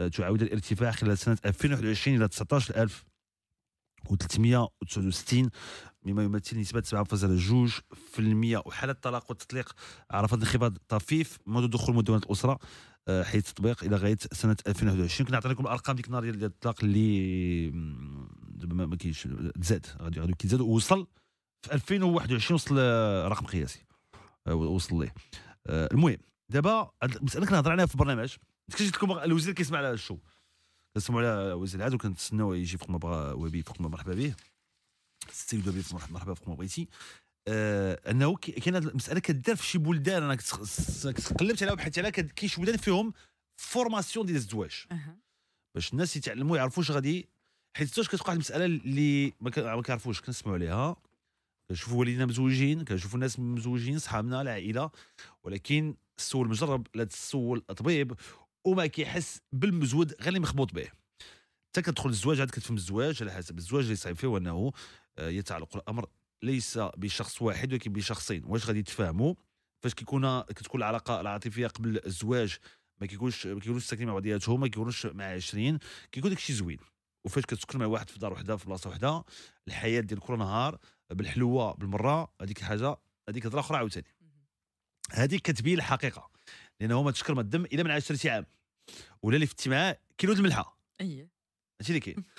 ل- 0.00 0.10
تعاود 0.10 0.42
الارتفاع 0.42 0.90
خلال 0.90 1.18
سنة 1.18 1.38
2021 1.44 2.16
إلى 2.16 2.28
19000 2.28 3.04
و369 4.08 5.48
مما 6.02 6.22
يمثل 6.22 6.58
نسبة 6.60 6.80
7.2% 6.80 8.66
وحالة 8.66 8.92
الطلاق 8.92 9.24
والتطليق 9.30 9.72
عرفت 10.10 10.34
انخفاض 10.34 10.76
طفيف 10.88 11.38
منذ 11.46 11.66
دخول 11.68 11.94
مدونة 11.94 12.22
الأسرة 12.26 12.58
آه، 13.08 13.22
حيث 13.22 13.48
التطبيق 13.48 13.84
إلى 13.84 13.96
غاية 13.96 14.18
سنة 14.32 14.56
2021 14.66 15.26
كنا 15.26 15.36
نعطي 15.36 15.48
لكم 15.48 15.62
الأرقام 15.66 15.96
ديك 15.96 16.06
النهار 16.06 16.22
ديال 16.30 16.44
الطلاق 16.44 16.84
اللي 16.84 17.70
دابا 18.66 18.86
ما 18.86 18.96
كاينش 18.96 19.28
تزاد 19.60 19.86
غادي 20.00 20.20
غادي 20.20 20.32
كيتزاد 20.32 20.60
ووصل 20.60 21.06
في 21.62 21.74
2021 21.74 22.54
وصل 22.54 22.76
آه، 22.78 23.28
رقم 23.28 23.46
قياسي. 23.46 23.86
آه، 24.46 24.54
وصل 24.54 25.00
ليه. 25.00 25.14
آه، 25.66 25.88
المهم 25.92 26.18
دابا 26.48 26.90
هاد 27.02 27.16
المسألة 27.16 27.46
كنهضر 27.46 27.70
عليها 27.72 27.86
في 27.86 27.94
البرنامج. 27.94 28.36
قلت 28.70 28.82
لكم 28.82 29.12
الوزير 29.12 29.54
كيسمع 29.54 29.78
على 29.78 29.90
الشو. 29.90 30.18
كنسمعوا 30.94 31.20
على 31.20 31.52
وزير 31.52 31.80
العدل 31.80 31.94
وكنتسناو 31.94 32.54
يجي 32.54 32.78
فوق 32.78 32.90
ما 32.90 32.98
بغا 32.98 33.32
وبي 33.32 33.62
فوق 33.62 33.80
ما 33.80 33.88
مرحبا 33.88 34.14
به. 34.14 34.34
السيد 35.28 35.68
وهبي 35.68 35.82
مرحبا 35.92 36.12
مرحبا 36.12 36.34
فوق 36.34 36.48
ما 36.48 36.54
بغيتي. 36.54 36.88
آه 37.48 38.10
أنه 38.10 38.36
كاين 38.36 38.74
هاد 38.74 38.86
المسألة 38.86 39.20
كدار 39.20 39.56
في 39.56 39.66
شي 39.66 39.78
بلدان 39.78 40.22
أنا 40.22 40.38
قلبت 41.40 41.62
عليها 41.62 41.72
وبحثت 41.72 41.98
عليها 41.98 42.10
كاين 42.10 42.50
شي 42.50 42.60
بلدان 42.60 42.76
فيهم 42.76 43.12
formation 43.56 44.26
ديال 44.26 44.36
الزواج. 44.36 44.86
باش 45.74 45.92
الناس 45.92 46.16
يتعلموا 46.16 46.56
يعرفوا 46.56 46.82
اش 46.82 46.90
غادي 46.90 47.28
حيت 47.76 47.90
حتى 47.90 48.08
كتوقع 48.08 48.32
واحد 48.32 48.34
المسألة 48.34 48.64
اللي 48.64 49.32
ما 49.40 49.50
ك- 49.50 49.58
ما 49.58 49.82
كيعرفوش 49.82 50.20
كنسمعوا 50.20 50.56
عليها 50.56 50.96
كنشوفوا 51.68 51.98
والدينا 51.98 52.26
مزوجين 52.26 52.84
كنشوفوا 52.84 53.14
الناس 53.14 53.40
مزوجين 53.40 53.98
صحابنا 53.98 54.40
العائلة. 54.42 54.90
ولكن 55.44 55.94
سول 56.18 56.48
المجرب 56.48 56.86
لا 56.94 57.04
تسول 57.04 57.60
طبيب 57.60 58.12
وما 58.64 58.86
كيحس 58.86 59.40
بالمزود 59.52 60.12
غير 60.20 60.28
اللي 60.28 60.40
مخبوط 60.40 60.74
به. 60.74 60.88
حتى 61.68 61.82
كتدخل 61.82 62.08
الزواج 62.08 62.40
عاد 62.40 62.50
كتفهم 62.50 62.76
الزواج 62.76 63.22
على 63.22 63.32
حسب 63.32 63.58
الزواج 63.58 63.84
اللي 63.84 63.96
صعيب 63.96 64.16
فيه 64.16 64.28
هو 64.28 64.36
أنه 64.36 64.72
آه، 65.18 65.28
يتعلق 65.28 65.76
الأمر 65.76 66.06
ليس 66.42 66.78
بشخص 66.78 67.42
واحد 67.42 67.72
ولكن 67.72 67.92
بشخصين. 67.92 68.42
واش 68.46 68.66
غادي 68.66 68.78
يتفاهموا 68.78 69.34
فاش 69.82 69.94
كيكون 69.94 70.40
كتكون 70.40 70.80
العلاقة 70.80 71.20
العاطفية 71.20 71.66
قبل 71.66 72.00
الزواج 72.06 72.56
ما 73.00 73.06
كيكونش 73.06 73.46
ما 73.46 73.60
كيكونوش 73.60 73.84
ساكنين 73.84 74.08
مع 74.08 74.14
بعضياتهم 74.14 74.60
ما 74.60 74.66
كيكونوش 74.68 75.06
مع 75.06 75.24
20 75.24 75.78
كيكون 76.12 76.30
داكشي 76.30 76.52
زوين. 76.52 76.78
وفاش 77.24 77.44
كتسكن 77.44 77.78
مع 77.78 77.86
واحد 77.86 78.10
في 78.10 78.18
دار 78.18 78.32
وحده 78.32 78.56
في 78.56 78.66
بلاصة 78.66 78.90
وحده 78.90 79.24
الحياة 79.68 80.00
ديال 80.00 80.20
كل 80.20 80.38
نهار 80.38 80.78
بالحلوة 81.10 81.74
بالمرة 81.74 82.32
هذيك 82.42 82.58
الحاجة 82.58 82.96
هذيك 83.28 83.46
هضرة 83.46 83.60
أخرى 83.60 83.78
عاوتاني. 83.78 84.06
هذيك 85.12 85.42
كتبين 85.42 85.78
الحقيقة 85.78 86.30
لأنه 86.80 87.02
ما 87.02 87.10
تشكر 87.10 87.34
ما 87.34 87.40
الدم 87.40 87.64
إلا 87.64 87.82
من 87.82 87.90
عشرة 87.90 88.30
عام 88.30 88.46
ولا 89.22 89.34
اللي 89.34 89.46
فتي 89.46 89.70
معاه 89.70 89.98
كيلو 90.18 90.32
د 90.32 90.38
الملحة. 90.38 90.78
اي 91.00 91.28
هادشي 91.80 91.88
اللي 91.92 92.00
كاين. 92.00 92.24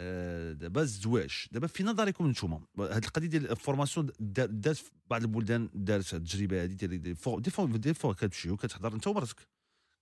آه، 0.00 0.52
دابا 0.52 0.82
الزواج 0.82 1.46
دابا 1.52 1.66
في 1.66 1.82
نظركم 1.84 2.30
نتوما 2.30 2.60
هاد 2.78 3.04
القضية 3.04 3.26
ديال 3.26 3.50
la 3.50 3.61
formation 3.61 4.10
دا- 4.20 4.46
دات 4.46 4.76
في 4.76 4.90
بعض 5.10 5.22
البلدان 5.22 5.70
دارت 5.74 6.14
التجربة 6.14 6.62
هادي 6.62 6.74
ديال 6.74 7.02
des 7.02 7.14
fois 7.14 7.38
des 7.40 7.50
fois 7.50 7.76
des 7.76 7.94
fois 7.94 8.14
كتمشيو 8.14 8.56
كتحضر 8.56 8.94
أنت 8.94 9.06
ومرتك 9.06 9.48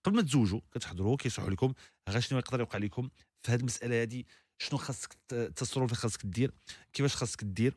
قبل 0.05 0.17
ما 0.17 0.23
تزوجوا 0.23 0.61
كتحضروا 0.75 1.17
كيشرحوا 1.17 1.51
لكم 1.51 1.75
غا 2.11 2.21
شنو 2.21 2.39
يقدر 2.39 2.61
يوقع 2.61 2.79
لكم 2.79 3.09
في 3.43 3.53
هاد 3.53 3.61
المسألة 3.61 4.01
هادي 4.03 4.27
شنو 4.59 4.79
خاصك 4.79 5.17
التصرف 5.33 5.85
اللي 5.85 5.97
خاصك 5.97 6.27
دير 6.27 6.53
كيفاش 6.93 7.17
خاصك 7.17 7.45
دير 7.45 7.75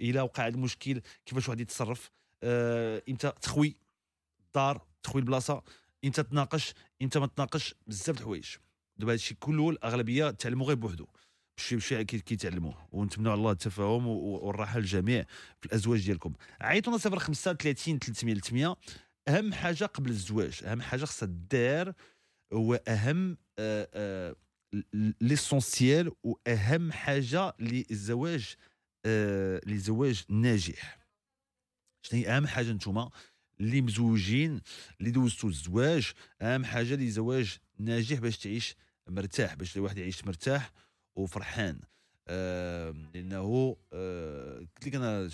إلا 0.00 0.22
وقع 0.22 0.42
عند 0.42 0.56
مشكل 0.56 1.00
كيفاش 1.26 1.48
واحد 1.48 1.60
يتصرف. 1.60 2.10
آه، 2.42 3.02
إمتى 3.08 3.32
تخوي 3.42 3.76
الدار 4.46 4.86
تخوي 5.02 5.20
البلاصة 5.20 5.62
إمتى 6.04 6.22
تناقش 6.22 6.74
إمتى 7.02 7.18
ما 7.18 7.26
تناقش 7.26 7.74
بزاف 7.86 8.16
د 8.16 8.18
الحوايج. 8.18 8.46
دابا 8.96 9.12
هادشي 9.12 9.34
كله 9.34 9.70
الأغلبية 9.70 10.30
تعلموا 10.30 10.66
غير 10.66 10.76
بوحدو. 10.76 11.06
بشي 11.58 11.76
بشي 11.76 12.04
كي- 12.04 12.18
كيتعلموه 12.18 12.88
ونتمنوا 12.92 13.32
على 13.32 13.38
الله 13.38 13.50
التفاهم 13.50 14.06
والراحة 14.06 14.78
للجميع 14.78 15.24
في 15.60 15.66
الأزواج 15.66 16.06
ديالكم. 16.06 16.32
عيطونا 16.60 16.98
05 16.98 17.52
30 17.52 17.98
300 17.98 18.34
300 18.34 18.76
أهم 19.28 19.52
حاجة 19.52 19.84
قبل 19.84 20.10
الزواج 20.10 20.60
أهم 20.64 20.80
حاجة 20.82 21.04
خصها 21.04 21.28
دار 21.50 21.94
هو 22.52 22.74
اهم 22.74 23.36
ليسونسيال 25.20 26.12
وأهم 26.22 26.92
حاجة 26.92 27.54
للزواج 27.60 28.54
آه، 29.06 29.60
لزواج 29.66 30.24
ناجح. 30.28 30.98
شنو 32.02 32.20
هي 32.20 32.28
أهم 32.36 32.46
حاجة 32.46 32.72
نتوما؟ 32.72 33.10
اللي 33.60 33.80
مزوجين 33.82 34.60
اللي 35.00 35.10
دوزتوا 35.10 35.48
الزواج 35.48 36.12
أهم 36.42 36.64
حاجة 36.64 36.94
لزواج 36.94 37.58
ناجح 37.78 38.18
باش 38.18 38.38
تعيش 38.38 38.76
مرتاح 39.08 39.54
باش 39.54 39.76
الواحد 39.76 39.98
يعيش 39.98 40.24
مرتاح 40.24 40.72
وفرحان. 41.16 41.80
آه 42.28 42.94
لأنه 43.14 43.76
آه 43.92 44.58
قلت 44.58 44.86
لك 44.86 44.94
أنا 44.94 45.30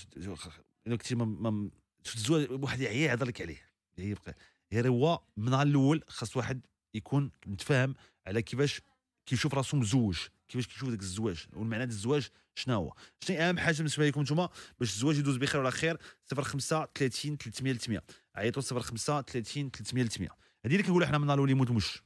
ما- 1.15 1.51
ما 1.51 1.71
شفت 2.05 2.17
الزواج 2.17 2.51
واحد 2.51 2.81
يعيا 2.81 3.11
يهضر 3.11 3.27
لك 3.27 3.41
عليه. 3.41 3.72
يبقى 3.99 4.35
غير 4.73 4.89
هو 4.89 5.23
من 5.37 5.55
الأول 5.55 6.03
خاص 6.09 6.37
واحد 6.37 6.61
يكون 6.95 7.31
متفاهم 7.47 7.95
على 8.27 8.43
كيفاش 8.43 8.81
كيشوف 9.27 9.55
راسو 9.55 9.77
مزوج 9.77 10.19
كيفاش 10.49 10.67
كيشوف 10.67 10.89
داك 10.89 11.01
الزواج. 11.01 11.47
والمعنى 11.53 11.87
ديال 11.87 11.97
الزواج 11.97 12.29
شنو 12.55 12.75
هو؟ 12.75 12.95
شنو 13.21 13.37
أهم 13.39 13.59
حاجة 13.59 13.77
بالنسبة 13.77 14.07
لكم 14.07 14.21
نتوما 14.21 14.49
باش 14.79 14.93
الزواج 14.95 15.19
يدوز 15.19 15.37
بخير 15.37 15.61
وعلى 15.61 15.73
خير؟ 15.73 15.99
05 16.35 16.89
30 16.95 17.37
300 17.37 17.73
300 17.75 18.03
عيطوا 18.35 18.63
05 18.81 19.23
30 19.23 19.71
300 19.71 20.05
300 20.05 20.29
هذه 20.65 20.73
اللي 20.73 20.83
كنقولوا 20.83 21.07
حنا 21.07 21.19
من 21.19 21.31
الأول 21.31 21.51
يموت 21.51 21.71
مش. 21.71 22.03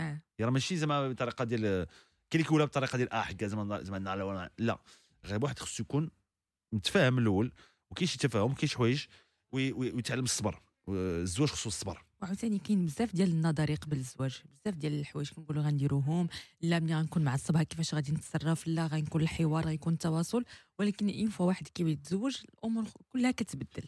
آه. 0.00 0.20
راه 0.40 0.50
ماشي 0.50 0.76
زعما 0.76 1.08
بطريقة 1.08 1.44
ديال 1.44 1.60
كاين 1.60 1.86
اللي 2.34 2.44
كيقولها 2.44 2.66
بطريقة 2.66 2.96
ديال 2.96 3.12
آه 3.12 3.22
حكا 3.22 3.46
زعما 3.46 3.82
زعما 3.82 4.50
لا. 4.58 4.78
غير 5.24 5.38
واحد 5.44 5.58
خصو 5.58 5.82
يكون 5.82 6.10
متفاهم 6.72 7.12
من 7.12 7.22
الأول 7.22 7.52
وكاين 7.90 8.08
شي 8.08 8.18
تفاهم 8.18 8.54
كاين 8.54 8.68
شي 8.68 8.76
حوايج 8.76 9.04
وي- 9.52 9.72
وي- 9.72 9.92
ويتعلم 9.92 10.24
الصبر. 10.24 10.60
الزواج 10.88 11.48
خصو 11.48 11.68
الصبر. 11.68 12.02
وعاوتاني 12.22 12.58
كاين 12.58 12.86
بزاف 12.86 13.14
ديال 13.14 13.30
النظري 13.30 13.74
قبل 13.74 13.96
الزواج 13.96 14.42
بزاف 14.64 14.74
ديال 14.78 15.00
الحوايج 15.00 15.30
كنقولوا 15.30 15.62
غنديروهم. 15.62 16.28
لا 16.60 16.78
ملي 16.80 16.94
غنكون 16.94 17.24
معصبها 17.24 17.62
كيفاش 17.62 17.94
غادي 17.94 18.12
نتصرف 18.12 18.66
لا 18.66 18.86
غيكون 18.86 19.22
الحوار 19.22 19.64
غيكون 19.64 19.92
التواصل. 19.92 20.44
ولكن 20.78 21.08
une 21.08 21.28
fois 21.28 21.46
واحد 21.46 21.68
كيبغي 21.68 21.92
يتزوج 21.92 22.36
الأمور 22.54 22.84
كلها 23.12 23.30
كتبدل. 23.30 23.84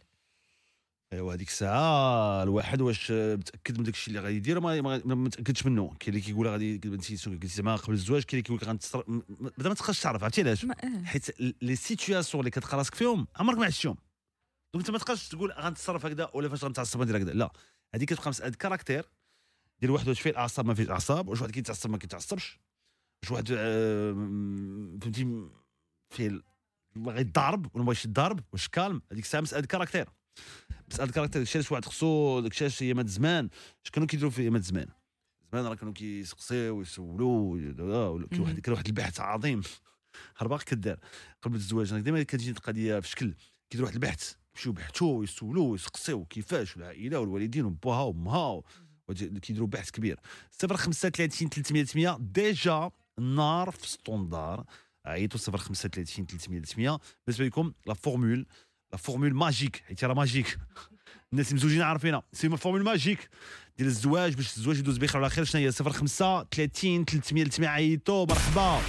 أيوا 1.13 1.35
هذيك 1.35 1.49
الساعة 1.49 2.43
الواحد 2.43 2.81
واش 2.81 3.11
متأكد 3.13 3.79
من 3.79 3.85
داك 3.85 3.95
الشيء 3.95 4.09
اللي 4.15 4.25
غادي 4.27 4.37
يدير؟ 4.37 4.61
ما 4.61 4.99
متأكدش 5.05 5.67
منه. 5.67 5.95
كاين 6.01 6.15
اللي 6.15 6.21
كيقول 6.21 6.49
غادي 6.49 6.81
انت 6.85 7.47
زعما 7.47 7.77
قبل 7.77 7.93
الزواج 7.95 8.23
كاين 8.23 8.31
اللي 8.33 8.43
كيقول 8.43 8.59
لك 8.63 8.69
غنتصر 8.69 9.05
م- 9.09 9.13
م- 9.15 9.23
بعدا 9.59 9.69
ما 9.69 9.75
تبقاش 9.75 10.01
تعرف 10.01 10.23
عرفتي 10.25 10.41
علاش؟ 10.41 10.65
آه. 10.65 11.03
حيت 11.05 11.41
les 11.63 11.77
situations 11.77 12.41
اللي 12.41 12.51
كتلقى 12.51 12.77
راسك 12.77 12.95
فيهم 12.95 13.27
عمرك 13.37 13.59
ما 13.59 13.67
عشتيهم. 13.67 13.97
donc 14.75 14.87
أنت 14.87 14.91
ما 14.91 14.99
تبقاش 14.99 15.29
تقول 15.29 15.53
غنتصرف 15.53 16.07
هكذا 16.07 16.31
ولا 16.35 16.49
فاش 16.49 16.65
غنتعصب 16.65 17.03
ندير 17.03 17.17
هكذا. 17.17 17.33
لا 17.33 17.53
هذيك 17.95 18.09
كتبقى 18.09 18.31
مسألة 18.31 18.57
caractère. 18.57 19.05
ديال 19.81 19.91
واحد 19.91 20.09
واش 20.09 20.21
فيه 20.21 20.31
الاعصاب 20.31 20.67
ما 20.67 20.75
فيهش 20.75 20.89
أعصاب 20.89 21.29
واش 21.29 21.41
واحد 21.41 21.53
كيتعصب 21.53 21.91
ما 21.91 21.99
كيتعصبش. 21.99 22.59
واش 23.23 23.31
واحد 23.31 23.49
آه، 23.53 24.13
فهمتي 25.03 25.49
فيه 26.11 26.43
باغي 26.97 27.21
يضارب 27.21 27.67
ولا 27.75 27.85
ما 27.85 27.87
بغاش 27.87 28.05
يضارب 28.05 28.41
واش 28.53 28.69
calme. 28.69 29.03
هذيك 29.13 29.25
الساعة 29.25 29.41
مسألة 29.41 29.67
caractère. 29.67 30.09
مسألة 30.93 31.13
caractère 31.13 31.43
داكشي 31.43 31.59
علاش 31.59 31.73
واحد 31.73 31.85
خصو 31.85 32.41
داكشي 32.41 32.65
علاش 32.65 32.83
ايامات 32.83 33.09
زمان 33.09 33.49
اش 33.85 33.91
كانوا 33.91 34.09
كيديروا 34.09 34.31
في 34.31 34.43
ايامات 34.43 34.63
زمان 34.63 34.89
زمان 35.53 35.65
راه 35.65 35.75
كانوا 35.75 35.93
كيسقسيو 35.93 36.79
ويسولوا 36.79 37.59
كاين 38.31 38.43
واحد 38.43 38.61
كان 38.61 38.73
واحد 38.73 38.87
البحث 38.87 39.21
عظيم. 39.21 39.63
هرباق 40.39 40.63
كدار. 40.63 40.99
قبل 41.43 41.57
الزواج 41.57 41.93
أنا 41.93 42.03
ديما 42.03 42.23
كتجي 42.23 42.51
القضية 42.51 43.01
في 43.01 43.09
شكل 43.09 43.35
كيديروا 43.71 43.89
واحد 43.89 44.03
البحث. 44.03 44.44
يمشيو 44.55 44.73
يبحثوا 44.73 45.19
ويسولوا 45.19 45.73
ويسقسيو 45.73 46.25
كيفاش 46.25 46.77
والعائلة 46.77 47.19
والوالدين 47.19 47.65
وباها 47.65 48.03
وامها 48.03 48.63
كيديروا 49.43 49.69
بحث 49.69 49.91
كبير. 49.91 50.21
035 50.63 51.49
300 51.49 51.87
100 51.95 52.17
ديجا 52.21 52.91
النار 53.19 53.71
في 53.71 53.89
ستوندار. 53.89 54.65
عيطوا 55.07 55.41
035 55.41 56.27
300 56.27 56.63
100 56.77 56.99
بالنسبة 57.27 57.45
لكم 57.45 57.73
لا 57.87 57.95
فورمول. 57.95 58.47
لا 58.93 58.99
فورمول 58.99 59.35
ماجيك. 59.35 59.83
حيت 59.87 60.05
راه 60.05 60.15
ماجيك. 60.15 60.59
الناس 61.33 61.51
المزوجين 61.51 61.83
عارفينها. 61.83 62.23
سي 62.33 62.57
فورمول 62.57 62.85
ماجيك. 62.85 63.29
ديال 63.79 63.89
الزواج 63.89 64.35
باش 64.35 64.57
الزواج 64.57 64.79
يدوز 64.79 64.99
بخير 64.99 65.21
وعلى 65.21 65.31
خير. 65.31 65.45
شنو 65.45 65.63
هي 65.63 65.73
05 65.73 66.45
30 66.45 67.05
300 67.05 67.45
300 67.45 67.69
عيطوا 67.69 68.27
مرحبا. 68.27 68.81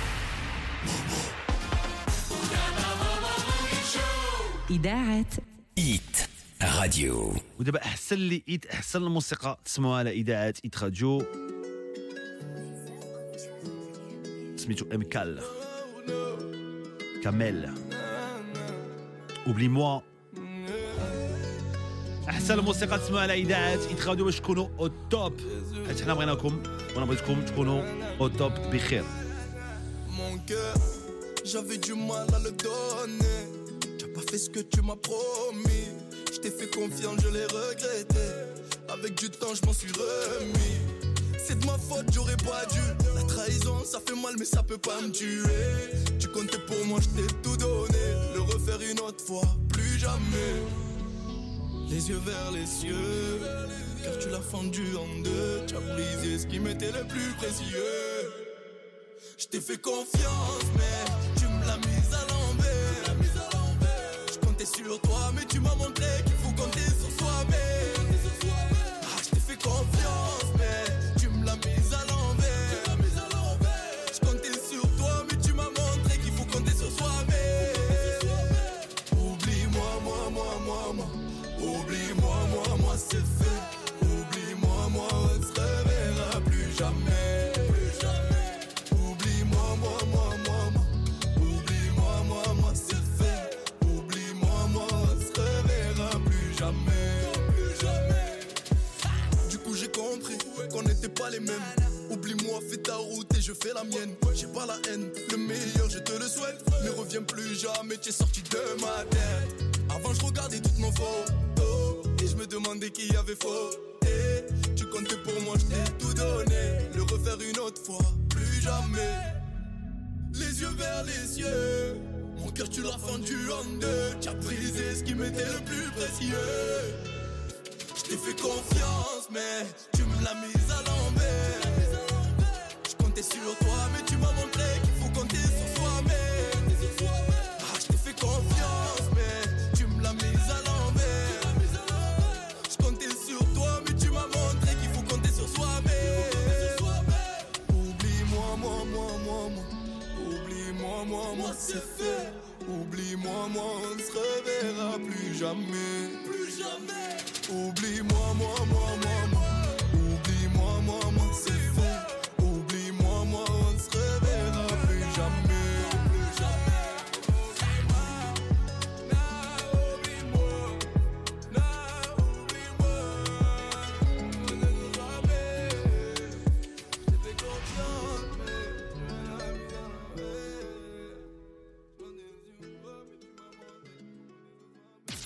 إذاعة 4.69 5.54
إيت 5.77 6.17
راديو 6.61 7.35
ودابا 7.59 7.81
أحسن 7.81 8.15
لي 8.15 8.43
ايت 8.49 8.65
أحسن 8.65 9.03
الموسيقى 9.03 9.59
تسمعوها 9.65 9.99
على 9.99 10.11
إذاعة 10.11 10.53
ايت 10.65 10.83
راديو 10.83 11.23
سميتو 14.55 14.85
امكال 14.93 15.41
كامل. 17.23 17.73
اوبلي 19.47 19.67
موا 19.67 19.99
أحسن 22.29 22.59
الموسيقى 22.59 22.99
تسمعوها 22.99 23.23
على 23.23 23.33
إذاعة 23.33 23.87
ايت 23.89 24.07
راديو 24.07 24.25
باش 24.25 24.39
تكونوا 24.39 24.67
أو 24.79 24.87
توب 24.87 25.39
حيت 25.87 26.01
حنا 26.01 26.13
بغيناكم 26.13 26.63
وأنا 26.95 27.05
بغيتكم 27.05 27.45
تكونوا 27.45 27.83
أو 28.19 28.27
توب 28.27 28.51
بخير. 28.51 29.03
Mon 30.17 30.37
cœur, 30.49 30.77
j'avais 31.43 31.77
du 31.77 31.93
mal 31.93 32.27
à 32.33 32.39
le 32.39 32.51
donner. 32.51 33.44
Fait 34.35 34.39
ce 34.39 34.49
que 34.49 34.59
tu 34.59 34.81
m'as 34.81 34.97
promis. 34.97 35.87
Je 36.29 36.39
t'ai 36.39 36.51
fait 36.51 36.67
confiance, 36.67 37.21
je 37.23 37.29
l'ai 37.29 37.45
regretté. 37.45 38.25
Avec 38.89 39.15
du 39.15 39.29
temps, 39.29 39.55
je 39.55 39.65
m'en 39.65 39.71
suis 39.71 39.93
remis. 39.93 40.75
C'est 41.37 41.57
de 41.57 41.65
ma 41.65 41.77
faute, 41.77 42.07
j'aurais 42.13 42.35
pas 42.35 42.65
dû. 42.65 42.81
La 43.15 43.23
trahison, 43.23 43.85
ça 43.85 44.01
fait 44.05 44.13
mal, 44.21 44.35
mais 44.37 44.43
ça 44.43 44.61
peut 44.61 44.77
pas 44.77 44.99
me 44.99 45.09
tuer. 45.09 45.39
Tu 46.19 46.27
comptais 46.27 46.59
pour 46.67 46.85
moi, 46.85 46.99
je 46.99 47.21
t'ai 47.21 47.33
tout 47.43 47.55
donné. 47.55 48.05
Le 48.33 48.41
refaire 48.41 48.81
une 48.81 48.99
autre 48.99 49.23
fois, 49.23 49.47
plus 49.69 49.97
jamais. 49.97 50.55
Les 51.89 52.09
yeux 52.09 52.19
vers 52.25 52.51
les 52.51 52.65
cieux, 52.65 53.39
car 54.03 54.17
tu 54.19 54.27
l'as 54.31 54.41
fendu 54.41 54.97
en 54.97 55.21
deux. 55.21 55.65
Tu 55.65 55.77
as 55.77 55.79
brisé 55.79 56.39
ce 56.39 56.45
qui 56.45 56.59
m'était 56.59 56.91
le 56.91 57.07
plus 57.07 57.31
précieux. 57.37 58.33
Je 59.37 59.45
t'ai 59.45 59.61
fait 59.61 59.79
confiance, 59.81 60.65
mais 60.75 61.24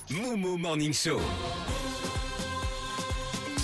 Momo 0.10 0.58
Morning 0.58 0.94
Show. 0.94 1.22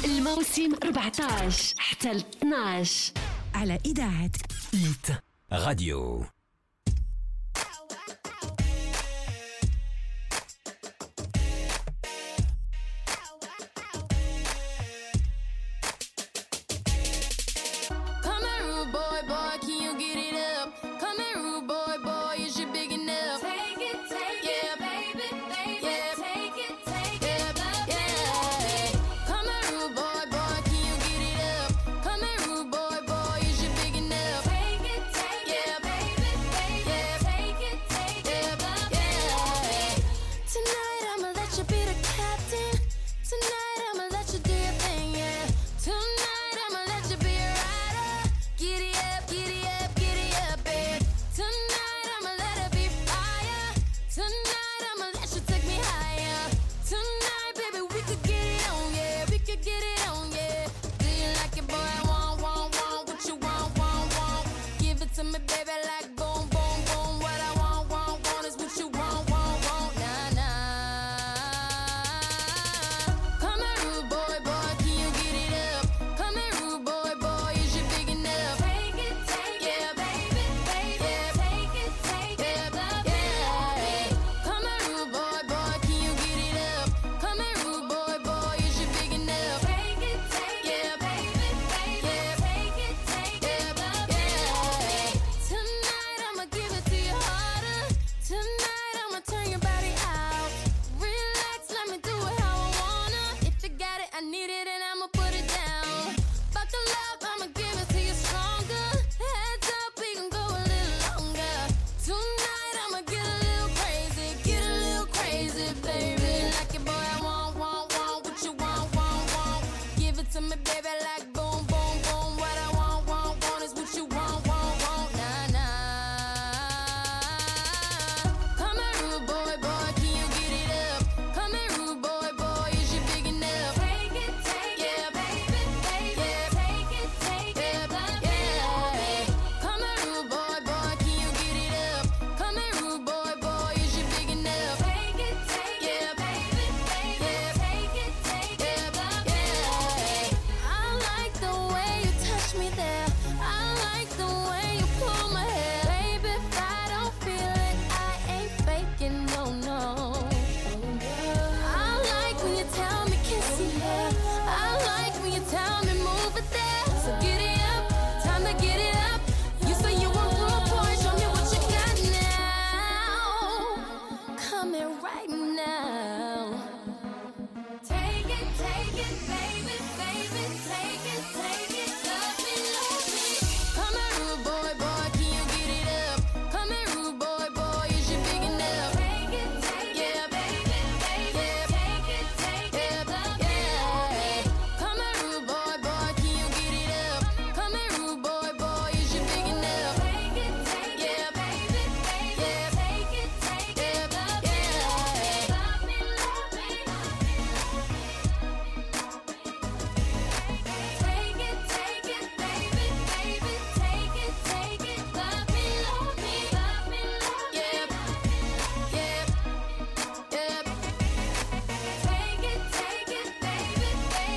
الموسم 0.06 0.74
14 0.84 1.74
حتى 1.78 2.14
ل 2.14 2.24
12 2.44 3.12
على 3.56 3.80
إذاعة 3.86 4.32
إيت 4.74 5.20
راديو 5.52 6.26